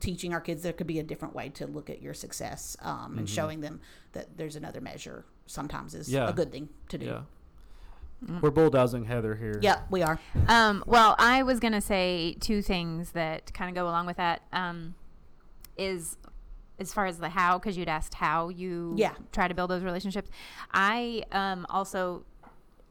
teaching 0.00 0.32
our 0.32 0.40
kids 0.40 0.62
there 0.62 0.72
could 0.72 0.86
be 0.86 0.98
a 0.98 1.02
different 1.02 1.34
way 1.34 1.48
to 1.48 1.66
look 1.66 1.90
at 1.90 2.00
your 2.00 2.14
success 2.14 2.76
um, 2.82 3.18
and 3.18 3.28
showing 3.28 3.60
them 3.60 3.80
that 4.12 4.36
there's 4.36 4.54
another 4.56 4.80
measure 4.80 5.24
sometimes 5.46 5.94
is 5.94 6.06
Mm-hmm. 6.08 6.16
Yeah. 6.16 6.28
a 6.28 6.32
good 6.32 6.52
thing 6.52 6.68
to 6.90 6.98
do. 6.98 7.06
yeah. 7.06 7.20
Mm. 8.26 8.42
We're 8.42 8.50
bulldozing 8.50 9.04
Heather 9.04 9.36
here. 9.36 9.58
Yep, 9.62 9.86
we 9.90 10.02
are. 10.02 10.18
Um, 10.48 10.82
well, 10.86 11.14
I 11.18 11.44
was 11.44 11.60
gonna 11.60 11.80
say 11.80 12.36
two 12.40 12.62
things 12.62 13.12
that 13.12 13.52
kind 13.54 13.68
of 13.70 13.74
go 13.80 13.88
along 13.88 14.06
with 14.06 14.16
that. 14.16 14.42
Um, 14.52 14.94
is 15.76 16.16
as 16.80 16.92
far 16.92 17.06
as 17.06 17.18
the 17.18 17.28
how, 17.28 17.58
because 17.58 17.76
you'd 17.76 17.88
asked 17.88 18.14
how 18.14 18.48
you 18.48 18.94
Yeah. 18.96 19.12
try 19.32 19.46
to 19.48 19.54
build 19.54 19.70
those 19.70 19.82
relationships. 19.84 20.30
I 20.72 21.24
um, 21.32 21.66
also 21.70 22.24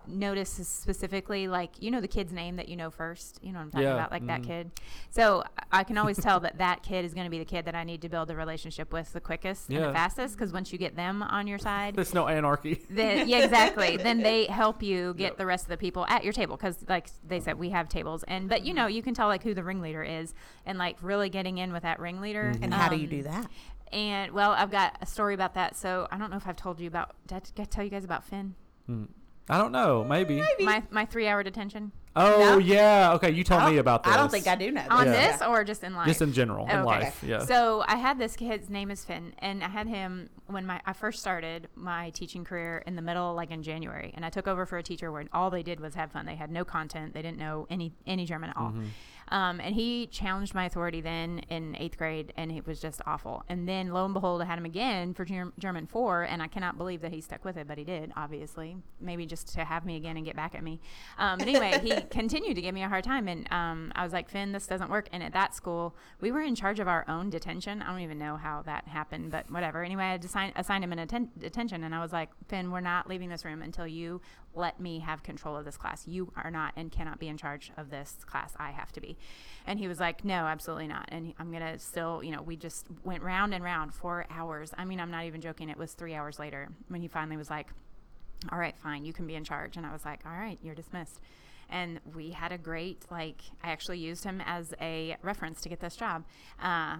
notice 0.07 0.49
specifically, 0.49 1.47
like 1.47 1.71
you 1.81 1.91
know 1.91 2.01
the 2.01 2.07
kid's 2.07 2.31
name 2.33 2.55
that 2.57 2.67
you 2.69 2.75
know 2.75 2.89
first. 2.89 3.39
You 3.41 3.51
know 3.51 3.59
what 3.59 3.65
I'm 3.65 3.71
talking 3.71 3.87
Yeah, 3.87 3.93
about, 3.95 4.11
like 4.11 4.25
that 4.27 4.41
mhm. 4.41 4.47
kid. 4.47 4.71
So 5.09 5.43
I 5.71 5.83
can 5.83 5.97
always 5.97 6.17
tell 6.17 6.39
that 6.41 6.57
that 6.59 6.83
kid 6.83 7.05
is 7.05 7.13
going 7.13 7.25
to 7.25 7.29
be 7.31 7.39
the 7.39 7.45
kid 7.45 7.65
that 7.65 7.75
I 7.75 7.83
need 7.83 8.01
to 8.01 8.09
build 8.09 8.29
a 8.31 8.35
relationship 8.35 8.91
with 8.93 9.11
the 9.13 9.19
quickest 9.21 9.69
and 9.69 9.83
the 9.83 9.91
fastest. 9.93 10.35
Because 10.35 10.51
once 10.53 10.71
you 10.71 10.77
get 10.77 10.95
them 10.95 11.21
on 11.23 11.47
your 11.47 11.57
side, 11.59 11.95
There's 11.95 12.13
no 12.13 12.27
anarchy. 12.27 12.81
then 12.89 13.27
yeah, 13.27 13.39
exactly. 13.43 13.97
then 14.07 14.19
they 14.21 14.45
help 14.45 14.81
you 14.83 15.13
get 15.15 15.37
the 15.37 15.45
rest 15.45 15.65
of 15.65 15.69
the 15.69 15.77
people 15.77 16.05
at 16.07 16.23
your 16.23 16.33
table 16.33 16.57
because, 16.57 16.77
like 16.87 17.09
they 17.27 17.39
said, 17.39 17.57
we 17.59 17.69
have 17.71 17.89
tables, 17.89 18.23
and 18.27 18.49
but 18.49 18.65
you 18.65 18.73
know 18.73 18.87
you 18.87 19.01
can 19.01 19.13
tell 19.13 19.27
like 19.27 19.43
who 19.43 19.53
the 19.53 19.63
ringleader 19.63 20.03
is, 20.03 20.33
and 20.65 20.77
like 20.77 20.97
really 21.01 21.29
getting 21.29 21.57
in 21.57 21.73
with 21.73 21.83
that 21.83 21.99
ringleader. 21.99 22.53
And 22.61 22.73
how 22.73 22.89
do 22.89 22.95
you 22.95 23.03
Um, 23.03 23.09
do 23.09 23.23
that? 23.23 23.49
And 23.93 24.33
well, 24.33 24.51
I've 24.51 24.69
got 24.71 24.97
a 25.01 25.05
story 25.05 25.33
about 25.33 25.53
that. 25.53 25.75
So 25.77 26.07
I 26.11 26.17
don't 26.17 26.29
know 26.29 26.35
if 26.37 26.45
I've 26.45 26.57
told 26.57 26.79
you 26.81 26.87
about. 26.87 27.15
Did 27.25 27.41
I, 27.57 27.63
tell 27.63 27.83
you 27.85 27.89
guys 27.89 28.03
about 28.03 28.25
Finn? 28.25 28.53
Hmm. 28.85 29.05
I 29.49 29.57
don't 29.57 29.71
know. 29.71 30.03
Maybe. 30.03 30.43
My 30.59 30.83
my 30.91 31.05
three 31.05 31.27
hour 31.27 31.43
detention 31.43 31.91
Oh 32.19 32.39
No? 32.39 32.57
yeah. 32.57 33.11
Okay, 33.13 33.29
you 33.29 33.43
told 33.43 33.63
me 33.65 33.77
oh, 33.77 33.79
about 33.79 34.03
this. 34.03 34.11
I 34.11 34.17
don't 34.17 34.31
think 34.31 34.47
I 34.47 34.55
do 34.55 34.71
know. 34.71 34.83
on 34.89 35.05
Yeah. 35.05 35.31
this 35.31 35.41
or 35.43 35.63
just 35.63 35.83
in 35.83 35.93
life. 35.95 36.07
Just 36.07 36.21
in 36.23 36.33
general, 36.33 36.65
in 36.65 36.71
Okay. 36.77 36.83
life. 36.83 37.23
Yeah. 37.23 37.45
So 37.45 37.83
I 37.87 37.95
had 37.95 38.17
this 38.17 38.35
kid's 38.35 38.71
name 38.71 38.89
is 38.89 39.05
Finn, 39.05 39.33
and 39.37 39.63
I 39.63 39.67
had 39.67 39.87
him 39.87 40.29
when 40.47 40.65
my 40.65 40.81
I 40.85 40.93
first 40.93 41.19
started 41.19 41.67
my 41.75 42.09
teaching 42.09 42.43
career 42.43 42.83
in 42.87 42.95
the 42.95 43.03
middle, 43.03 43.35
like 43.35 43.51
in 43.51 43.61
January, 43.61 44.11
and 44.15 44.25
I 44.25 44.29
took 44.31 44.47
over 44.47 44.65
for 44.65 44.79
a 44.79 44.83
teacher 44.83 45.11
where 45.11 45.25
all 45.31 45.51
they 45.51 45.61
did 45.61 45.79
was 45.79 45.93
have 45.93 46.11
fun. 46.11 46.25
They 46.25 46.35
had 46.35 46.49
no 46.49 46.65
content. 46.65 47.13
They 47.13 47.21
didn't 47.21 47.37
know 47.37 47.67
any 47.69 47.93
any 48.07 48.25
German 48.25 48.49
at 48.49 48.57
all. 48.57 48.69
Mm-hmm. 48.69 48.85
Um, 49.29 49.59
and 49.59 49.75
he 49.75 50.07
challenged 50.07 50.53
my 50.53 50.65
authority 50.65 51.01
then 51.01 51.39
in 51.49 51.75
eighth 51.77 51.97
grade, 51.97 52.33
and 52.37 52.51
it 52.51 52.65
was 52.65 52.79
just 52.79 53.01
awful. 53.05 53.43
And 53.49 53.67
then 53.67 53.89
lo 53.91 54.05
and 54.05 54.13
behold, 54.13 54.41
I 54.41 54.45
had 54.45 54.57
him 54.57 54.65
again 54.65 55.13
for 55.13 55.25
Germ- 55.25 55.53
German 55.59 55.85
four, 55.87 56.23
and 56.23 56.41
I 56.41 56.47
cannot 56.47 56.77
believe 56.77 57.01
that 57.01 57.11
he 57.11 57.21
stuck 57.21 57.43
with 57.43 57.57
it, 57.57 57.67
but 57.67 57.77
he 57.77 57.83
did, 57.83 58.11
obviously. 58.15 58.77
Maybe 59.01 59.25
just 59.25 59.53
to 59.55 59.65
have 59.65 59.85
me 59.85 59.95
again 59.97 60.17
and 60.17 60.25
get 60.25 60.35
back 60.35 60.55
at 60.55 60.63
me. 60.63 60.79
Um, 61.17 61.39
but 61.39 61.47
anyway, 61.47 61.79
he 61.81 62.01
continued 62.09 62.55
to 62.55 62.61
give 62.61 62.73
me 62.73 62.83
a 62.83 62.89
hard 62.89 63.03
time, 63.03 63.27
and 63.27 63.51
um, 63.51 63.91
I 63.95 64.03
was 64.03 64.13
like, 64.13 64.29
Finn, 64.29 64.51
this 64.51 64.67
doesn't 64.67 64.89
work. 64.89 65.09
And 65.11 65.21
at 65.21 65.33
that 65.33 65.53
school, 65.55 65.95
we 66.21 66.31
were 66.31 66.41
in 66.41 66.55
charge 66.55 66.79
of 66.79 66.87
our 66.87 67.05
own 67.09 67.29
detention. 67.29 67.81
I 67.81 67.91
don't 67.91 68.01
even 68.01 68.17
know 68.19 68.37
how 68.37 68.61
that 68.63 68.87
happened, 68.87 69.31
but 69.31 69.49
whatever. 69.51 69.83
Anyway, 69.83 70.03
I 70.03 70.13
assign- 70.15 70.53
assigned 70.55 70.83
him 70.83 70.93
an 70.93 70.99
atten- 70.99 71.31
detention, 71.37 71.83
and 71.83 71.93
I 71.93 72.01
was 72.01 72.13
like, 72.13 72.29
Finn, 72.47 72.71
we're 72.71 72.79
not 72.79 73.07
leaving 73.09 73.29
this 73.29 73.43
room 73.45 73.61
until 73.61 73.87
you 73.87 74.21
let 74.57 74.79
me 74.79 74.99
have 74.99 75.23
control 75.23 75.55
of 75.55 75.65
this 75.65 75.77
class. 75.77 76.07
You 76.07 76.31
are 76.35 76.51
not 76.51 76.73
and 76.75 76.91
cannot 76.91 77.19
be 77.19 77.27
in 77.27 77.37
charge 77.37 77.71
of 77.77 77.89
this 77.89 78.17
class. 78.25 78.53
I 78.57 78.71
have 78.71 78.91
to 78.93 79.01
be. 79.01 79.17
And 79.65 79.79
he 79.79 79.87
was 79.87 79.99
like, 79.99 80.25
no, 80.25 80.33
absolutely 80.33 80.87
not. 80.87 81.07
And 81.09 81.33
I'm 81.39 81.51
going 81.51 81.61
to 81.61 81.79
still, 81.79 82.23
you 82.23 82.31
know, 82.31 82.41
we 82.41 82.55
just 82.55 82.87
went 83.03 83.23
round 83.23 83.53
and 83.53 83.63
round 83.63 83.93
for 83.93 84.25
hours. 84.29 84.73
I 84.77 84.85
mean, 84.85 84.99
I'm 84.99 85.11
not 85.11 85.25
even 85.25 85.41
joking. 85.41 85.69
It 85.69 85.77
was 85.77 85.93
three 85.93 86.15
hours 86.15 86.39
later 86.39 86.69
when 86.87 87.01
he 87.01 87.07
finally 87.07 87.37
was 87.37 87.49
like, 87.49 87.67
all 88.51 88.59
right, 88.59 88.77
fine, 88.77 89.05
you 89.05 89.13
can 89.13 89.27
be 89.27 89.35
in 89.35 89.43
charge. 89.43 89.77
And 89.77 89.85
I 89.85 89.93
was 89.93 90.05
like, 90.05 90.21
all 90.25 90.37
right, 90.37 90.59
you're 90.61 90.75
dismissed. 90.75 91.19
And 91.69 91.99
we 92.15 92.31
had 92.31 92.51
a 92.53 92.57
great, 92.57 93.03
like, 93.11 93.41
I 93.61 93.71
actually 93.71 93.99
used 93.99 94.23
him 94.23 94.41
as 94.45 94.73
a 94.79 95.17
reference 95.21 95.59
to 95.61 95.69
get 95.69 95.81
this 95.81 95.97
job. 95.97 96.23
Uh, 96.61 96.97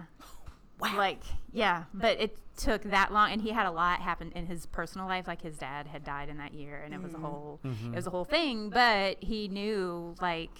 Wow. 0.80 0.94
like, 0.96 1.22
yeah, 1.52 1.84
but 1.92 2.20
it 2.20 2.38
took 2.56 2.82
that 2.84 3.12
long, 3.12 3.32
and 3.32 3.42
he 3.42 3.50
had 3.50 3.66
a 3.66 3.70
lot 3.70 4.00
happen 4.00 4.32
in 4.34 4.46
his 4.46 4.66
personal 4.66 5.08
life. 5.08 5.26
Like 5.26 5.42
his 5.42 5.56
dad 5.56 5.86
had 5.86 6.04
died 6.04 6.28
in 6.28 6.38
that 6.38 6.54
year, 6.54 6.82
and 6.84 6.94
it 6.94 7.02
was 7.02 7.14
a 7.14 7.16
mm. 7.16 7.22
whole, 7.22 7.60
it 7.64 7.68
mm-hmm. 7.68 7.94
was 7.94 8.06
a 8.06 8.10
whole 8.10 8.24
thing. 8.24 8.70
But 8.70 9.22
he 9.22 9.48
knew, 9.48 10.14
like, 10.20 10.50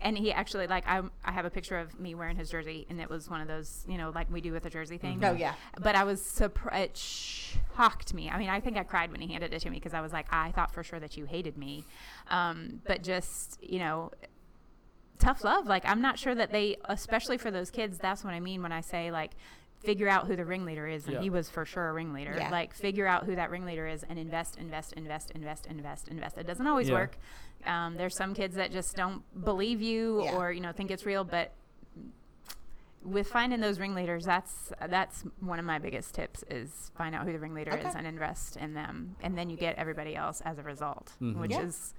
and 0.00 0.16
he 0.16 0.32
actually, 0.32 0.68
like, 0.68 0.86
I, 0.86 1.02
I 1.24 1.32
have 1.32 1.44
a 1.44 1.50
picture 1.50 1.76
of 1.76 1.98
me 1.98 2.14
wearing 2.14 2.36
his 2.36 2.50
jersey, 2.50 2.86
and 2.88 3.00
it 3.00 3.10
was 3.10 3.28
one 3.28 3.40
of 3.40 3.48
those, 3.48 3.84
you 3.88 3.98
know, 3.98 4.10
like 4.14 4.30
we 4.32 4.40
do 4.40 4.52
with 4.52 4.64
a 4.64 4.70
jersey 4.70 4.96
thing. 4.96 5.16
Mm-hmm. 5.20 5.36
Oh, 5.36 5.38
yeah. 5.38 5.54
But 5.80 5.96
I 5.96 6.04
was 6.04 6.22
surprised. 6.22 6.90
It 6.90 6.96
shocked 6.96 8.14
me. 8.14 8.30
I 8.30 8.38
mean, 8.38 8.48
I 8.48 8.60
think 8.60 8.76
I 8.76 8.84
cried 8.84 9.10
when 9.10 9.20
he 9.20 9.30
handed 9.32 9.52
it 9.52 9.60
to 9.60 9.70
me 9.70 9.76
because 9.76 9.94
I 9.94 10.00
was 10.00 10.12
like, 10.12 10.26
I 10.30 10.52
thought 10.52 10.72
for 10.72 10.82
sure 10.82 11.00
that 11.00 11.16
you 11.16 11.24
hated 11.26 11.58
me, 11.58 11.84
um, 12.30 12.80
but 12.86 13.02
just, 13.02 13.62
you 13.62 13.80
know, 13.80 14.12
tough 15.18 15.44
love. 15.44 15.66
Like 15.66 15.84
I'm 15.84 16.00
not 16.00 16.18
sure 16.18 16.34
that 16.34 16.52
they, 16.52 16.76
especially 16.84 17.38
for 17.38 17.50
those 17.50 17.70
kids, 17.70 17.98
that's 17.98 18.24
what 18.24 18.34
I 18.34 18.40
mean 18.40 18.62
when 18.62 18.72
I 18.72 18.80
say 18.80 19.10
like 19.10 19.32
figure 19.80 20.08
out 20.08 20.26
who 20.26 20.34
the 20.36 20.44
ringleader 20.44 20.86
is, 20.88 21.04
and 21.06 21.14
Yeah. 21.14 21.20
he 21.20 21.30
was 21.30 21.48
for 21.48 21.64
sure 21.64 21.88
a 21.88 21.92
ringleader. 21.92 22.34
Yeah. 22.36 22.50
Like 22.50 22.74
figure 22.74 23.06
out 23.06 23.24
who 23.24 23.36
that 23.36 23.50
ringleader 23.50 23.86
is 23.86 24.02
and 24.08 24.18
invest, 24.18 24.56
invest, 24.58 24.92
invest, 24.94 25.30
invest, 25.32 25.66
invest, 25.66 26.08
invest. 26.08 26.36
It 26.38 26.46
doesn't 26.46 26.66
always 26.66 26.88
Yeah. 26.88 26.94
work. 26.94 27.16
Um, 27.64 27.96
there's 27.96 28.16
some 28.16 28.34
kids 28.34 28.56
that 28.56 28.72
just 28.72 28.96
don't 28.96 29.22
believe 29.44 29.80
you 29.80 30.24
Yeah. 30.24 30.36
or 30.36 30.52
you 30.52 30.60
know 30.60 30.72
think 30.72 30.90
it's 30.90 31.06
real, 31.06 31.22
but 31.24 31.52
with 33.04 33.28
finding 33.28 33.60
those 33.60 33.78
ringleaders, 33.78 34.24
that's 34.24 34.72
that's 34.88 35.22
one 35.40 35.58
of 35.58 35.64
my 35.64 35.78
biggest 35.78 36.14
tips 36.14 36.44
is 36.50 36.90
find 36.96 37.14
out 37.14 37.24
who 37.24 37.32
the 37.32 37.38
ringleader 37.38 37.76
is 37.76 37.94
and 37.94 38.06
invest 38.06 38.56
in 38.56 38.74
them, 38.74 39.16
and 39.22 39.38
then 39.38 39.48
you 39.48 39.56
get 39.56 39.76
everybody 39.76 40.16
else 40.16 40.40
as 40.42 40.58
a 40.58 40.62
result, 40.62 41.14
Mhm. 41.20 41.36
which 41.36 41.52
Yeah. 41.52 41.62
is 41.62 41.94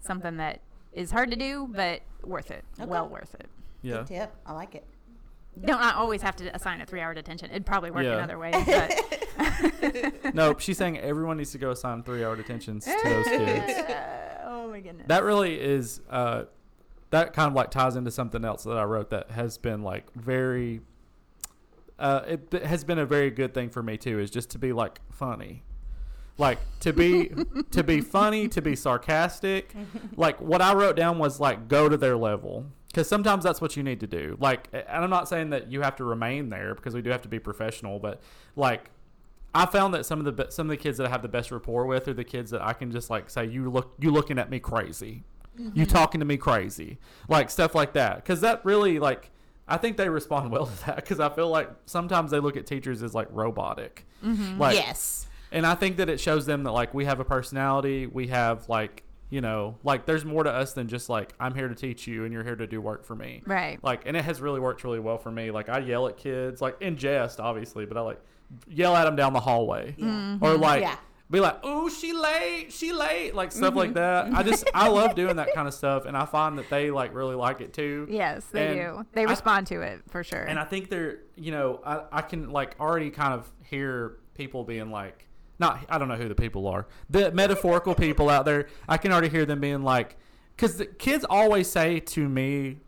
something 0.00 0.36
that 0.38 0.60
is 0.92 1.12
hard 1.12 1.30
to 1.30 1.36
do, 1.36 1.68
but 1.70 2.02
worth 2.24 2.50
it. 2.50 2.64
Okay. 2.78 2.88
Well 2.90 3.08
worth 3.08 3.34
it. 3.36 3.48
yeah. 3.82 3.98
Good 3.98 4.06
tip. 4.08 4.34
I 4.44 4.52
like 4.52 4.74
it. 4.74 4.84
Don't 5.64 5.80
not 5.80 5.96
always 5.96 6.22
have 6.22 6.36
to 6.36 6.54
assign 6.54 6.80
a 6.80 6.86
three-hour 6.86 7.12
detention. 7.14 7.50
It'd 7.50 7.66
probably 7.66 7.90
work 7.90 8.04
in 8.04 8.12
Yeah. 8.12 8.18
other 8.24 8.38
ways, 8.38 8.54
but 8.66 10.34
Nope. 10.34 10.60
She's 10.60 10.78
saying 10.78 10.98
everyone 10.98 11.36
needs 11.36 11.52
to 11.52 11.58
go 11.58 11.70
assign 11.70 12.02
three-hour 12.02 12.36
detentions 12.36 12.84
to 12.84 12.96
those 13.04 13.24
kids. 13.28 13.72
oh 14.44 14.68
my 14.70 14.80
goodness. 14.80 15.06
That 15.08 15.22
really 15.24 15.60
is. 15.60 16.00
Uh, 16.08 16.44
that 17.10 17.32
kind 17.32 17.48
of 17.48 17.54
like 17.54 17.70
ties 17.70 17.96
into 17.96 18.10
something 18.10 18.44
else 18.44 18.62
that 18.64 18.78
I 18.78 18.84
wrote 18.84 19.10
that 19.10 19.32
has 19.32 19.58
been 19.58 19.82
like 19.82 20.12
very. 20.14 20.80
Uh, 21.98 22.22
it 22.26 22.50
b- 22.50 22.60
has 22.60 22.82
been 22.84 22.98
a 22.98 23.04
very 23.04 23.30
good 23.30 23.52
thing 23.52 23.68
for 23.68 23.82
me 23.82 23.98
too. 23.98 24.18
Is 24.20 24.30
just 24.30 24.48
to 24.50 24.58
be 24.58 24.72
like 24.72 25.00
funny, 25.10 25.62
like 26.38 26.58
to 26.80 26.92
be 26.94 27.32
to 27.72 27.82
be 27.82 28.00
funny, 28.00 28.48
to 28.48 28.62
be 28.62 28.74
sarcastic. 28.76 29.74
like 30.16 30.40
what 30.40 30.62
I 30.62 30.72
wrote 30.72 30.96
down 30.96 31.18
was 31.18 31.40
like 31.40 31.68
go 31.68 31.88
to 31.88 31.96
their 31.98 32.16
level 32.16 32.66
because 32.90 33.08
sometimes 33.08 33.44
that's 33.44 33.60
what 33.60 33.76
you 33.76 33.84
need 33.84 34.00
to 34.00 34.06
do. 34.08 34.36
Like, 34.40 34.68
and 34.72 35.04
I'm 35.04 35.10
not 35.10 35.28
saying 35.28 35.50
that 35.50 35.70
you 35.70 35.82
have 35.82 35.94
to 35.96 36.04
remain 36.04 36.48
there 36.48 36.74
because 36.74 36.92
we 36.92 37.02
do 37.02 37.10
have 37.10 37.22
to 37.22 37.28
be 37.28 37.38
professional, 37.38 38.00
but 38.00 38.20
like 38.56 38.90
I 39.54 39.66
found 39.66 39.94
that 39.94 40.04
some 40.06 40.24
of 40.24 40.36
the 40.36 40.50
some 40.50 40.66
of 40.66 40.70
the 40.70 40.76
kids 40.76 40.98
that 40.98 41.06
I 41.06 41.10
have 41.10 41.22
the 41.22 41.28
best 41.28 41.52
rapport 41.52 41.86
with 41.86 42.08
are 42.08 42.14
the 42.14 42.24
kids 42.24 42.50
that 42.50 42.62
I 42.62 42.72
can 42.72 42.90
just 42.90 43.08
like 43.08 43.30
say 43.30 43.46
you 43.46 43.70
look 43.70 43.94
you 44.00 44.10
looking 44.10 44.38
at 44.38 44.50
me 44.50 44.58
crazy, 44.58 45.22
you 45.56 45.64
mm-hmm. 45.64 45.84
talking 45.84 46.18
to 46.18 46.26
me 46.26 46.36
crazy, 46.36 46.98
like 47.28 47.48
stuff 47.48 47.74
like 47.76 47.92
that. 47.92 48.16
Because 48.16 48.40
that 48.40 48.64
really 48.64 48.98
like 48.98 49.30
I 49.68 49.76
think 49.76 49.96
they 49.96 50.08
respond 50.08 50.50
well 50.52 50.66
to 50.66 50.86
that 50.86 50.96
because 50.96 51.20
I 51.20 51.28
feel 51.28 51.48
like 51.48 51.70
sometimes 51.86 52.32
they 52.32 52.40
look 52.40 52.56
at 52.56 52.66
teachers 52.66 53.04
as 53.04 53.14
like 53.14 53.28
robotic, 53.30 54.04
mm-hmm. 54.24 54.58
like 54.58 54.74
yes. 54.74 55.28
and 55.52 55.64
I 55.64 55.76
think 55.76 55.96
that 55.98 56.08
it 56.08 56.18
shows 56.18 56.44
them 56.44 56.64
that 56.64 56.72
like 56.72 56.92
we 56.92 57.04
have 57.04 57.20
a 57.20 57.24
personality, 57.24 58.08
we 58.08 58.26
have 58.28 58.68
like 58.68 59.04
you 59.30 59.40
know 59.40 59.78
like 59.84 60.06
there's 60.06 60.24
more 60.24 60.42
to 60.42 60.50
us 60.50 60.72
than 60.74 60.88
just 60.88 61.08
like 61.08 61.32
I'm 61.40 61.54
here 61.54 61.68
to 61.68 61.74
teach 61.74 62.06
you 62.06 62.24
and 62.24 62.32
you're 62.32 62.44
here 62.44 62.56
to 62.56 62.66
do 62.66 62.80
work 62.80 63.04
for 63.04 63.14
me. 63.16 63.42
right. 63.46 63.82
Like, 63.82 64.02
and 64.06 64.16
it 64.16 64.24
has 64.24 64.40
really 64.40 64.60
worked 64.60 64.84
really 64.84 65.00
well 65.00 65.18
for 65.18 65.30
me. 65.30 65.50
Like, 65.50 65.68
I 65.68 65.78
yell 65.78 66.08
at 66.08 66.16
kids, 66.16 66.60
like 66.60 66.76
in 66.80 66.96
jest, 66.96 67.40
obviously, 67.40 67.86
but 67.86 67.96
I 67.96 68.00
like 68.00 68.20
yell 68.68 68.94
at 68.96 69.04
them 69.04 69.16
down 69.16 69.32
the 69.32 69.40
hallway, 69.40 69.94
mm-hmm. 69.98 70.44
or 70.44 70.56
like 70.56 70.82
Yeah. 70.82 70.96
be 71.30 71.38
like, 71.40 71.64
"Ooh, 71.64 71.88
she 71.88 72.12
late, 72.12 72.72
she 72.72 72.92
late," 72.92 73.34
like 73.34 73.52
stuff 73.52 73.74
like 73.74 73.90
mm-hmm. 73.90 74.32
that. 74.32 74.34
I 74.34 74.42
just 74.42 74.68
I 74.74 74.88
love 74.88 75.14
doing 75.14 75.36
that 75.36 75.54
kind 75.54 75.68
of 75.68 75.74
stuff, 75.74 76.04
and 76.06 76.16
I 76.16 76.24
find 76.24 76.58
that 76.58 76.68
they 76.68 76.90
like 76.90 77.14
really 77.14 77.36
like 77.36 77.60
it 77.60 77.72
too. 77.72 78.06
Yes, 78.10 78.44
they 78.46 78.80
And 78.80 78.96
do. 78.96 79.06
They 79.12 79.24
I- 79.26 79.30
respond 79.30 79.68
to 79.68 79.80
it 79.82 80.02
for 80.08 80.24
sure. 80.24 80.42
And 80.42 80.58
I 80.58 80.64
think 80.64 80.90
they're, 80.90 81.20
you 81.36 81.52
know, 81.52 81.80
I, 81.84 82.02
I 82.10 82.22
can 82.22 82.50
like 82.50 82.74
already 82.80 83.10
kind 83.10 83.34
of 83.34 83.50
hear 83.62 84.18
people 84.34 84.64
being 84.64 84.90
like, 84.90 85.28
not, 85.60 85.84
I 85.88 85.98
don't 85.98 86.08
know 86.08 86.16
who 86.16 86.28
the 86.28 86.34
people 86.34 86.66
are, 86.66 86.86
the 87.08 87.30
metaphorical 87.32 87.94
people 87.94 88.28
out 88.28 88.44
there. 88.44 88.66
I 88.88 88.96
can 88.96 89.12
already 89.12 89.28
hear 89.28 89.44
them 89.44 89.60
being 89.60 89.82
like, 89.82 90.16
because 90.56 90.78
the 90.78 90.86
kids 90.86 91.24
always 91.28 91.70
say 91.70 92.00
to 92.00 92.28
me 92.28 92.78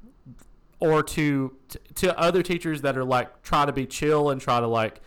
or 0.80 1.02
to, 1.02 1.56
to 1.96 2.18
other 2.18 2.42
teachers 2.42 2.80
that 2.80 2.96
are 2.96 3.04
like 3.04 3.42
try 3.42 3.66
to 3.66 3.72
be 3.72 3.86
chill 3.86 4.30
and 4.30 4.40
try 4.40 4.58
to 4.58 4.66
like 4.66 5.00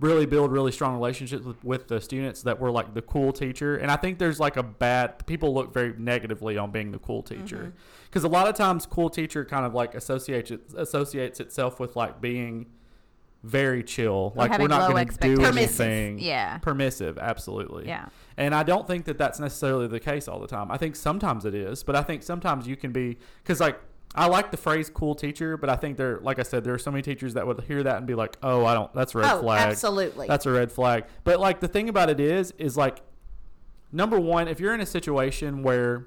really 0.00 0.26
build 0.26 0.50
really 0.50 0.72
strong 0.72 0.94
relationships 0.94 1.44
with, 1.44 1.62
with 1.62 1.88
the 1.88 2.00
students 2.00 2.42
that 2.42 2.60
we're 2.60 2.70
like 2.70 2.94
the 2.94 3.02
cool 3.02 3.32
teacher. 3.32 3.76
And 3.76 3.90
i 3.90 3.96
think 3.96 4.18
there's 4.18 4.40
like 4.40 4.56
a 4.56 4.62
bad 4.62 5.24
people 5.26 5.54
look 5.54 5.72
very 5.72 5.94
negatively 5.96 6.58
on 6.58 6.72
being 6.72 6.90
the 6.90 6.98
cool 6.98 7.22
teacher. 7.22 7.56
Mm-hmm. 7.56 7.78
Because 8.06 8.24
a 8.24 8.28
lot 8.28 8.48
of 8.48 8.54
times 8.54 8.86
cool 8.86 9.10
teacher 9.10 9.44
kind 9.44 9.64
of 9.64 9.74
like 9.74 9.94
associates 9.94 10.50
associates 10.76 11.38
itself 11.38 11.78
with 11.78 11.96
like 11.96 12.20
being 12.20 12.66
very 13.44 13.82
chill 13.84 14.32
like 14.36 14.58
we're 14.58 14.66
not 14.66 14.90
going 14.90 15.06
to 15.06 15.36
do 15.36 15.44
anything 15.44 16.18
Yeah. 16.18 16.56
permissive 16.58 17.18
absolutely 17.18 17.86
yeah. 17.86 18.06
and 18.38 18.54
I 18.54 18.62
don't 18.62 18.86
think 18.86 19.04
that 19.04 19.18
that's 19.18 19.38
necessarily 19.38 19.86
the 19.86 20.00
case 20.00 20.28
all 20.28 20.40
the 20.40 20.46
time. 20.46 20.70
I 20.70 20.78
think 20.78 20.96
sometimes 20.96 21.44
it 21.44 21.54
is, 21.54 21.82
but 21.82 21.94
I 21.94 22.02
think 22.02 22.22
sometimes 22.22 22.66
you 22.66 22.74
can 22.74 22.90
be 22.90 23.18
because 23.42 23.60
like 23.60 23.78
I 24.14 24.26
like 24.26 24.50
the 24.50 24.56
phrase 24.56 24.88
"cool 24.88 25.14
teacher," 25.14 25.56
but 25.56 25.68
I 25.68 25.76
think 25.76 25.96
there, 25.96 26.20
like 26.20 26.38
I 26.38 26.42
said, 26.42 26.64
there 26.64 26.72
are 26.72 26.78
so 26.78 26.90
many 26.90 27.02
teachers 27.02 27.34
that 27.34 27.46
would 27.46 27.60
hear 27.62 27.82
that 27.82 27.96
and 27.96 28.06
be 28.06 28.14
like, 28.14 28.36
"Oh, 28.42 28.64
I 28.64 28.72
don't. 28.72 28.92
That's 28.94 29.14
a 29.14 29.18
red 29.18 29.30
oh, 29.32 29.40
flag. 29.40 29.68
absolutely. 29.68 30.28
That's 30.28 30.46
a 30.46 30.52
red 30.52 30.70
flag." 30.70 31.04
But 31.24 31.40
like 31.40 31.58
the 31.60 31.68
thing 31.68 31.88
about 31.88 32.08
it 32.10 32.20
is, 32.20 32.54
is 32.56 32.76
like 32.76 33.02
number 33.90 34.18
one, 34.18 34.46
if 34.48 34.60
you're 34.60 34.74
in 34.74 34.80
a 34.80 34.86
situation 34.86 35.62
where 35.62 36.06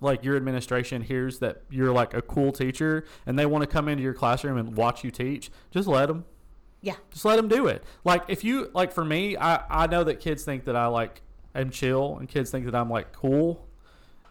like 0.00 0.24
your 0.24 0.34
administration 0.34 1.02
hears 1.02 1.38
that 1.40 1.62
you're 1.70 1.92
like 1.92 2.14
a 2.14 2.22
cool 2.22 2.52
teacher 2.52 3.04
and 3.26 3.38
they 3.38 3.44
want 3.44 3.62
to 3.62 3.66
come 3.66 3.86
into 3.86 4.02
your 4.02 4.14
classroom 4.14 4.56
and 4.56 4.74
watch 4.74 5.04
you 5.04 5.10
teach, 5.10 5.50
just 5.70 5.86
let 5.86 6.06
them 6.06 6.24
yeah. 6.82 6.94
just 7.10 7.24
let 7.24 7.36
them 7.36 7.48
do 7.48 7.66
it. 7.66 7.82
Like 8.04 8.24
if 8.28 8.44
you 8.44 8.70
like 8.74 8.92
for 8.92 9.04
me, 9.04 9.36
I 9.36 9.62
I 9.68 9.86
know 9.86 10.04
that 10.04 10.20
kids 10.20 10.44
think 10.44 10.64
that 10.64 10.76
I 10.76 10.86
like 10.86 11.22
am 11.54 11.70
chill 11.70 12.16
and 12.18 12.28
kids 12.28 12.50
think 12.50 12.64
that 12.66 12.74
I'm 12.74 12.88
like 12.90 13.12
cool, 13.12 13.66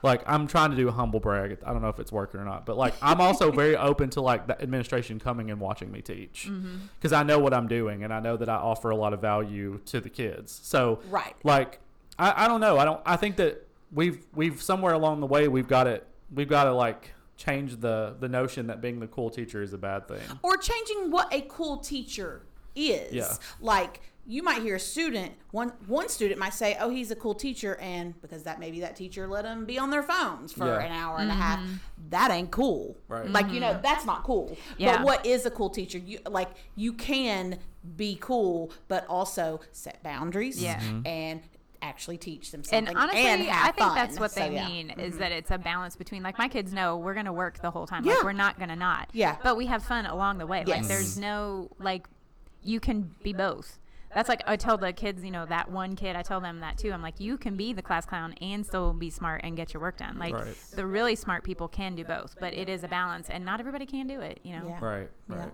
like 0.01 0.21
I'm 0.25 0.47
trying 0.47 0.71
to 0.71 0.77
do 0.77 0.87
a 0.87 0.91
humble 0.91 1.19
brag. 1.19 1.57
I 1.65 1.73
don't 1.73 1.81
know 1.81 1.89
if 1.89 1.99
it's 1.99 2.11
working 2.11 2.39
or 2.39 2.45
not, 2.45 2.65
but 2.65 2.77
like 2.77 2.93
I'm 3.01 3.19
also 3.21 3.51
very 3.63 3.75
open 3.75 4.09
to 4.11 4.21
like 4.21 4.47
the 4.47 4.61
administration 4.61 5.19
coming 5.19 5.51
and 5.51 5.59
watching 5.59 5.91
me 5.91 6.01
teach 6.01 6.47
Mm-hmm. 6.49 6.75
because 6.97 7.13
I 7.13 7.23
know 7.23 7.39
what 7.39 7.53
I'm 7.53 7.67
doing 7.67 8.03
and 8.03 8.13
I 8.13 8.19
know 8.19 8.37
that 8.37 8.49
I 8.49 8.55
offer 8.55 8.89
a 8.89 8.95
lot 8.95 9.13
of 9.13 9.21
value 9.21 9.79
to 9.87 9.99
the 9.99 10.09
kids. 10.09 10.59
So 10.63 10.99
Right. 11.09 11.35
like 11.43 11.79
I, 12.17 12.45
I 12.45 12.47
don't 12.47 12.59
know. 12.61 12.77
I 12.77 12.85
don't. 12.85 13.01
I 13.05 13.15
think 13.15 13.35
that 13.37 13.65
we've 13.91 14.25
we've 14.35 14.61
somewhere 14.61 14.93
along 14.93 15.19
the 15.21 15.27
way 15.27 15.47
we've 15.47 15.67
got 15.67 15.87
it. 15.87 16.05
We've 16.33 16.49
got 16.49 16.65
to 16.65 16.73
like 16.73 17.13
change 17.39 17.79
the 17.79 18.15
the 18.19 18.27
notion 18.27 18.67
that 18.67 18.81
being 18.81 18.99
the 18.99 19.07
cool 19.07 19.29
teacher 19.29 19.61
is 19.63 19.71
a 19.73 19.77
bad 19.77 20.07
thing. 20.07 20.19
or 20.43 20.57
changing 20.57 21.09
what 21.09 21.33
a 21.33 21.41
cool 21.49 21.77
teacher 21.77 22.41
is. 22.75 23.13
Yeah. 23.13 23.33
Like 23.61 24.01
you 24.27 24.43
might 24.43 24.61
hear 24.61 24.75
a 24.75 24.79
student, 24.79 25.31
one 25.51 25.69
one 25.87 26.07
student 26.09 26.39
might 26.39 26.53
say, 26.53 26.77
"Oh, 26.79 26.89
he's 26.89 27.09
a 27.11 27.15
cool 27.15 27.33
teacher," 27.33 27.77
and 27.77 28.19
because 28.21 28.43
that 28.43 28.59
maybe 28.59 28.81
that 28.81 28.95
teacher 28.95 29.25
let 29.25 29.43
them 29.43 29.65
be 29.65 29.79
on 29.79 29.89
their 29.89 30.03
phones 30.03 30.51
for 30.51 30.65
Yeah. 30.67 30.81
an 30.81 30.91
hour 30.91 31.17
and 31.17 31.31
a 31.31 31.33
half. 31.33 31.59
That 32.09 32.29
ain't 32.29 32.51
cool. 32.51 32.95
Right. 33.07 33.27
Like 33.29 33.51
you 33.51 33.59
know, 33.61 33.79
that's 33.81 34.05
not 34.05 34.23
cool. 34.23 34.55
Yeah. 34.77 34.97
But 34.97 35.05
what 35.05 35.25
is 35.25 35.45
a 35.45 35.51
cool 35.51 35.69
teacher? 35.69 35.97
You 35.97 36.19
like 36.29 36.49
you 36.75 36.91
can 36.93 37.57
be 37.95 38.17
cool, 38.19 38.71
but 38.89 39.07
also 39.07 39.61
set 39.71 40.03
boundaries. 40.03 40.61
Yeah. 40.61 40.79
Mhm. 40.81 41.07
And 41.07 41.41
actually 41.81 42.17
teach 42.17 42.51
them 42.51 42.63
something. 42.63 42.87
and 42.89 42.97
honestly, 42.97 43.21
have 43.45 43.67
I 43.67 43.71
think 43.71 43.77
fun. 43.87 43.95
that's 43.95 44.19
what 44.19 44.31
So, 44.31 44.41
they 44.41 44.53
yeah. 44.53 44.67
mean 44.67 44.89
is 44.91 45.17
that 45.17 45.31
it's 45.31 45.51
a 45.51 45.57
balance 45.57 45.95
between 45.95 46.23
like 46.23 46.37
my 46.37 46.47
kids 46.47 46.73
know 46.73 46.97
we're 46.97 47.13
gonna 47.13 47.33
work 47.33 47.61
the 47.61 47.71
whole 47.71 47.87
time. 47.87 48.05
Yeah. 48.05 48.15
Like 48.15 48.23
we're 48.23 48.33
not 48.33 48.59
gonna 48.59 48.75
not. 48.75 49.09
Yeah. 49.13 49.37
But 49.43 49.57
we 49.57 49.65
have 49.67 49.83
fun 49.83 50.05
along 50.05 50.37
the 50.39 50.47
way. 50.47 50.63
Like 50.65 50.87
there's 50.87 51.17
no 51.17 51.69
like 51.79 52.07
you 52.63 52.79
can 52.79 53.11
be 53.23 53.33
both. 53.33 53.79
That's 54.13 54.27
like 54.27 54.41
I 54.47 54.55
tell 54.55 54.75
the 54.77 54.91
kids, 54.91 55.23
you 55.23 55.29
know, 55.29 55.45
that 55.45 55.69
one 55.71 55.95
kid, 55.95 56.15
I 56.15 56.23
tell 56.23 56.41
them 56.41 56.61
that 56.61 56.79
too. 56.79 56.91
I'm 56.91 57.01
like, 57.03 57.19
you 57.19 57.37
can 57.37 57.55
be 57.55 57.73
the 57.73 57.83
class 57.83 58.05
clown 58.07 58.33
and 58.41 58.65
still 58.65 58.91
be 58.91 59.11
smart 59.11 59.41
and 59.43 59.55
get 59.55 59.71
your 59.73 59.81
work 59.81 59.97
done. 59.97 60.17
Like 60.17 60.33
Right. 60.33 60.55
the 60.75 60.85
really 60.87 61.15
smart 61.15 61.43
people 61.43 61.67
can 61.67 61.93
do 61.95 62.03
both, 62.03 62.35
but 62.39 62.53
it 62.55 62.69
is 62.69 62.83
a 62.83 62.87
balance 62.87 63.29
and 63.29 63.45
not 63.45 63.59
everybody 63.59 63.85
can 63.85 64.07
do 64.07 64.19
it, 64.21 64.39
you 64.43 64.57
know. 64.57 64.67
Yeah. 64.67 64.79
Right. 64.85 65.09
Yeah. 65.29 65.35
Right. 65.35 65.51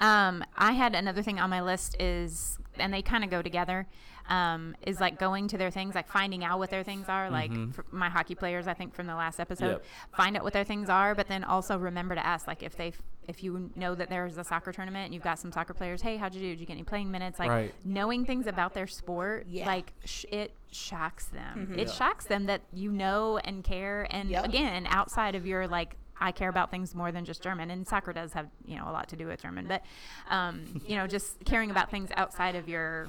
Um, 0.00 0.44
I 0.56 0.72
had 0.72 0.96
another 0.96 1.22
thing 1.22 1.38
on 1.38 1.50
my 1.50 1.62
list 1.62 1.96
is, 2.00 2.58
and 2.78 2.92
they 2.92 3.00
kind 3.00 3.22
of 3.22 3.30
go 3.30 3.42
together, 3.42 3.86
um, 4.28 4.74
is 4.86 5.00
like 5.00 5.18
going 5.18 5.48
to 5.48 5.58
their 5.58 5.70
things, 5.70 5.94
like 5.94 6.08
finding 6.08 6.44
out 6.44 6.58
what 6.58 6.70
their 6.70 6.82
things 6.82 7.08
are. 7.08 7.30
Like 7.30 7.52
for 7.74 7.84
my 7.90 8.08
hockey 8.08 8.34
players, 8.34 8.66
I 8.66 8.74
think 8.74 8.94
from 8.94 9.06
the 9.06 9.14
last 9.14 9.38
episode, 9.38 9.64
Yep. 9.72 9.84
find 10.16 10.36
out 10.36 10.44
what 10.44 10.52
their 10.52 10.64
things 10.64 10.88
are, 10.88 11.14
but 11.14 11.28
then 11.28 11.44
also 11.44 11.76
remember 11.78 12.14
to 12.14 12.24
ask, 12.26 12.46
like 12.46 12.62
if 12.62 12.74
they, 12.76 12.92
if 13.28 13.42
you 13.42 13.70
know 13.76 13.94
that 13.94 14.08
there's 14.08 14.38
a 14.38 14.44
soccer 14.44 14.72
tournament 14.72 15.04
and 15.06 15.14
you've 15.14 15.22
got 15.24 15.38
some 15.38 15.52
soccer 15.52 15.74
players, 15.74 16.00
hey, 16.02 16.16
how'd 16.16 16.34
you 16.34 16.40
do? 16.40 16.48
Did 16.50 16.60
you 16.60 16.66
get 16.66 16.72
any 16.74 16.84
playing 16.84 17.10
minutes? 17.10 17.38
Like 17.38 17.50
Right. 17.50 17.74
knowing 17.84 18.24
things 18.24 18.46
about 18.46 18.72
their 18.74 18.86
sport, 18.86 19.46
Yeah. 19.48 19.66
like 19.66 19.92
sh- 20.04 20.24
it 20.32 20.52
shocks 20.72 21.26
them. 21.26 21.74
It 21.76 21.88
Yeah. 21.88 21.92
shocks 21.94 22.24
them 22.24 22.46
that 22.46 22.62
you 22.72 22.90
know 22.92 23.38
and 23.38 23.62
care, 23.62 24.06
and 24.10 24.30
Yep. 24.30 24.44
again, 24.46 24.86
outside 24.88 25.34
of 25.34 25.46
your 25.46 25.68
like 25.68 25.96
I 26.20 26.30
care 26.30 26.48
about 26.48 26.70
things 26.70 26.94
more 26.94 27.10
than 27.10 27.24
just 27.24 27.42
German, 27.42 27.70
and 27.70 27.86
soccer 27.86 28.12
does 28.12 28.32
have 28.34 28.46
you 28.64 28.76
know 28.78 28.88
a 28.88 28.92
lot 28.92 29.08
to 29.08 29.16
do 29.16 29.26
with 29.26 29.42
German, 29.42 29.66
but 29.66 29.82
um, 30.30 30.80
you 30.86 30.94
know 30.96 31.06
just 31.06 31.44
caring 31.44 31.70
about 31.70 31.90
things 31.90 32.08
outside 32.16 32.54
of 32.54 32.68
your 32.68 33.08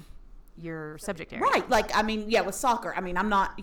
your 0.57 0.97
subject 0.97 1.33
area. 1.33 1.43
Right. 1.43 1.69
Like, 1.69 1.95
I 1.95 2.01
mean, 2.01 2.25
yeah, 2.29 2.41
with 2.41 2.55
soccer, 2.55 2.93
I 2.95 3.01
mean, 3.01 3.17
I'm 3.17 3.29
not, 3.29 3.61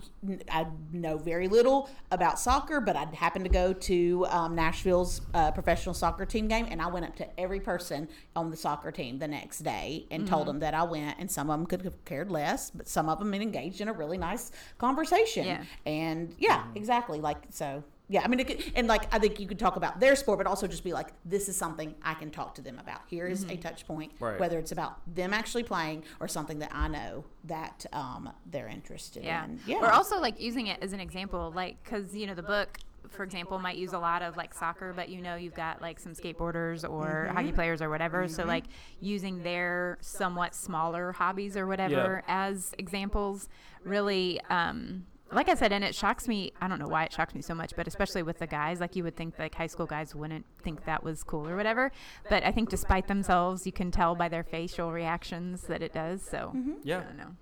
I 0.51 0.67
know 0.91 1.17
very 1.17 1.47
little 1.47 1.89
about 2.11 2.39
soccer, 2.39 2.79
but 2.79 2.95
I 2.95 3.05
happened 3.13 3.45
to 3.45 3.51
go 3.51 3.73
to 3.73 4.25
um, 4.29 4.55
Nashville's 4.55 5.21
uh, 5.33 5.51
professional 5.51 5.95
soccer 5.95 6.25
team 6.25 6.47
game, 6.47 6.67
and 6.69 6.81
I 6.81 6.87
went 6.87 7.05
up 7.05 7.15
to 7.17 7.39
every 7.39 7.59
person 7.59 8.07
on 8.35 8.51
the 8.51 8.57
soccer 8.57 8.91
team 8.91 9.19
the 9.19 9.27
next 9.27 9.59
day 9.59 10.05
and 10.11 10.23
Mm-hmm. 10.23 10.33
told 10.33 10.47
them 10.47 10.59
that 10.59 10.73
I 10.73 10.83
went, 10.83 11.17
and 11.19 11.29
some 11.31 11.49
of 11.49 11.57
them 11.59 11.65
could 11.65 11.81
have 11.81 12.05
cared 12.05 12.29
less, 12.31 12.69
but 12.71 12.87
some 12.87 13.09
of 13.09 13.19
them 13.19 13.33
engaged 13.33 13.81
in 13.81 13.87
a 13.87 13.93
really 13.93 14.17
nice 14.17 14.51
conversation. 14.77 15.45
Yeah. 15.45 15.63
And 15.85 16.35
yeah, 16.37 16.59
Mm-hmm. 16.63 16.77
exactly. 16.77 17.19
Like, 17.19 17.37
so. 17.49 17.83
Yeah, 18.09 18.21
I 18.23 18.27
mean, 18.27 18.39
it 18.41 18.47
could, 18.47 18.63
and 18.75 18.87
like 18.87 19.11
I 19.13 19.17
think 19.19 19.39
you 19.39 19.47
could 19.47 19.57
talk 19.59 19.75
about 19.77 19.99
their 19.99 20.15
sport, 20.15 20.37
but 20.37 20.45
also 20.45 20.67
just 20.67 20.83
be 20.83 20.91
like, 20.93 21.13
this 21.25 21.47
is 21.47 21.55
something 21.55 21.95
I 22.03 22.13
can 22.13 22.31
talk 22.31 22.53
to 22.55 22.61
them 22.61 22.77
about. 22.79 23.01
Here 23.07 23.25
is 23.27 23.43
a 23.45 23.55
touch 23.55 23.87
point, 23.87 24.11
Right. 24.19 24.39
whether 24.39 24.59
it's 24.59 24.71
about 24.73 24.97
them 25.15 25.33
actually 25.33 25.63
playing 25.63 26.03
or 26.19 26.27
something 26.27 26.59
that 26.59 26.71
I 26.75 26.89
know 26.89 27.23
that 27.45 27.85
um, 27.93 28.29
they're 28.45 28.67
interested 28.67 29.23
Yeah. 29.23 29.45
in. 29.45 29.59
Yeah. 29.65 29.77
Or 29.77 29.91
also 29.91 30.19
like 30.19 30.39
using 30.41 30.67
it 30.67 30.79
as 30.83 30.91
an 30.93 30.99
example, 30.99 31.51
like 31.55 31.81
because 31.83 32.13
you 32.15 32.27
know 32.27 32.35
the 32.35 32.43
book, 32.43 32.77
for 33.09 33.23
example, 33.23 33.57
might 33.57 33.77
use 33.77 33.93
a 33.93 33.99
lot 33.99 34.21
of 34.21 34.35
like 34.35 34.53
soccer, 34.53 34.91
but 34.93 35.07
you 35.09 35.21
know 35.21 35.35
you've 35.35 35.53
got 35.55 35.81
like 35.81 35.97
some 35.99 36.13
skateboarders 36.13 36.87
or 36.87 37.31
hockey 37.33 37.51
players 37.53 37.81
or 37.81 37.89
whatever. 37.89 38.27
So 38.27 38.43
like 38.43 38.65
using 38.99 39.43
their 39.43 39.97
somewhat 40.01 40.55
smaller 40.55 41.13
hobbies 41.13 41.55
or 41.55 41.67
whatever 41.67 42.21
as 42.27 42.73
examples, 42.77 43.47
really. 43.85 44.41
Um, 44.49 45.05
like 45.31 45.49
I 45.49 45.55
said, 45.55 45.71
and 45.71 45.83
it 45.83 45.95
shocks 45.95 46.27
me. 46.27 46.51
I 46.61 46.67
don't 46.67 46.79
know 46.79 46.87
why 46.87 47.05
it 47.05 47.13
shocks 47.13 47.33
me 47.33 47.41
so 47.41 47.55
much, 47.55 47.75
but 47.75 47.87
especially 47.87 48.23
with 48.23 48.39
the 48.39 48.47
guys, 48.47 48.79
like 48.79 48.95
you 48.95 49.03
would 49.03 49.15
think 49.15 49.39
like 49.39 49.55
high 49.55 49.67
school 49.67 49.85
guys 49.85 50.13
wouldn't 50.13 50.45
think 50.63 50.85
that 50.85 51.03
was 51.03 51.23
cool 51.23 51.47
or 51.47 51.55
whatever. 51.55 51.91
But 52.29 52.43
I 52.43 52.51
think 52.51 52.69
despite 52.69 53.07
themselves, 53.07 53.65
you 53.65 53.71
can 53.71 53.89
tell 53.89 54.15
by 54.15 54.29
their 54.29 54.43
facial 54.43 54.91
reactions 54.91 55.63
that 55.63 55.81
it 55.81 55.93
does. 55.93 56.21
So 56.21 56.55
Yeah. 56.83 56.99
I 56.99 57.03
don't 57.03 57.17
know. 57.17 57.35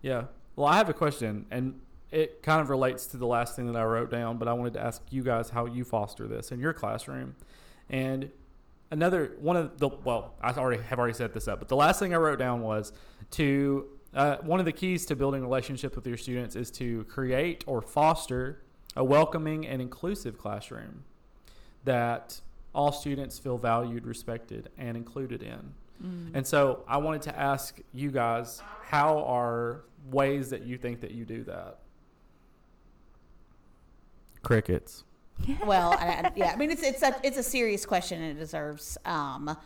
Yeah. 0.00 0.24
Well, 0.56 0.66
I 0.66 0.76
have 0.76 0.88
a 0.88 0.94
question, 0.94 1.46
and 1.50 1.80
it 2.10 2.42
kind 2.42 2.60
of 2.60 2.70
relates 2.70 3.06
to 3.08 3.16
the 3.16 3.26
last 3.26 3.56
thing 3.56 3.66
that 3.72 3.76
I 3.76 3.84
wrote 3.84 4.10
down, 4.10 4.38
but 4.38 4.46
I 4.46 4.52
wanted 4.52 4.74
to 4.74 4.80
ask 4.80 5.02
you 5.10 5.22
guys 5.22 5.50
how 5.50 5.66
you 5.66 5.84
foster 5.84 6.28
this 6.28 6.52
in 6.52 6.60
your 6.60 6.72
classroom. 6.72 7.34
And 7.90 8.30
another 8.90 9.32
one 9.40 9.56
of 9.56 9.78
the 9.78 9.88
well, 9.88 10.34
I 10.40 10.52
already 10.52 10.82
have 10.84 10.98
already 10.98 11.14
set 11.14 11.34
this 11.34 11.48
up, 11.48 11.58
but 11.58 11.68
the 11.68 11.76
last 11.76 11.98
thing 11.98 12.14
I 12.14 12.18
wrote 12.18 12.38
down 12.38 12.62
was 12.62 12.92
to 13.32 13.86
uh, 14.14 14.36
one 14.38 14.60
of 14.60 14.66
the 14.66 14.72
keys 14.72 15.06
to 15.06 15.16
building 15.16 15.42
a 15.42 15.44
relationship 15.44 15.96
with 15.96 16.06
your 16.06 16.16
students 16.16 16.56
is 16.56 16.70
to 16.72 17.04
create 17.04 17.64
or 17.66 17.82
foster 17.82 18.62
a 18.96 19.02
welcoming 19.04 19.66
and 19.66 19.82
inclusive 19.82 20.38
classroom 20.38 21.02
that 21.84 22.40
all 22.74 22.92
students 22.92 23.38
feel 23.38 23.58
valued, 23.58 24.06
respected, 24.06 24.68
and 24.78 24.96
included 24.96 25.42
in. 25.42 25.74
And 26.34 26.46
so 26.46 26.84
I 26.86 26.98
wanted 26.98 27.22
to 27.22 27.38
ask 27.38 27.78
you 27.94 28.10
guys, 28.10 28.60
how 28.82 29.20
are 29.24 29.84
ways 30.10 30.50
that 30.50 30.62
you 30.66 30.76
think 30.76 31.00
that 31.00 31.12
you 31.12 31.24
do 31.24 31.44
that? 31.44 31.78
Crickets. 34.42 35.04
well, 35.64 35.92
I, 35.92 36.06
I- 36.24 36.32
yeah. 36.36 36.52
I 36.52 36.56
mean, 36.56 36.70
it's 36.70 36.82
it's 36.82 37.02
a 37.02 37.16
it's 37.22 37.38
a 37.38 37.42
serious 37.42 37.86
question, 37.86 38.20
and 38.22 38.36
it 38.36 38.40
deserves. 38.40 38.98
Um, 39.06 39.56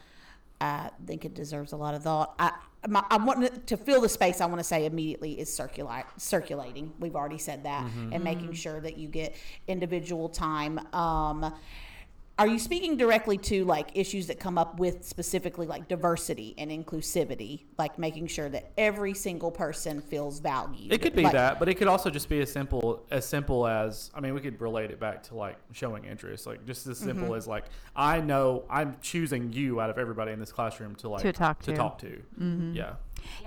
I 0.61 0.90
think 1.06 1.24
it 1.24 1.34
deserves 1.34 1.72
a 1.72 1.76
lot 1.76 1.94
of 1.94 2.02
thought. 2.04 2.34
I 2.38 2.52
my, 2.86 3.04
I 3.10 3.16
want 3.16 3.66
to 3.66 3.76
fill 3.76 4.02
the 4.02 4.08
space. 4.08 4.40
I 4.40 4.46
want 4.46 4.60
to 4.60 4.64
say 4.64 4.86
immediately 4.86 5.40
is 5.40 5.52
circulate 5.52 6.04
circulating. 6.16 6.92
We've 7.00 7.16
already 7.16 7.38
said 7.38 7.64
that, 7.64 7.84
and 8.12 8.22
making 8.22 8.52
sure 8.52 8.80
that 8.80 8.96
you 8.96 9.08
get 9.08 9.34
individual 9.66 10.28
time. 10.28 10.78
Um, 10.94 11.52
are 12.38 12.46
you 12.46 12.59
speaking 12.59 12.96
directly 12.96 13.37
to 13.38 13.64
like 13.64 13.90
issues 13.94 14.29
that 14.29 14.38
come 14.38 14.57
up 14.59 14.79
with 14.79 15.05
specifically 15.05 15.66
like 15.66 15.88
diversity 15.88 16.55
and 16.57 16.70
inclusivity, 16.70 17.64
like 17.79 17.98
making 17.98 18.27
sure 18.29 18.48
that 18.48 18.70
every 18.79 19.12
single 19.14 19.51
person 19.51 20.01
feels 20.01 20.38
valued? 20.40 20.92
It 20.92 21.03
could 21.03 21.14
be 21.16 21.24
Like- 21.24 21.33
that, 21.33 21.59
but 21.59 21.68
it 21.68 21.74
could 21.74 21.88
also 21.88 22.11
just 22.11 22.29
be 22.29 22.40
as 22.40 22.51
simple 22.53 23.05
as 23.11 23.27
simple 23.27 23.66
as 23.66 24.11
I 24.14 24.20
mean, 24.20 24.35
we 24.35 24.40
could 24.40 24.61
relate 24.61 24.90
it 24.90 25.01
back 25.01 25.22
to 25.24 25.35
like 25.35 25.57
showing 25.72 26.05
interest, 26.05 26.46
like 26.46 26.64
just 26.66 26.87
as 26.87 26.98
simple 26.98 27.29
Mm-hmm. 27.29 27.35
as 27.37 27.46
like 27.48 27.64
I 27.96 28.20
know 28.20 28.64
I'm 28.70 28.96
choosing 29.03 29.53
you 29.53 29.81
out 29.81 29.90
of 29.90 29.98
everybody 29.98 30.33
in 30.33 30.38
this 30.40 30.53
classroom 30.53 30.94
to 30.96 31.09
like 31.09 31.22
To 31.22 31.33
talk 31.33 31.61
to 31.62 31.72
to. 31.72 31.77
talk 31.77 31.98
to. 31.98 32.22
Yeah. 32.72 32.94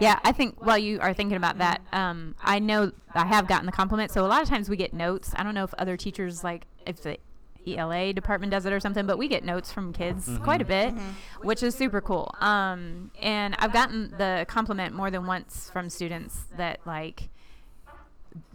Yeah, 0.02 0.20
I 0.26 0.34
think 0.34 0.64
while 0.66 0.78
you 0.78 1.00
are 1.00 1.14
thinking 1.14 1.38
about 1.38 1.58
that, 1.60 1.82
um, 1.94 2.36
I 2.44 2.60
know 2.60 2.92
I 3.14 3.26
have 3.26 3.48
gotten 3.48 3.66
the 3.66 3.72
compliment. 3.72 4.12
So 4.12 4.26
a 4.26 4.28
lot 4.28 4.42
of 4.42 4.50
times 4.50 4.70
we 4.70 4.76
get 4.76 4.94
notes. 4.94 5.32
I 5.38 5.44
don't 5.44 5.56
know 5.56 5.64
if 5.64 5.74
other 5.76 5.96
teachers 5.96 6.44
like 6.44 6.68
if 6.86 7.02
the 7.02 7.18
ELA 7.68 8.14
department 8.14 8.52
does 8.52 8.66
it 8.66 8.74
or 8.74 8.80
something, 8.80 9.06
but 9.06 9.18
we 9.18 9.28
get 9.28 9.44
notes 9.44 9.72
from 9.72 9.94
kids 9.94 10.30
quite 10.44 10.62
a 10.62 10.66
bit, 10.66 10.94
which 11.42 11.62
is 11.64 11.76
super 11.76 12.02
cool. 12.02 12.34
Um, 12.40 13.12
and 13.22 13.56
I've 13.60 13.74
gotten 13.74 14.14
the 14.18 14.46
compliment 14.48 14.96
more 14.96 15.12
than 15.12 15.26
once 15.26 15.70
from 15.72 15.90
students 15.90 16.46
that 16.58 16.80
like 16.86 17.30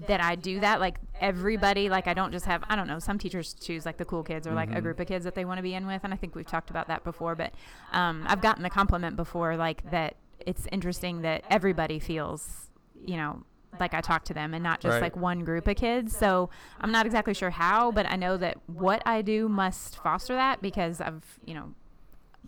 that 0.08 0.22
I 0.22 0.34
do 0.36 0.60
that. 0.60 0.80
Like 0.80 0.98
everybody, 1.20 1.88
like 1.88 2.06
I 2.06 2.14
don't 2.14 2.32
just 2.32 2.46
have, 2.46 2.64
I 2.68 2.76
don't 2.76 2.86
know, 2.88 2.98
some 2.98 3.18
teachers 3.18 3.54
choose 3.54 3.84
like 3.84 3.98
the 3.98 4.04
cool 4.04 4.22
kids 4.22 4.46
or 4.46 4.52
like 4.52 4.74
a 4.74 4.80
group 4.80 4.98
of 5.00 5.06
kids 5.06 5.24
that 5.24 5.34
they 5.34 5.44
want 5.44 5.58
to 5.58 5.62
be 5.62 5.74
in 5.74 5.86
with. 5.86 6.02
And 6.04 6.12
I 6.12 6.16
think 6.16 6.34
we've 6.34 6.46
talked 6.46 6.70
about 6.70 6.88
that 6.88 7.04
before, 7.04 7.34
but 7.34 7.52
um, 7.92 8.24
I've 8.26 8.40
gotten 8.40 8.62
the 8.62 8.70
compliment 8.70 9.16
before, 9.16 9.56
like 9.56 9.90
that 9.90 10.16
it's 10.40 10.66
interesting 10.72 11.22
that 11.22 11.44
everybody 11.50 11.98
feels, 11.98 12.70
you 13.04 13.16
know, 13.16 13.42
like 13.80 13.94
I 13.94 14.00
talk 14.00 14.24
to 14.26 14.34
them 14.34 14.54
and 14.54 14.62
not 14.62 14.80
just 14.80 14.92
Right. 14.94 15.02
like 15.02 15.16
one 15.16 15.40
group 15.44 15.66
of 15.68 15.76
kids. 15.76 16.16
So 16.16 16.50
I'm 16.80 16.90
not 16.92 17.06
exactly 17.06 17.34
sure 17.34 17.50
how, 17.50 17.90
but 17.92 18.06
I 18.06 18.16
know 18.16 18.36
that 18.36 18.58
what 18.66 19.02
I 19.06 19.22
do 19.22 19.48
must 19.48 19.96
foster 20.02 20.34
that 20.34 20.60
because 20.62 21.00
I've, 21.00 21.24
you 21.44 21.54
know, 21.54 21.72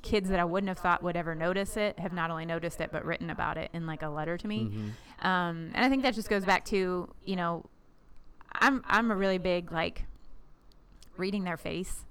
kids 0.02 0.28
that 0.30 0.38
I 0.38 0.44
wouldn't 0.44 0.68
have 0.68 0.78
thought 0.78 1.02
would 1.02 1.16
ever 1.16 1.34
notice 1.34 1.76
it 1.76 1.98
have 1.98 2.12
not 2.12 2.30
only 2.30 2.44
noticed 2.46 2.80
it 2.80 2.90
but 2.92 3.04
written 3.04 3.30
about 3.30 3.56
it 3.56 3.68
in 3.72 3.86
like 3.86 4.02
a 4.02 4.08
letter 4.08 4.36
to 4.38 4.46
me. 4.46 4.64
Mm-hmm. 4.64 5.26
Um, 5.26 5.70
and 5.74 5.84
I 5.84 5.88
think 5.88 6.02
that 6.04 6.14
just 6.14 6.28
goes 6.30 6.44
back 6.44 6.64
to 6.66 7.08
you 7.24 7.36
know, 7.36 7.64
I'm 8.52 8.82
I'm 8.86 9.10
a 9.10 9.16
really 9.16 9.38
big 9.38 9.72
like 9.72 10.04
reading 11.16 11.44
their 11.44 11.56
face. 11.56 12.04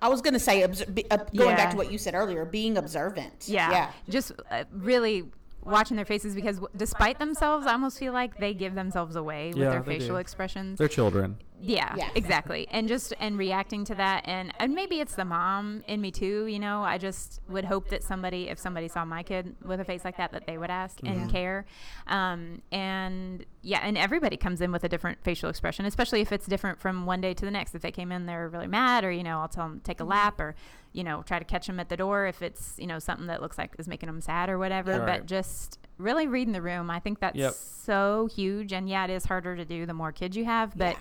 I 0.00 0.08
was 0.08 0.20
going 0.20 0.34
to 0.34 0.40
say, 0.40 0.62
obs- 0.62 0.84
be, 0.84 1.10
uh, 1.10 1.16
going 1.34 1.56
back 1.56 1.70
to 1.72 1.76
what 1.76 1.90
you 1.90 1.98
said 1.98 2.14
earlier, 2.14 2.44
being 2.44 2.76
observant. 2.76 3.48
Yeah, 3.48 3.70
Yeah. 3.70 3.90
just 4.08 4.30
uh, 4.48 4.62
really 4.72 5.24
watching 5.68 5.96
their 5.96 6.04
faces 6.04 6.34
because 6.34 6.56
w- 6.56 6.72
despite 6.76 7.18
themselves, 7.18 7.66
I 7.66 7.72
almost 7.72 7.98
feel 7.98 8.12
like 8.12 8.38
they 8.38 8.54
give 8.54 8.74
themselves 8.74 9.16
away 9.16 9.48
with 9.48 9.58
Yeah, 9.58 9.70
their 9.70 9.82
they 9.82 9.98
facial 9.98 10.16
do. 10.16 10.20
expressions. 10.20 10.78
They're 10.78 10.88
children. 10.88 11.38
Yeah, 11.60 11.92
Yeah. 11.96 12.08
exactly. 12.14 12.68
And 12.70 12.86
just 12.86 13.12
and 13.18 13.36
reacting 13.36 13.84
to 13.86 13.94
that 13.96 14.22
and 14.28 14.52
and 14.60 14.74
maybe 14.74 15.00
it's 15.00 15.16
the 15.16 15.24
mom 15.24 15.82
in 15.88 16.00
me 16.00 16.12
too, 16.12 16.46
you 16.46 16.60
know. 16.60 16.84
I 16.84 16.98
just 16.98 17.40
would 17.48 17.64
hope 17.64 17.88
that 17.88 18.04
somebody 18.04 18.48
if 18.48 18.60
somebody 18.60 18.86
saw 18.86 19.04
my 19.04 19.24
kid 19.24 19.56
with 19.64 19.80
a 19.80 19.84
face 19.84 20.04
like 20.04 20.18
that 20.18 20.30
that 20.30 20.46
they 20.46 20.56
would 20.56 20.70
ask 20.70 21.00
and 21.04 21.28
care. 21.28 21.66
Um 22.06 22.62
and 22.70 23.44
yeah, 23.62 23.80
and 23.82 23.98
everybody 23.98 24.36
comes 24.36 24.60
in 24.60 24.70
with 24.70 24.84
a 24.84 24.88
different 24.88 25.18
facial 25.24 25.50
expression, 25.50 25.84
especially 25.84 26.20
if 26.20 26.30
it's 26.30 26.46
different 26.46 26.80
from 26.80 27.06
one 27.06 27.20
day 27.20 27.34
to 27.34 27.44
the 27.44 27.50
next. 27.50 27.74
If 27.74 27.82
they 27.82 27.90
came 27.90 28.12
in 28.12 28.26
they're 28.26 28.48
really 28.48 28.68
mad 28.68 29.04
or 29.04 29.10
you 29.10 29.24
know, 29.24 29.40
I'll 29.40 29.48
tell 29.48 29.64
them 29.68 29.80
take 29.82 29.98
a 29.98 30.04
lap 30.04 30.38
or 30.40 30.54
you 30.98 31.04
know, 31.04 31.22
try 31.22 31.38
to 31.38 31.44
catch 31.44 31.68
them 31.68 31.78
at 31.78 31.88
the 31.88 31.96
door 31.96 32.26
if 32.26 32.42
it's, 32.42 32.74
you 32.76 32.86
know, 32.88 32.98
something 32.98 33.28
that 33.28 33.40
looks 33.40 33.56
like 33.56 33.72
is 33.78 33.86
making 33.86 34.08
them 34.08 34.20
sad 34.20 34.50
or 34.50 34.58
whatever, 34.58 34.90
Yeah. 34.90 34.98
but 34.98 35.06
Right. 35.06 35.26
just 35.26 35.78
really 35.96 36.26
reading 36.26 36.52
the 36.52 36.60
room. 36.60 36.90
I 36.90 36.98
think 36.98 37.20
that's 37.20 37.36
Yep. 37.36 37.52
so 37.52 38.28
huge 38.34 38.72
and 38.72 38.88
yeah, 38.88 39.04
it 39.04 39.10
is 39.10 39.24
harder 39.26 39.54
to 39.54 39.64
do 39.64 39.86
the 39.86 39.94
more 39.94 40.10
kids 40.10 40.36
you 40.36 40.44
have, 40.44 40.76
but 40.76 40.94
Yeah. 40.96 41.00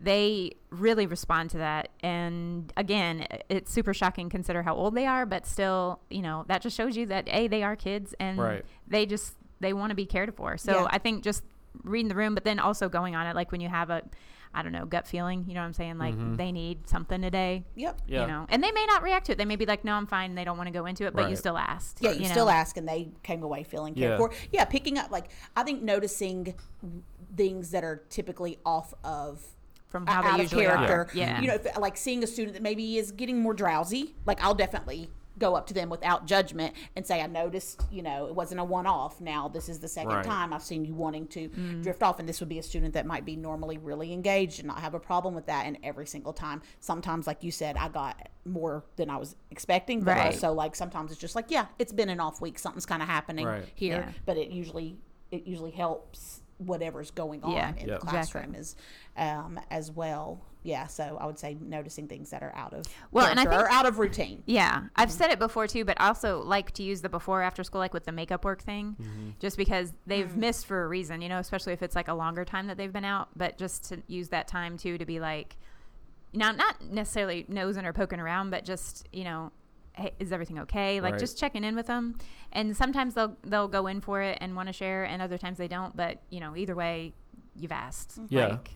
they 0.00 0.52
really 0.70 1.06
respond 1.06 1.48
to 1.50 1.58
that 1.58 1.88
and 2.00 2.72
again 2.76 3.26
it's 3.48 3.72
super 3.72 3.92
shocking 3.94 4.28
consider 4.28 4.62
how 4.62 4.72
old 4.74 4.94
they 4.94 5.06
are 5.06 5.26
but 5.26 5.44
still 5.44 5.98
you 6.08 6.22
know 6.22 6.44
that 6.46 6.62
just 6.62 6.76
shows 6.76 6.96
you 6.96 7.04
that 7.06 7.26
a 7.28 7.48
they 7.48 7.64
are 7.64 7.74
kids 7.74 8.14
and 8.20 8.38
Right. 8.38 8.64
they 8.86 9.06
just 9.06 9.34
they 9.58 9.72
want 9.72 9.90
to 9.90 9.96
be 9.96 10.06
cared 10.06 10.32
for 10.36 10.56
so 10.56 10.82
Yeah. 10.82 10.86
i 10.90 10.98
think 10.98 11.24
just 11.24 11.42
reading 11.82 12.08
the 12.08 12.14
room 12.14 12.34
but 12.36 12.44
then 12.44 12.60
also 12.60 12.88
going 12.88 13.16
on 13.16 13.26
it 13.26 13.34
like 13.34 13.50
when 13.50 13.60
you 13.60 13.68
have 13.68 13.90
a 13.90 14.02
i 14.54 14.62
don't 14.62 14.72
know 14.72 14.84
gut 14.86 15.06
feeling 15.06 15.44
you 15.48 15.54
know 15.54 15.60
what 15.60 15.66
i'm 15.66 15.72
saying 15.72 15.98
like 15.98 16.14
Mhm. 16.14 16.36
they 16.36 16.50
need 16.52 16.88
something 16.88 17.20
today 17.22 17.64
Yep. 17.76 18.02
Yeah. 18.06 18.20
you 18.22 18.26
know 18.26 18.46
and 18.48 18.62
they 18.64 18.72
may 18.72 18.86
not 18.86 19.02
react 19.02 19.26
to 19.26 19.32
it 19.32 19.38
they 19.38 19.44
may 19.44 19.56
be 19.56 19.66
like 19.66 19.84
no 19.84 19.92
i'm 19.94 20.06
fine 20.06 20.34
they 20.34 20.44
don't 20.44 20.56
want 20.56 20.68
to 20.68 20.72
go 20.72 20.86
into 20.86 21.04
it 21.06 21.14
but 21.14 21.28
you 21.30 21.36
still 21.36 21.58
asked 21.58 21.98
Yeah, 22.00 22.12
you, 22.12 22.20
know? 22.22 22.28
still 22.28 22.50
ask, 22.50 22.76
and 22.76 22.88
they 22.88 23.10
came 23.22 23.42
away 23.42 23.62
feeling 23.64 23.94
cared 23.94 24.12
Yeah. 24.12 24.16
for. 24.16 24.30
Yeah, 24.52 24.64
picking 24.64 24.98
up 24.98 25.10
like 25.10 25.30
I 25.56 25.62
think 25.62 25.82
noticing 25.82 26.54
things 27.36 27.70
that 27.70 27.84
are 27.84 28.04
typically 28.08 28.58
off 28.64 28.94
of 29.04 29.44
from 29.88 30.04
uh, 30.06 30.12
how 30.12 30.22
they 30.22 30.28
out 30.28 30.34
of 30.34 30.40
usually 30.42 30.64
character. 30.66 30.92
are 31.02 31.08
yeah 31.14 31.40
You 31.40 31.48
know, 31.48 31.54
if, 31.54 31.78
like 31.78 31.96
seeing 31.96 32.22
a 32.22 32.26
student 32.26 32.54
that 32.54 32.62
maybe 32.62 32.98
is 32.98 33.10
getting 33.12 33.40
more 33.40 33.54
drowsy, 33.54 34.14
like 34.26 34.42
I'll 34.42 34.54
definitely 34.54 35.10
go 35.38 35.54
up 35.54 35.66
to 35.68 35.74
them 35.74 35.88
without 35.88 36.26
judgment 36.26 36.74
and 36.96 37.06
say, 37.06 37.20
I 37.22 37.26
noticed, 37.26 37.82
you 37.90 38.02
know, 38.02 38.26
it 38.26 38.34
wasn't 38.34 38.60
a 38.60 38.64
one 38.64 38.86
off. 38.86 39.20
Now 39.20 39.48
this 39.48 39.68
is 39.68 39.78
the 39.78 39.88
second 39.88 40.10
Right. 40.12 40.24
time 40.24 40.52
I've 40.52 40.62
seen 40.62 40.84
you 40.84 40.94
wanting 40.94 41.26
to 41.28 41.48
Mm. 41.48 41.82
drift 41.82 42.02
off. 42.02 42.18
And 42.18 42.28
this 42.28 42.40
would 42.40 42.48
be 42.48 42.58
a 42.58 42.62
student 42.62 42.94
that 42.94 43.06
might 43.06 43.24
be 43.24 43.36
normally 43.36 43.78
really 43.78 44.12
engaged 44.12 44.58
and 44.58 44.68
not 44.68 44.80
have 44.80 44.94
a 44.94 45.00
problem 45.00 45.34
with 45.34 45.46
that. 45.46 45.66
And 45.66 45.78
every 45.82 46.06
single 46.06 46.32
time, 46.32 46.62
sometimes, 46.80 47.26
like 47.26 47.42
you 47.44 47.50
said, 47.50 47.76
I 47.76 47.88
got 47.88 48.28
more 48.44 48.84
than 48.96 49.10
I 49.10 49.16
was 49.16 49.36
expecting. 49.50 50.02
But 50.02 50.16
Right. 50.16 50.26
also, 50.26 50.52
like, 50.52 50.74
sometimes 50.74 51.10
it's 51.12 51.20
just 51.20 51.34
like, 51.34 51.50
yeah, 51.50 51.66
it's 51.78 51.92
been 51.92 52.08
an 52.08 52.20
off 52.20 52.40
week. 52.40 52.58
Something's 52.58 52.86
kind 52.86 53.02
of 53.02 53.08
happening 53.08 53.46
Right. 53.46 53.68
here. 53.74 54.04
Yeah. 54.08 54.12
But 54.26 54.36
it 54.36 54.50
usually, 54.50 54.98
it 55.30 55.46
usually 55.46 55.70
helps 55.72 56.42
whatever's 56.58 57.10
going 57.12 57.42
on 57.44 57.52
Yeah. 57.52 57.68
in 57.76 57.76
Yep. 57.76 57.86
the 57.86 57.94
Exactly. 57.94 58.10
classroom 58.10 58.54
as 58.56 58.76
um, 59.16 59.60
as 59.70 59.90
well. 59.90 60.40
Yeah, 60.62 60.86
so 60.86 61.16
I 61.20 61.26
would 61.26 61.38
say 61.38 61.56
noticing 61.60 62.08
things 62.08 62.30
that 62.30 62.42
are 62.42 62.54
out 62.54 62.74
of 62.74 62.84
Well, 63.10 63.26
and 63.26 63.38
I 63.38 63.44
think- 63.44 63.54
or 63.54 63.70
out 63.70 63.86
of 63.86 63.98
routine. 63.98 64.42
Yeah, 64.46 64.84
I've 64.96 65.08
mm-hmm. 65.08 65.18
said 65.18 65.30
it 65.30 65.38
before 65.38 65.66
too, 65.66 65.84
but 65.84 66.00
I 66.00 66.08
also 66.08 66.42
like 66.42 66.72
to 66.72 66.82
use 66.82 67.00
the 67.00 67.08
before 67.08 67.42
after 67.42 67.62
school, 67.62 67.80
like 67.80 67.94
with 67.94 68.04
the 68.04 68.12
makeup 68.12 68.44
work 68.44 68.62
thing, 68.62 68.96
mm-hmm. 69.00 69.30
just 69.38 69.56
because 69.56 69.92
they've 70.06 70.28
mm. 70.28 70.36
missed 70.36 70.66
for 70.66 70.84
a 70.84 70.88
reason, 70.88 71.22
you 71.22 71.28
know, 71.28 71.38
especially 71.38 71.72
if 71.72 71.82
it's 71.82 71.94
like 71.94 72.08
a 72.08 72.14
longer 72.14 72.44
time 72.44 72.66
that 72.66 72.76
they've 72.76 72.92
been 72.92 73.04
out, 73.04 73.28
but 73.36 73.56
just 73.56 73.88
to 73.90 74.02
use 74.08 74.28
that 74.28 74.48
time 74.48 74.76
too 74.76 74.98
to 74.98 75.06
be 75.06 75.20
like, 75.20 75.56
now, 76.32 76.50
not 76.52 76.82
necessarily 76.82 77.46
nosing 77.48 77.86
or 77.86 77.92
poking 77.92 78.20
around, 78.20 78.50
but 78.50 78.64
just, 78.64 79.08
you 79.12 79.24
know, 79.24 79.52
hey, 79.94 80.12
is 80.18 80.32
everything 80.32 80.58
okay? 80.60 81.00
Like 81.00 81.12
Right. 81.12 81.20
just 81.20 81.38
checking 81.38 81.64
in 81.64 81.74
with 81.74 81.86
them. 81.86 82.16
And 82.52 82.76
sometimes 82.76 83.14
they'll, 83.14 83.36
they'll 83.44 83.68
go 83.68 83.86
in 83.86 84.00
for 84.00 84.20
it 84.22 84.38
and 84.40 84.54
want 84.54 84.68
to 84.68 84.72
share, 84.72 85.04
and 85.04 85.22
other 85.22 85.38
times 85.38 85.58
they 85.58 85.68
don't, 85.68 85.96
but, 85.96 86.22
you 86.30 86.40
know, 86.40 86.56
either 86.56 86.74
way, 86.74 87.14
you've 87.56 87.72
asked. 87.72 88.20
Mm-hmm. 88.20 88.34
Yeah. 88.34 88.46
Like, 88.48 88.70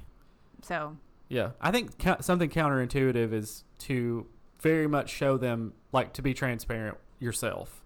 so, 0.62 0.96
Yeah, 1.32 1.50
I 1.62 1.70
think 1.70 1.98
ca- 1.98 2.20
something 2.20 2.50
counterintuitive 2.50 3.32
is 3.32 3.64
to 3.80 4.26
very 4.60 4.86
much 4.86 5.08
show 5.08 5.38
them 5.38 5.72
like 5.90 6.12
to 6.14 6.22
be 6.22 6.34
transparent 6.34 6.98
yourself. 7.18 7.82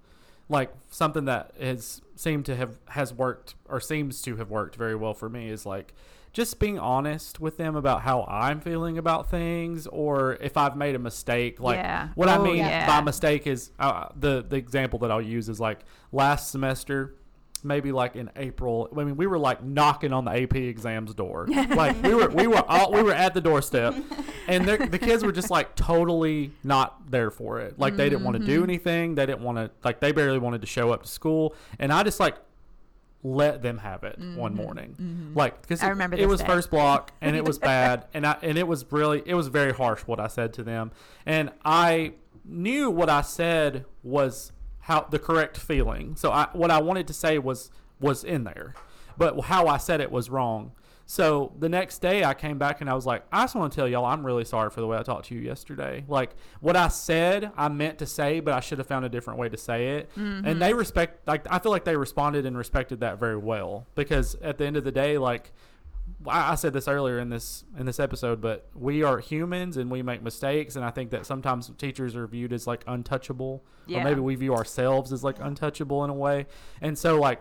Like 0.48 0.72
something 0.90 1.26
that 1.26 1.52
has 1.60 2.02
seemed 2.16 2.44
to 2.46 2.56
have 2.56 2.76
has 2.88 3.14
worked 3.14 3.54
or 3.68 3.80
seems 3.80 4.20
to 4.22 4.36
have 4.36 4.50
worked 4.50 4.74
very 4.74 4.94
well 4.96 5.14
for 5.14 5.28
me 5.28 5.48
is 5.48 5.64
like 5.64 5.94
just 6.32 6.58
being 6.58 6.78
honest 6.78 7.40
with 7.40 7.56
them 7.56 7.76
about 7.76 8.02
how 8.02 8.24
I'm 8.24 8.60
feeling 8.60 8.98
about 8.98 9.30
things 9.30 9.86
or 9.86 10.34
if 10.40 10.56
I've 10.56 10.76
made 10.76 10.94
a 10.94 10.98
mistake. 10.98 11.60
Like 11.60 11.76
Yeah. 11.76 12.08
what 12.16 12.28
I 12.28 12.36
Oh, 12.38 12.42
mean 12.42 12.56
yeah. 12.56 12.86
by 12.86 13.00
mistake 13.00 13.46
is 13.46 13.70
uh, 13.78 14.08
the 14.16 14.44
the 14.48 14.56
example 14.56 14.98
that 15.00 15.10
I'll 15.12 15.22
use 15.22 15.48
is 15.48 15.60
like 15.60 15.80
last 16.12 16.50
semester 16.50 17.14
maybe 17.64 17.92
like 17.92 18.16
in 18.16 18.30
April. 18.36 18.88
I 18.96 19.04
mean, 19.04 19.16
we 19.16 19.26
were 19.26 19.38
like 19.38 19.62
knocking 19.62 20.12
on 20.12 20.24
the 20.24 20.30
AP 20.42 20.54
exams 20.56 21.14
door. 21.14 21.46
like 21.70 22.02
we 22.02 22.14
were, 22.14 22.28
we 22.28 22.46
were, 22.46 22.62
all, 22.68 22.92
we 22.92 23.02
were 23.02 23.12
at 23.12 23.34
the 23.34 23.40
doorstep, 23.40 23.94
and 24.48 24.66
the 24.66 24.98
kids 24.98 25.24
were 25.24 25.32
just 25.32 25.50
like 25.50 25.74
totally 25.76 26.52
not 26.64 27.10
there 27.10 27.30
for 27.30 27.60
it. 27.60 27.78
Like 27.78 27.96
they 27.96 28.08
didn't 28.08 28.24
want 28.24 28.34
to 28.36 28.42
Mm-hmm. 28.42 28.52
do 28.54 28.62
anything. 28.64 29.14
They 29.14 29.26
didn't 29.26 29.42
want 29.42 29.58
to. 29.58 29.70
Like 29.84 30.00
they 30.00 30.12
barely 30.12 30.38
wanted 30.38 30.60
to 30.60 30.66
show 30.66 30.92
up 30.92 31.02
to 31.04 31.08
school, 31.08 31.54
and 31.78 31.92
I 31.92 32.02
just 32.02 32.20
like 32.20 32.36
let 33.22 33.60
them 33.60 33.78
have 33.78 34.04
it 34.04 34.18
one 34.36 34.54
morning. 34.54 35.32
Like 35.34 35.60
because 35.62 35.78
Mm-hmm. 35.80 35.86
I 35.86 35.90
remember 35.90 36.16
it, 36.16 36.20
this 36.20 36.28
was 36.28 36.40
day. 36.40 36.46
first 36.46 36.70
block 36.70 37.12
and 37.20 37.34
it 37.34 37.44
was 37.44 37.58
bad, 37.74 38.06
and 38.14 38.26
I 38.26 38.36
and 38.42 38.56
it 38.58 38.68
was 38.68 38.84
really 38.90 39.22
it 39.26 39.34
was 39.34 39.48
very 39.48 39.72
harsh 39.72 40.02
what 40.02 40.20
I 40.20 40.28
said 40.28 40.52
to 40.54 40.62
them, 40.62 40.92
and 41.24 41.50
I 41.64 42.12
knew 42.44 42.90
what 42.90 43.10
I 43.10 43.22
said 43.22 43.84
was 44.04 44.52
how 44.86 45.00
the 45.10 45.18
correct 45.18 45.56
feeling. 45.56 46.14
So 46.14 46.30
I 46.30 46.48
what 46.52 46.70
I 46.70 46.80
wanted 46.80 47.08
to 47.08 47.12
say 47.12 47.38
was 47.38 47.72
was 47.98 48.22
in 48.22 48.44
there, 48.44 48.72
but 49.18 49.40
how 49.40 49.66
I 49.66 49.78
said 49.78 50.00
it 50.00 50.12
was 50.12 50.30
wrong. 50.30 50.70
So 51.06 51.52
the 51.58 51.68
next 51.68 51.98
day 51.98 52.22
I 52.22 52.34
came 52.34 52.56
back 52.56 52.80
and 52.80 52.88
I 52.88 52.94
was 52.94 53.04
like, 53.04 53.24
I 53.32 53.42
just 53.42 53.56
want 53.56 53.72
to 53.72 53.76
tell 53.76 53.88
y'all 53.88 54.04
I'm 54.04 54.24
really 54.24 54.44
sorry 54.44 54.70
for 54.70 54.80
the 54.80 54.86
way 54.86 54.96
I 54.96 55.02
talked 55.02 55.26
to 55.26 55.34
you 55.34 55.40
yesterday. 55.40 56.04
Like 56.06 56.36
what 56.60 56.76
I 56.76 56.86
said, 56.86 57.50
I 57.56 57.68
meant 57.68 57.98
to 57.98 58.06
say, 58.06 58.38
but 58.38 58.54
I 58.54 58.60
should 58.60 58.78
have 58.78 58.86
found 58.86 59.04
a 59.04 59.08
different 59.08 59.40
way 59.40 59.48
to 59.48 59.56
say 59.56 59.98
it. 59.98 60.10
And 60.14 60.44
mm-hmm. 60.44 60.58
they 60.60 60.72
respect 60.72 61.26
like 61.26 61.44
I 61.50 61.58
feel 61.58 61.72
like 61.72 61.84
they 61.84 61.96
responded 61.96 62.46
and 62.46 62.56
respected 62.56 63.00
that 63.00 63.18
very 63.18 63.36
well 63.36 63.88
because 63.96 64.36
at 64.36 64.56
the 64.56 64.66
end 64.66 64.76
of 64.76 64.84
the 64.84 64.92
day, 64.92 65.18
like 65.18 65.50
I 66.28 66.54
said 66.56 66.72
this 66.72 66.88
earlier 66.88 67.18
in 67.18 67.28
this 67.30 67.64
in 67.78 67.86
this 67.86 68.00
episode, 68.00 68.40
but 68.40 68.68
we 68.74 69.02
are 69.02 69.18
humans 69.18 69.76
and 69.76 69.90
we 69.90 70.02
make 70.02 70.22
mistakes, 70.22 70.76
and 70.76 70.84
I 70.84 70.90
think 70.90 71.10
that 71.10 71.26
sometimes 71.26 71.70
teachers 71.78 72.16
are 72.16 72.26
viewed 72.26 72.52
as 72.52 72.66
like 72.66 72.82
untouchable, 72.86 73.64
Yeah. 73.86 74.00
or 74.00 74.04
maybe 74.04 74.20
we 74.20 74.34
view 74.34 74.54
ourselves 74.54 75.12
as 75.12 75.22
like 75.24 75.36
untouchable 75.40 76.02
in 76.04 76.10
a 76.10 76.14
way. 76.14 76.46
And 76.80 76.98
so, 76.98 77.18
like 77.20 77.40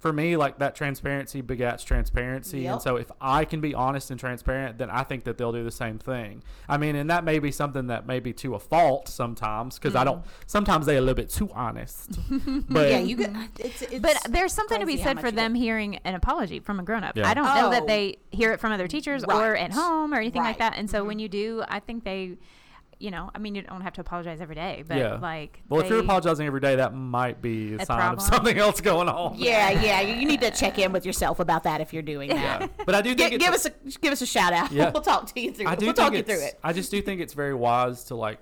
for 0.00 0.12
me, 0.12 0.36
like 0.36 0.58
that 0.58 0.74
transparency 0.74 1.42
begats 1.42 1.84
transparency, 1.84 2.66
and 2.66 2.80
so 2.82 2.96
if 2.96 3.10
I 3.20 3.44
can 3.44 3.60
be 3.60 3.74
honest 3.74 4.10
and 4.10 4.18
transparent, 4.18 4.78
then 4.78 4.90
I 4.90 5.02
think 5.04 5.24
that 5.24 5.38
they'll 5.38 5.52
do 5.52 5.62
the 5.62 5.70
same 5.70 5.98
thing. 5.98 6.42
I 6.68 6.78
mean, 6.78 6.96
and 6.96 7.08
that 7.10 7.22
may 7.22 7.38
be 7.38 7.52
something 7.52 7.86
that 7.88 8.06
may 8.06 8.18
be 8.18 8.32
to 8.34 8.54
a 8.54 8.58
fault 8.58 9.08
sometimes 9.08 9.78
because 9.78 9.94
I 9.94 10.04
don't. 10.04 10.24
Sometimes 10.46 10.86
they're 10.86 10.98
a 10.98 11.00
little 11.00 11.14
bit 11.14 11.28
too 11.30 11.50
honest, 11.54 12.18
but 12.68 12.88
yeah, 12.90 12.98
you 12.98 13.16
get 13.16 13.30
it's, 13.58 13.82
it's 13.82 13.98
But 14.00 14.16
there's 14.30 14.52
something 14.54 14.80
to 14.80 14.86
be 14.86 14.96
said 14.96 15.20
for 15.20 15.30
them 15.30 15.52
get. 15.52 15.60
hearing 15.60 15.96
an 16.04 16.14
apology 16.14 16.60
from 16.60 16.80
a 16.80 16.82
grown 16.82 17.04
up. 17.04 17.16
Yeah. 17.16 17.28
I 17.28 17.34
don't 17.34 17.54
know 17.54 17.70
that 17.70 17.82
Oh. 17.82 17.86
they 17.86 18.16
hear 18.30 18.52
it 18.52 18.60
from 18.60 18.72
other 18.72 18.88
teachers 18.88 19.22
or 19.24 19.54
at 19.56 19.72
home 19.72 20.12
or 20.14 20.16
anything 20.18 20.42
like 20.42 20.58
Right. 20.60 20.66
Mm-hmm. 20.70 20.74
that. 20.76 20.78
And 20.78 20.90
so 20.90 21.04
when 21.04 21.18
you 21.18 21.28
do, 21.28 21.62
I 21.68 21.78
think 21.80 22.04
they, 22.04 22.38
you 23.00 23.10
know, 23.10 23.30
I 23.34 23.38
mean, 23.38 23.54
you 23.54 23.62
don't 23.62 23.80
have 23.80 23.94
to 23.94 24.02
apologize 24.02 24.42
every 24.42 24.54
day, 24.54 24.84
but 24.86 24.98
yeah. 24.98 25.14
like, 25.14 25.62
well, 25.70 25.80
if 25.80 25.88
you're 25.88 26.00
apologizing 26.00 26.46
every 26.46 26.60
day, 26.60 26.76
that 26.76 26.94
might 26.94 27.40
be 27.40 27.72
a 27.72 27.78
A 27.78 27.86
sign 27.86 28.14
of 28.14 28.22
something 28.22 28.58
else 28.58 28.82
going 28.82 29.08
on. 29.08 29.36
Yeah, 29.38 29.70
yeah, 29.70 30.02
you 30.02 30.16
you 30.16 30.26
need 30.26 30.42
to 30.42 30.50
check 30.50 30.78
in 30.78 30.92
with 30.92 31.06
yourself 31.06 31.40
about 31.40 31.64
that 31.64 31.80
if 31.80 31.94
you're 31.94 32.02
doing 32.02 32.28
that. 32.28 32.60
Yeah. 32.60 32.84
But 32.84 32.94
I 32.94 33.00
do 33.00 33.14
think 33.14 33.30
Gi- 33.30 33.34
it's 33.36 33.44
give 33.44 33.54
us 33.54 33.66
a 33.66 33.98
give 34.00 34.12
us 34.12 34.20
a 34.20 34.26
shout 34.26 34.52
out. 34.52 34.70
Yeah. 34.70 34.90
we'll 34.94 35.02
talk 35.02 35.26
to 35.32 35.40
you 35.40 35.50
through. 35.50 35.66
I 35.66 35.72
it. 35.72 35.78
do 35.78 35.86
We'll 35.86 35.94
talk 35.94 36.12
you 36.12 36.22
through 36.22 36.42
it. 36.42 36.58
I 36.62 36.74
just 36.74 36.90
do 36.90 37.00
think 37.00 37.22
it's 37.22 37.32
very 37.32 37.54
wise 37.54 38.04
to 38.04 38.14
like 38.14 38.38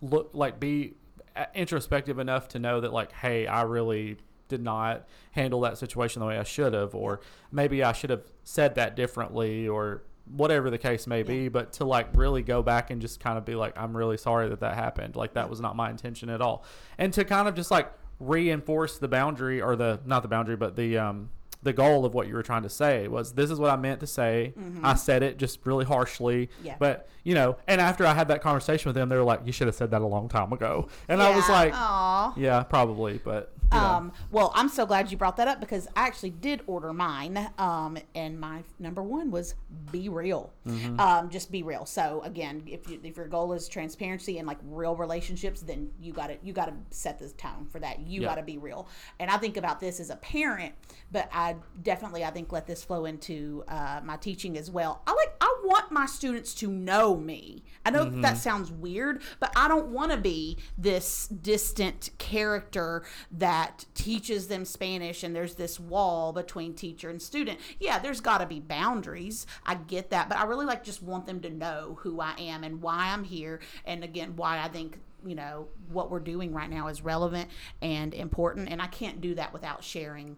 look 0.00 0.30
like 0.32 0.60
be 0.60 0.94
uh, 1.34 1.46
introspective 1.54 2.20
enough 2.20 2.46
to 2.48 2.60
know 2.60 2.80
that 2.80 2.92
like, 2.92 3.10
hey, 3.10 3.48
I 3.48 3.62
really 3.62 4.16
did 4.48 4.62
not 4.62 5.08
handle 5.32 5.60
that 5.62 5.76
situation 5.76 6.20
the 6.20 6.26
way 6.26 6.38
I 6.38 6.44
should 6.44 6.72
have, 6.72 6.94
or 6.94 7.20
maybe 7.50 7.82
I 7.82 7.92
should 7.92 8.10
have 8.10 8.22
said 8.44 8.76
that 8.76 8.94
differently, 8.94 9.66
or 9.66 10.02
whatever 10.30 10.70
the 10.70 10.78
case 10.78 11.06
may 11.06 11.22
be. 11.22 11.48
But 11.48 11.74
to 11.74 11.84
like 11.84 12.08
really 12.14 12.42
go 12.42 12.62
back 12.62 12.90
and 12.90 13.00
just 13.00 13.20
kind 13.20 13.38
of 13.38 13.44
be 13.44 13.54
like, 13.54 13.78
I'm 13.78 13.96
really 13.96 14.16
sorry 14.16 14.48
that 14.48 14.60
that 14.60 14.74
happened. 14.74 15.16
Like 15.16 15.34
that 15.34 15.50
was 15.50 15.60
not 15.60 15.76
my 15.76 15.90
intention 15.90 16.28
at 16.28 16.40
all, 16.40 16.64
and 16.98 17.12
to 17.14 17.24
kind 17.24 17.48
of 17.48 17.54
just 17.54 17.70
like 17.70 17.92
reinforce 18.18 18.98
the 18.98 19.08
boundary 19.08 19.60
or 19.60 19.76
the 19.76 20.00
not 20.06 20.22
the 20.22 20.28
boundary, 20.28 20.56
but 20.56 20.76
the 20.76 20.98
um 20.98 21.30
the 21.62 21.72
goal 21.72 22.04
of 22.04 22.14
what 22.14 22.28
you 22.28 22.34
were 22.34 22.44
trying 22.44 22.62
to 22.62 22.68
say 22.68 23.08
was 23.08 23.32
this 23.32 23.50
is 23.50 23.58
what 23.58 23.70
I 23.70 23.76
meant 23.76 23.98
to 24.00 24.06
say. 24.06 24.54
I 24.84 24.94
said 24.94 25.24
it 25.24 25.36
just 25.36 25.58
really 25.64 25.84
harshly. 25.84 26.46
Mm-hmm. 26.46 26.66
Yeah. 26.66 26.76
But, 26.78 27.08
you 27.24 27.34
know, 27.34 27.56
and 27.66 27.80
after 27.80 28.06
I 28.06 28.14
had 28.14 28.28
that 28.28 28.40
conversation 28.40 28.88
with 28.88 28.94
them, 28.94 29.08
they 29.08 29.16
were 29.16 29.24
like, 29.24 29.40
you 29.44 29.50
should 29.50 29.66
have 29.66 29.74
said 29.74 29.90
that 29.90 30.00
a 30.00 30.06
long 30.06 30.28
time 30.28 30.52
ago. 30.52 30.86
And 31.08 31.20
I 31.20 31.34
was 31.34 31.48
like, 31.48 31.72
Aw. 31.74 32.34
yeah, 32.36 32.62
probably. 32.62 33.18
But, 33.18 33.52
know. 33.72 33.78
Um, 33.78 34.12
well, 34.30 34.52
I'm 34.54 34.68
so 34.68 34.86
glad 34.86 35.10
you 35.10 35.16
brought 35.16 35.36
that 35.38 35.48
up 35.48 35.60
because 35.60 35.86
I 35.96 36.06
actually 36.06 36.30
did 36.30 36.62
order 36.66 36.92
mine. 36.92 37.50
Um, 37.58 37.98
and 38.14 38.38
my 38.40 38.62
number 38.78 39.02
one 39.02 39.30
was 39.30 39.54
be 39.92 40.08
real. 40.08 40.52
Mm-hmm. 40.66 40.98
Um, 41.00 41.30
just 41.30 41.50
be 41.50 41.62
real. 41.62 41.86
So 41.86 42.22
again, 42.24 42.62
if 42.66 42.88
you, 42.90 43.00
if 43.02 43.16
your 43.16 43.26
goal 43.28 43.52
is 43.52 43.68
transparency 43.68 44.38
and 44.38 44.46
like 44.46 44.58
real 44.64 44.96
relationships, 44.96 45.60
then 45.62 45.90
you 46.00 46.12
got 46.12 46.28
to 46.28 46.36
you 46.42 46.52
got 46.52 46.66
to 46.66 46.74
set 46.96 47.18
the 47.18 47.28
tone 47.30 47.66
for 47.70 47.78
that. 47.80 48.00
You 48.00 48.22
Yeah. 48.22 48.28
got 48.28 48.34
to 48.36 48.42
be 48.42 48.58
real. 48.58 48.88
And 49.18 49.30
I 49.30 49.36
think 49.38 49.56
about 49.56 49.80
this 49.80 50.00
as 50.00 50.10
a 50.10 50.16
parent, 50.16 50.74
but 51.12 51.28
I 51.32 51.56
definitely 51.82 52.24
I 52.24 52.30
think 52.30 52.52
let 52.52 52.66
this 52.66 52.82
flow 52.84 53.04
into 53.04 53.64
uh, 53.68 54.00
my 54.04 54.16
teaching 54.16 54.56
as 54.56 54.70
well. 54.70 55.02
I 55.06 55.12
like 55.12 55.34
I 55.40 55.60
want 55.64 55.90
my 55.90 56.06
students 56.06 56.54
to 56.56 56.70
know 56.70 57.16
me. 57.16 57.64
I 57.84 57.90
know 57.90 58.06
Mm-hmm. 58.06 58.20
that 58.20 58.36
sounds 58.38 58.70
weird, 58.70 59.20
but 59.40 59.52
I 59.56 59.66
don't 59.68 59.88
want 59.88 60.12
to 60.12 60.16
be 60.18 60.58
this 60.78 61.26
distant 61.28 62.10
character 62.18 63.02
that 63.32 63.55
teaches 63.94 64.48
them 64.48 64.64
Spanish 64.64 65.22
and 65.22 65.34
there's 65.34 65.54
this 65.54 65.78
wall 65.80 66.32
between 66.32 66.74
teacher 66.74 67.10
and 67.10 67.20
student. 67.20 67.58
Yeah, 67.80 67.98
there's 67.98 68.20
got 68.20 68.38
to 68.38 68.46
be 68.46 68.60
boundaries. 68.60 69.46
I 69.64 69.74
get 69.76 70.10
that, 70.10 70.28
but 70.28 70.38
I 70.38 70.44
really 70.44 70.66
like 70.66 70.84
just 70.84 71.02
want 71.02 71.26
them 71.26 71.40
to 71.40 71.50
know 71.50 71.98
who 72.00 72.20
I 72.20 72.34
am 72.38 72.64
and 72.64 72.82
why 72.82 73.10
I'm 73.12 73.24
here 73.24 73.60
and 73.84 74.02
again 74.04 74.36
why 74.36 74.60
I 74.60 74.68
think 74.68 74.98
you 75.24 75.34
know 75.34 75.68
what 75.90 76.10
we're 76.10 76.20
doing 76.20 76.52
right 76.52 76.70
now 76.70 76.88
is 76.88 77.02
relevant 77.02 77.48
and 77.82 78.14
important 78.14 78.68
and 78.68 78.80
I 78.80 78.86
can't 78.86 79.20
do 79.20 79.34
that 79.36 79.52
without 79.52 79.82
sharing 79.82 80.36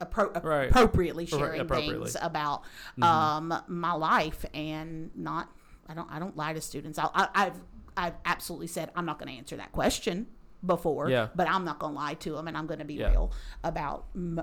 appro- 0.00 0.42
Right. 0.44 0.68
appropriately 0.70 1.24
sharing 1.26 1.60
appropriately. 1.60 1.98
things 2.10 2.16
about 2.20 2.62
um, 3.00 3.54
my 3.68 3.92
life 3.92 4.44
and 4.52 5.10
not 5.14 5.48
I 5.88 5.94
don't 5.94 6.10
I 6.10 6.18
don't 6.18 6.36
lie 6.36 6.52
to 6.52 6.60
students. 6.60 6.98
I, 6.98 7.08
I, 7.14 7.28
I've 7.34 7.60
I've 7.96 8.14
absolutely 8.26 8.66
said 8.66 8.90
I'm 8.94 9.06
not 9.06 9.18
going 9.18 9.32
to 9.32 9.38
answer 9.38 9.56
that 9.56 9.72
question 9.72 10.26
before, 10.66 11.08
Yeah. 11.08 11.28
but 11.34 11.48
I'm 11.48 11.64
not 11.64 11.78
going 11.78 11.94
to 11.94 11.98
lie 11.98 12.14
to 12.14 12.32
them, 12.32 12.48
and 12.48 12.56
I'm 12.56 12.66
going 12.66 12.80
to 12.80 12.84
be 12.84 12.94
Yeah. 12.94 13.10
real 13.10 13.32
about. 13.64 14.06
M- 14.14 14.40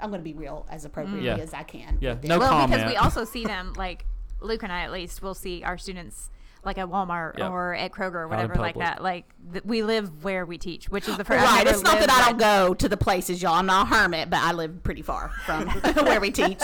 I'm 0.00 0.10
going 0.10 0.20
to 0.20 0.24
be 0.24 0.34
real 0.34 0.66
as 0.68 0.84
appropriately 0.84 1.26
Yeah. 1.26 1.36
as 1.36 1.54
I 1.54 1.62
can. 1.62 1.98
Yeah, 2.00 2.16
no 2.24 2.38
well, 2.40 2.50
comment. 2.50 2.72
because 2.72 2.90
we 2.90 2.96
also 2.96 3.24
see 3.24 3.44
them 3.44 3.72
like 3.76 4.04
Luke 4.40 4.64
and 4.64 4.72
I 4.72 4.80
at 4.82 4.92
least 4.92 5.22
will 5.22 5.34
see 5.34 5.62
our 5.62 5.78
students 5.78 6.30
like 6.64 6.78
at 6.78 6.88
Walmart 6.88 7.38
Yeah. 7.38 7.48
or 7.48 7.74
at 7.74 7.92
Kroger 7.92 8.14
or 8.14 8.28
whatever 8.28 8.54
like 8.56 8.76
that. 8.76 9.02
Like 9.02 9.26
th- 9.52 9.64
we 9.64 9.82
live 9.82 10.24
where 10.24 10.46
we 10.46 10.58
teach, 10.58 10.88
which 10.88 11.08
is 11.08 11.16
the 11.16 11.24
first. 11.24 11.44
Right, 11.44 11.66
it's 11.66 11.82
not 11.82 11.98
that 12.00 12.10
I 12.10 12.30
don't 12.30 12.38
go 12.38 12.74
to 12.74 12.88
the 12.88 12.96
places, 12.96 13.42
y'all. 13.42 13.54
I'm 13.54 13.66
not 13.66 13.86
a 13.90 13.94
hermit, 13.94 14.30
but 14.30 14.40
I 14.40 14.52
live 14.52 14.82
pretty 14.82 15.02
far 15.02 15.30
from 15.46 15.68
where 16.04 16.20
we 16.20 16.30
teach. 16.30 16.60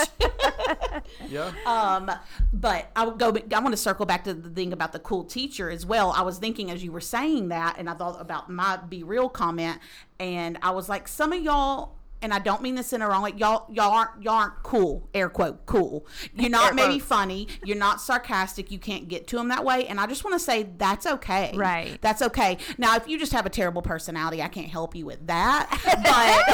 yeah. 1.29 1.53
Um, 1.67 2.11
but 2.53 2.91
I 2.97 3.07
would 3.07 3.19
go. 3.19 3.35
I 3.55 3.59
want 3.61 3.73
to 3.73 3.77
circle 3.77 4.07
back 4.07 4.25
to 4.25 4.35
the 4.35 4.51
thing 4.51 4.73
about 4.73 4.93
the 4.93 4.99
cool 4.99 5.25
teacher 5.25 5.71
as 5.71 5.85
well. 5.87 6.13
I 6.13 6.23
was 6.23 6.39
thinking 6.39 6.71
as 6.71 6.83
you 6.83 6.93
were 6.93 7.01
saying 7.01 7.49
that, 7.49 7.77
and 7.79 7.89
I 7.89 7.95
thought 7.95 8.21
about 8.21 8.51
my 8.51 8.77
be 8.77 9.03
real 9.03 9.29
comment, 9.29 9.79
and 10.19 10.59
I 10.63 10.71
was 10.71 10.89
like, 10.89 11.09
some 11.09 11.33
of 11.33 11.43
y'all. 11.43 11.97
And 12.23 12.35
I 12.35 12.39
don't 12.39 12.63
mean 12.63 12.75
this 12.75 12.93
in 12.93 13.03
a 13.03 13.09
wrong 13.09 13.23
way. 13.23 13.33
Y'all, 13.37 13.67
y'all 13.73 13.93
aren't, 13.93 14.23
y'all 14.23 14.35
aren't 14.35 14.63
cool. 14.63 15.09
Air 15.15 15.29
quote, 15.29 15.65
cool. 15.67 16.07
You're 16.35 16.51
not 16.51 16.69
Air 16.69 16.75
maybe 16.75 16.99
funny. 16.99 17.49
You're 17.65 17.77
not 17.77 18.01
sarcastic. 18.01 18.71
You 18.71 18.79
can't 18.79 19.09
get 19.09 19.27
to 19.29 19.37
them 19.37 19.49
that 19.49 19.65
way. 19.65 19.87
And 19.87 19.99
I 19.99 20.07
just 20.07 20.25
want 20.25 20.35
to 20.35 20.41
say 20.41 20.69
that's 20.77 21.07
okay. 21.07 21.53
Right. 21.55 22.01
That's 22.01 22.23
okay. 22.23 22.59
Now, 22.79 22.97
if 22.97 23.09
you 23.09 23.19
just 23.19 23.33
have 23.33 23.47
a 23.47 23.51
terrible 23.51 23.83
personality, 23.83 24.43
I 24.43 24.49
can't 24.49 24.69
help 24.69 24.95
you 24.95 25.07
with 25.07 25.27
that. 25.27 25.69
But, 26.01 26.45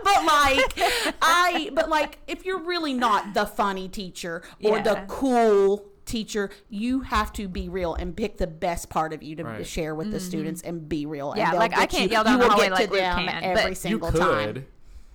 but 0.04 0.24
like, 0.24 1.16
I, 1.20 1.70
but 1.72 1.88
like, 1.88 2.18
if 2.26 2.44
you're 2.44 2.62
really 2.62 2.94
not 2.94 3.34
the 3.34 3.46
funny 3.46 3.88
teacher 3.88 4.42
or 4.62 4.80
the 4.80 5.04
cool 5.08 5.89
teacher, 6.10 6.50
you 6.68 7.00
have 7.00 7.32
to 7.34 7.48
be 7.48 7.68
real 7.68 7.94
and 7.94 8.16
pick 8.16 8.36
the 8.38 8.46
best 8.46 8.90
part 8.90 9.12
of 9.12 9.22
you 9.22 9.36
to 9.36 9.44
Right. 9.44 9.66
share 9.66 9.94
with 9.94 10.10
the 10.10 10.18
mm-hmm. 10.18 10.26
students 10.26 10.62
and 10.62 10.88
be 10.88 11.06
real. 11.06 11.34
Yeah, 11.36 11.50
and 11.50 11.58
like, 11.58 11.76
I 11.76 11.86
can't 11.86 12.04
you, 12.04 12.10
yell 12.10 12.24
down 12.24 12.38
you 12.38 12.44
the 12.44 12.50
hallway 12.50 12.64
get 12.66 12.72
like 12.72 12.86
to 12.86 12.92
Luke 12.92 13.00
them 13.00 13.26
can, 13.26 13.44
every 13.44 13.62
but- 13.62 13.68
You 13.70 13.74
single 13.74 14.10
could. 14.12 14.20
time. 14.20 14.66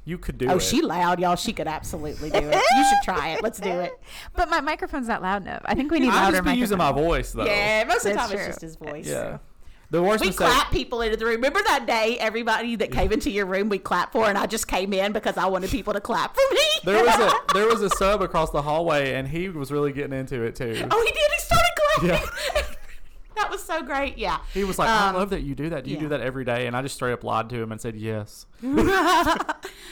You 0.08 0.20
could 0.20 0.38
do 0.38 0.48
Oh, 0.48 0.52
it. 0.52 0.56
Oh, 0.56 0.60
she 0.60 0.82
loud, 0.82 1.20
y'all. 1.20 1.36
She 1.36 1.52
could 1.52 1.68
absolutely 1.68 2.30
do 2.30 2.38
it. 2.38 2.54
You 2.54 2.86
should 2.86 3.04
try 3.04 3.30
it. 3.30 3.42
Let's 3.44 3.60
do 3.60 3.72
it. 3.72 3.92
But 4.36 4.50
my 4.50 4.62
microphone's 4.62 5.08
not 5.08 5.22
loud 5.24 5.42
enough. 5.42 5.64
I 5.66 5.74
think 5.74 5.92
we 5.92 6.00
need 6.00 6.10
I 6.10 6.26
louder 6.26 6.38
just 6.38 6.46
be 6.46 6.54
using 6.54 6.78
my 6.78 6.92
voice 6.92 7.32
though. 7.32 7.46
Yeah, 7.46 7.86
most 7.86 8.06
of 8.06 8.12
the 8.12 8.14
That's 8.14 8.30
time 8.30 8.38
it's 8.38 8.48
just 8.48 8.62
his 8.62 8.76
voice. 8.76 9.08
Yeah. 9.08 9.40
The 9.96 10.04
worst 10.04 10.20
We 10.22 10.28
mistake. 10.28 10.48
clap 10.48 10.72
people 10.72 11.02
into 11.02 11.16
the 11.16 11.24
room. 11.26 11.36
Remember 11.36 11.62
that 11.64 11.86
day, 11.88 12.18
everybody 12.20 12.76
that 12.76 12.92
came 12.92 13.14
into 13.14 13.32
your 13.32 13.46
room, 13.46 13.70
we 13.70 13.80
clapped 13.80 14.12
for, 14.12 14.26
and 14.28 14.38
I 14.38 14.46
just 14.46 14.68
came 14.68 14.92
in 14.92 15.14
because 15.14 15.38
I 15.38 15.46
wanted 15.46 15.70
people 15.70 15.94
to 15.94 16.02
clap 16.02 16.36
for 16.36 16.42
me. 16.54 16.60
There 16.84 17.02
was 17.04 17.16
a 17.16 17.34
there 17.54 17.66
was 17.68 17.82
a 17.82 17.90
sub 17.92 18.22
across 18.22 18.50
the 18.52 18.62
hallway, 18.62 19.14
and 19.14 19.26
he 19.26 19.48
was 19.48 19.72
really 19.72 19.94
getting 19.94 20.18
into 20.20 20.42
it 20.44 20.56
too. 20.56 20.86
oh, 20.92 21.06
he 21.06 21.12
did. 21.14 21.32
He 21.32 21.40
started 21.40 21.72
clapping. 21.78 22.10
Yeah. 22.10 22.62
that 23.38 23.50
was 23.50 23.64
so 23.64 23.82
great. 23.84 24.18
Yeah. 24.18 24.40
He 24.54 24.66
was 24.66 24.78
like, 24.78 24.90
"I 24.90 25.10
Um, 25.10 25.16
love 25.16 25.30
that 25.30 25.44
you 25.44 25.56
do 25.56 25.70
that. 25.70 25.86
Do 25.86 25.90
you 25.92 25.96
yeah. 25.96 26.02
do 26.04 26.10
that 26.10 26.20
every 26.20 26.44
day?" 26.44 26.68
And 26.68 26.76
I 26.76 26.82
just 26.82 26.96
straight 26.96 27.14
up 27.14 27.24
lied 27.24 27.50
to 27.52 27.62
him 27.62 27.72
and 27.72 27.80
said, 27.80 27.96
"Yes." 27.96 28.46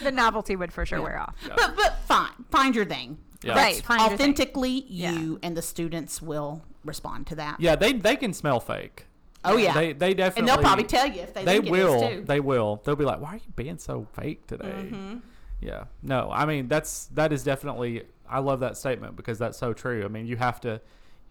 The 0.01 0.11
novelty 0.11 0.55
would 0.57 0.73
for 0.73 0.85
sure 0.85 1.01
wear 1.01 1.17
off. 1.17 1.33
But 1.55 1.75
but 1.77 1.99
fine, 2.07 2.31
find 2.51 2.75
your 2.75 2.83
thing. 2.85 3.19
Yeah. 3.41 3.55
Right, 3.55 3.75
find 3.81 3.99
your 4.01 4.09
thing. 4.09 4.31
Authentically 4.31 4.85
Yeah. 4.89 5.11
you, 5.13 5.39
and 5.41 5.55
the 5.55 5.61
students 5.61 6.21
will 6.21 6.61
respond 6.83 7.27
to 7.27 7.35
that. 7.35 7.61
Yeah, 7.61 7.75
they 7.77 7.93
they 7.93 8.17
can 8.17 8.33
smell 8.33 8.59
fake. 8.59 9.05
Oh 9.45 9.57
yeah. 9.57 9.73
They 9.73 9.93
they 9.93 10.13
definitely. 10.13 10.39
and 10.39 10.47
they'll 10.47 10.65
probably 10.65 10.85
tell 10.85 11.07
you 11.07 11.21
if 11.21 11.33
they, 11.33 11.43
They 11.43 11.59
will. 11.59 12.21
They 12.23 12.39
will. 12.39 12.81
They'll 12.83 12.95
be 12.95 13.05
like, 13.05 13.21
"Why 13.21 13.33
are 13.33 13.35
you 13.37 13.51
being 13.55 13.77
so 13.77 14.07
fake 14.13 14.47
today?" 14.47 14.65
Mm-hmm. 14.65 15.17
Yeah. 15.61 15.85
No, 16.01 16.29
I 16.31 16.45
mean 16.45 16.67
that's 16.67 17.05
that 17.07 17.31
is 17.33 17.43
definitely. 17.43 18.03
I 18.29 18.39
love 18.39 18.61
that 18.61 18.77
statement 18.77 19.15
because 19.15 19.37
that's 19.37 19.57
so 19.57 19.73
true. 19.73 20.03
I 20.05 20.07
mean, 20.07 20.25
you 20.25 20.37
have 20.37 20.59
to, 20.61 20.81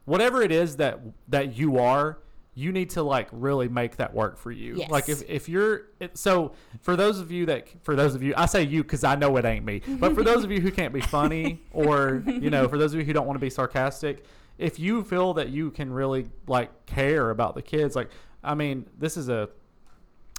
whatever 0.05 0.43
it 0.43 0.53
is 0.53 0.77
that 0.77 1.01
that 1.29 1.57
you 1.57 1.79
are, 1.79 2.19
you 2.55 2.71
need 2.71 2.91
to 2.91 3.03
like 3.03 3.29
really 3.33 3.69
make 3.69 3.97
that 3.97 4.13
work 4.15 4.37
for 4.37 4.53
you. 4.53 4.77
Yes. 4.77 4.91
Like 4.91 5.09
if 5.09 5.29
if 5.29 5.49
you're 5.49 5.83
it, 6.01 6.17
so 6.19 6.53
for 6.81 6.97
those 6.97 7.19
of 7.19 7.31
you 7.33 7.47
that 7.47 7.69
for 7.83 7.97
those 7.97 8.15
of 8.15 8.23
you 8.23 8.35
I 8.37 8.47
say 8.47 8.63
you 8.63 8.83
because 8.83 9.05
I 9.05 9.15
know 9.15 9.37
it 9.39 9.45
ain't 9.45 9.65
me, 9.65 9.81
but 9.87 10.15
for 10.15 10.23
those 10.23 10.45
of 10.45 10.51
you 10.51 10.61
who 10.61 10.71
can't 10.71 10.93
be 10.93 11.01
funny 11.01 11.63
or 11.73 12.23
you 12.27 12.51
know 12.51 12.69
for 12.69 12.79
those 12.79 12.93
of 12.93 13.01
you 13.01 13.07
who 13.07 13.13
don't 13.13 13.27
want 13.27 13.37
to 13.37 13.45
be 13.45 13.51
sarcastic, 13.51 14.25
if 14.63 14.79
you 14.79 15.03
feel 15.05 15.35
that 15.35 15.49
you 15.49 15.71
can 15.71 15.93
really 15.93 16.27
like 16.47 16.87
care 16.87 17.31
about 17.31 17.55
the 17.55 17.63
kids, 17.63 17.97
like 17.97 18.11
I 18.45 18.55
mean, 18.55 18.87
this 18.99 19.17
is 19.17 19.29
a 19.29 19.49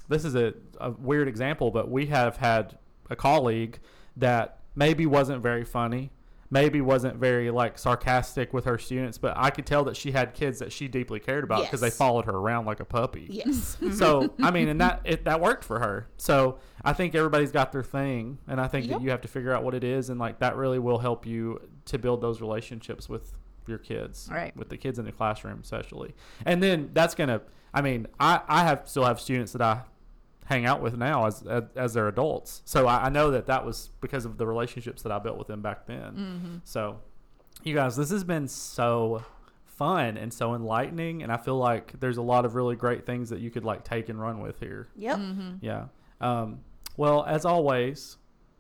this 0.10 0.26
is 0.26 0.36
a, 0.36 0.54
a 0.80 0.92
weird 0.92 1.28
example, 1.28 1.72
but 1.72 1.90
we 1.90 2.08
have 2.08 2.38
had 2.38 2.78
a 3.10 3.16
colleague 3.16 3.80
that 4.18 4.60
maybe 4.76 5.06
wasn't 5.06 5.42
very 5.42 5.64
funny, 5.64 6.12
maybe 6.50 6.82
wasn't 6.82 7.16
very 7.18 7.50
like 7.52 7.78
sarcastic 7.78 8.54
with 8.54 8.66
her 8.66 8.78
students, 8.78 9.18
but 9.18 9.34
I 9.38 9.50
could 9.50 9.66
tell 9.66 9.84
that 9.86 9.96
she 9.98 10.12
had 10.12 10.34
kids 10.34 10.60
that 10.60 10.72
she 10.72 10.88
deeply 10.88 11.20
cared 11.20 11.44
about 11.44 11.64
because 11.64 11.82
they 11.82 11.90
followed 11.90 12.26
her 12.26 12.32
around 12.36 12.66
like 12.66 12.80
a 12.80 12.86
puppy. 12.86 13.28
Yes. 13.30 13.78
So 13.94 14.34
I 14.42 14.52
mean, 14.52 14.68
and 14.70 14.80
that 14.82 15.02
it, 15.04 15.26
that 15.26 15.40
worked 15.42 15.64
for 15.64 15.80
her. 15.80 16.08
So 16.18 16.60
I 16.84 16.94
think 16.94 17.14
everybody's 17.16 17.52
got 17.52 17.72
their 17.72 17.84
thing, 17.84 18.40
and 18.48 18.60
I 18.62 18.68
think 18.68 18.88
Yep. 18.88 18.98
that 19.00 19.04
you 19.04 19.10
have 19.12 19.22
to 19.22 19.28
figure 19.28 19.54
out 19.54 19.64
what 19.64 19.74
it 19.74 19.84
is, 19.84 20.10
and 20.10 20.20
like 20.20 20.40
that 20.40 20.56
really 20.56 20.80
will 20.80 21.00
help 21.00 21.26
you 21.26 21.60
to 21.86 21.98
build 21.98 22.22
those 22.22 22.40
relationships 22.42 23.08
with 23.10 23.34
your 23.68 23.78
kids, 23.78 24.30
Right. 24.32 24.56
With 24.56 24.70
the 24.70 24.78
kids 24.78 25.00
in 25.00 25.06
the 25.06 25.12
classroom, 25.12 25.60
especially, 25.62 26.14
and 26.46 26.62
then 26.62 26.90
that's 26.94 27.16
gonna. 27.16 27.42
I 27.74 27.82
mean, 27.82 28.08
I 28.20 28.42
I 28.48 28.64
have 28.64 28.84
still 28.86 29.06
have 29.06 29.20
students 29.20 29.52
that 29.54 29.62
I 29.62 29.82
hang 30.46 30.66
out 30.66 30.82
with 30.82 30.98
now 30.98 31.26
as 31.26 31.42
as, 31.44 31.64
as 31.76 31.94
they're 31.94 32.08
adults, 32.08 32.62
so 32.66 32.88
I, 32.88 33.06
I 33.06 33.10
know 33.10 33.32
that 33.32 33.48
that 33.48 33.66
was 33.66 33.90
because 34.02 34.26
of 34.26 34.38
the 34.38 34.46
relationships 34.46 35.02
that 35.04 35.12
I 35.12 35.20
built 35.20 35.38
with 35.38 35.48
them 35.48 35.62
back 35.62 35.86
then. 35.86 36.12
Mm-hmm. 36.14 36.56
So, 36.64 37.00
you 37.64 37.74
guys, 37.74 37.96
this 37.96 38.12
has 38.12 38.24
been 38.24 38.48
so 38.48 39.24
fun 39.66 40.18
and 40.18 40.34
so 40.34 40.54
enlightening, 40.54 41.24
and 41.24 41.32
I 41.32 41.38
feel 41.38 41.58
like 41.58 42.00
there's 42.00 42.18
a 42.18 42.22
lot 42.22 42.46
of 42.46 42.56
really 42.56 42.76
great 42.76 43.06
things 43.06 43.30
that 43.30 43.40
you 43.40 43.50
could 43.50 43.64
like 43.66 43.84
take 43.84 44.10
and 44.10 44.20
run 44.20 44.40
with 44.40 44.60
here. 44.60 44.88
Yep. 44.96 45.18
Mm-hmm. 45.18 45.52
Yeah. 45.62 45.86
Um, 46.22 46.60
well, 46.96 47.26
as 47.26 47.44
always, 47.46 48.18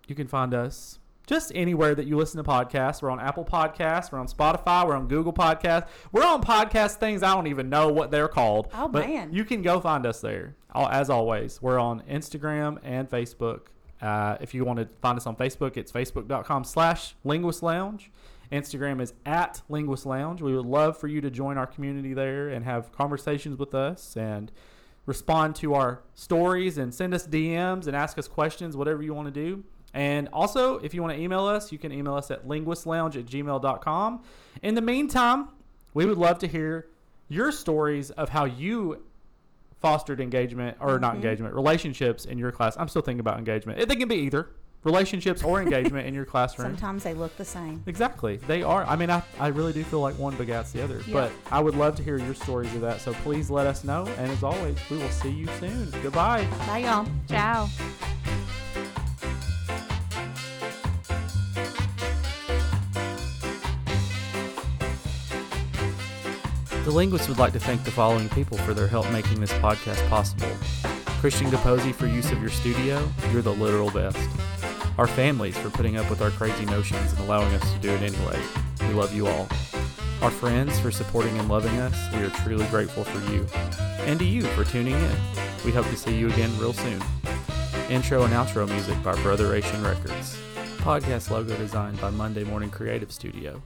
you 0.08 0.16
can 0.16 0.28
find 0.28 0.54
us 0.54 1.00
just 1.26 1.52
anywhere 1.56 1.96
that 1.96 2.06
you 2.06 2.18
listen 2.18 2.44
to 2.44 2.50
podcasts. 2.50 3.02
We're 3.02 3.10
on 3.10 3.20
Apple 3.20 3.46
Podcasts. 3.46 4.12
We're 4.12 4.20
on 4.20 4.28
Spotify. 4.28 4.86
We're 4.86 4.96
on 4.96 5.08
Google 5.08 5.34
Podcasts. 5.34 5.88
We're 6.12 6.26
on 6.26 6.44
podcast 6.44 6.96
things 6.96 7.24
I 7.24 7.34
don't 7.34 7.48
even 7.48 7.70
know 7.70 7.90
what 7.90 8.12
they're 8.12 8.28
called. 8.28 8.70
Oh, 8.74 8.88
but 8.88 9.08
man. 9.08 9.34
You 9.34 9.46
can 9.46 9.62
go 9.62 9.80
find 9.80 10.06
us 10.06 10.22
there. 10.22 10.56
As 10.76 11.10
always, 11.10 11.62
we're 11.62 11.80
on 11.80 12.02
Instagram 12.02 12.80
and 12.84 13.10
Facebook. 13.10 13.68
Uh, 14.02 14.38
if 14.42 14.54
you 14.54 14.66
want 14.66 14.80
to 14.80 14.90
find 15.02 15.18
us 15.18 15.26
on 15.26 15.36
Facebook, 15.36 15.78
it's 15.78 15.92
facebook.com 15.92 16.66
slash 16.66 17.16
linguist 17.24 17.64
lounge. 17.64 18.12
Instagram 18.52 19.02
is 19.02 19.14
at 19.26 19.62
linguist 19.70 20.06
lounge. 20.06 20.42
We 20.42 20.56
would 20.56 20.66
love 20.66 20.98
for 20.98 21.08
you 21.08 21.22
to 21.22 21.32
join 21.32 21.58
our 21.58 21.66
community 21.66 22.14
there 22.14 22.50
and 22.50 22.66
have 22.66 22.92
conversations 22.92 23.58
with 23.58 23.74
us 23.74 24.18
and 24.18 24.52
respond 25.06 25.56
to 25.56 25.74
our 25.74 26.02
stories 26.14 26.78
and 26.78 26.94
send 26.94 27.14
us 27.14 27.28
DMs 27.28 27.88
and 27.88 27.96
ask 27.96 28.18
us 28.18 28.28
questions, 28.28 28.76
whatever 28.78 29.02
you 29.02 29.14
want 29.14 29.34
to 29.34 29.46
do. 29.46 29.64
And 29.94 30.28
also, 30.34 30.80
if 30.80 30.94
you 30.94 31.02
want 31.02 31.16
to 31.16 31.22
email 31.22 31.46
us, 31.46 31.72
you 31.72 31.78
can 31.78 31.92
email 31.92 32.16
us 32.16 32.32
at 32.32 32.48
linguistlounge 32.48 33.16
at 33.16 33.26
gmail.com. 33.26 34.24
In 34.62 34.76
the 34.76 34.82
meantime, 34.82 35.50
we 35.94 36.06
would 36.06 36.18
love 36.18 36.40
to 36.40 36.48
hear 36.48 36.88
your 37.30 37.52
stories 37.52 38.10
of 38.12 38.30
how 38.30 38.46
you 38.46 39.04
fostered 39.80 40.20
engagement 40.20 40.78
or 40.80 40.98
not 40.98 41.10
mm-hmm. 41.10 41.18
engagement, 41.18 41.54
relationships 41.54 42.26
in 42.26 42.38
your 42.38 42.52
class. 42.52 42.76
I'm 42.78 42.88
still 42.88 43.02
thinking 43.02 43.20
about 43.20 43.38
engagement. 43.38 43.88
They 43.88 43.96
can 43.96 44.08
be 44.08 44.16
either 44.16 44.50
relationships 44.84 45.44
or 45.44 45.62
engagement 45.62 46.08
in 46.08 46.14
your 46.14 46.26
classroom. 46.26 46.70
Sometimes 46.70 47.04
they 47.04 47.14
look 47.14 47.36
the 47.38 47.46
same. 47.46 47.84
Exactly. 47.88 48.38
They 48.38 48.64
are. 48.64 48.86
I 48.86 48.96
mean, 48.96 49.10
I, 49.10 49.22
I 49.40 49.48
really 49.48 49.74
do 49.74 49.84
feel 49.84 50.02
like 50.02 50.18
one 50.18 50.36
begats 50.36 50.72
the 50.72 50.84
other. 50.84 51.02
Yeah. 51.08 51.14
But 51.14 51.32
I 51.52 51.60
would 51.60 51.76
love 51.76 51.96
to 51.98 52.04
hear 52.04 52.18
your 52.18 52.34
stories 52.34 52.74
of 52.76 52.82
that. 52.82 53.02
So 53.02 53.14
please 53.14 53.50
let 53.50 53.68
us 53.68 53.84
know. 53.84 54.06
And 54.18 54.32
as 54.32 54.44
always, 54.44 54.78
we 54.90 54.98
will 54.98 55.10
see 55.10 55.32
you 55.32 55.48
soon. 55.60 55.90
Goodbye. 56.02 56.46
Bye, 56.68 56.80
y'all. 56.80 57.08
Ciao. 57.28 57.70
The 66.84 66.92
Linguist 66.92 67.30
would 67.30 67.40
like 67.40 67.54
to 67.54 67.62
thank 67.62 67.86
the 67.86 67.92
following 67.92 68.28
people 68.28 68.58
for 68.58 68.74
their 68.74 68.90
help 68.90 69.10
making 69.10 69.40
this 69.40 69.54
podcast 69.54 70.06
possible. 70.10 70.50
Christian 71.22 71.50
Capozzi 71.50 71.96
for 71.96 72.08
use 72.08 72.30
of 72.34 72.42
your 72.42 72.50
studio. 72.50 73.10
You're 73.32 73.42
the 73.42 73.54
literal 73.54 73.90
best. 73.90 74.18
Our 74.98 75.08
families 75.08 75.58
for 75.58 75.70
putting 75.70 75.96
up 75.96 76.10
with 76.10 76.22
our 76.22 76.32
crazy 76.32 76.66
notions 76.66 77.14
and 77.14 77.22
allowing 77.22 77.56
us 77.56 77.72
to 77.72 77.80
do 77.80 77.90
it 77.90 78.02
anyway. 78.02 78.38
We 78.82 78.88
love 78.88 79.16
you 79.16 79.28
all. 79.28 79.48
Our 80.22 80.30
friends 80.30 80.78
for 80.78 80.92
supporting 80.92 81.40
and 81.40 81.48
loving 81.48 81.80
us, 81.80 81.96
we 82.14 82.22
are 82.22 82.30
truly 82.30 82.66
grateful 82.66 83.06
for 83.06 83.32
you. 83.32 83.48
And 84.06 84.20
to 84.20 84.26
you 84.26 84.42
for 84.42 84.66
tuning 84.66 84.96
in. 84.96 85.16
We 85.64 85.72
hope 85.72 85.88
to 85.88 85.96
see 85.96 86.14
you 86.14 86.28
again 86.28 86.52
real 86.60 86.74
soon. 86.74 87.02
Intro 87.90 88.24
and 88.24 88.34
outro 88.34 88.68
music 88.68 89.02
by 89.02 89.14
Brother 89.22 89.46
Brotheration 89.46 89.86
Records. 89.86 90.38
Podcast 90.80 91.30
logo 91.30 91.56
designed 91.56 92.02
by 92.02 92.10
Monday 92.10 92.44
Morning 92.44 92.70
Creative 92.70 93.10
Studio. 93.10 93.62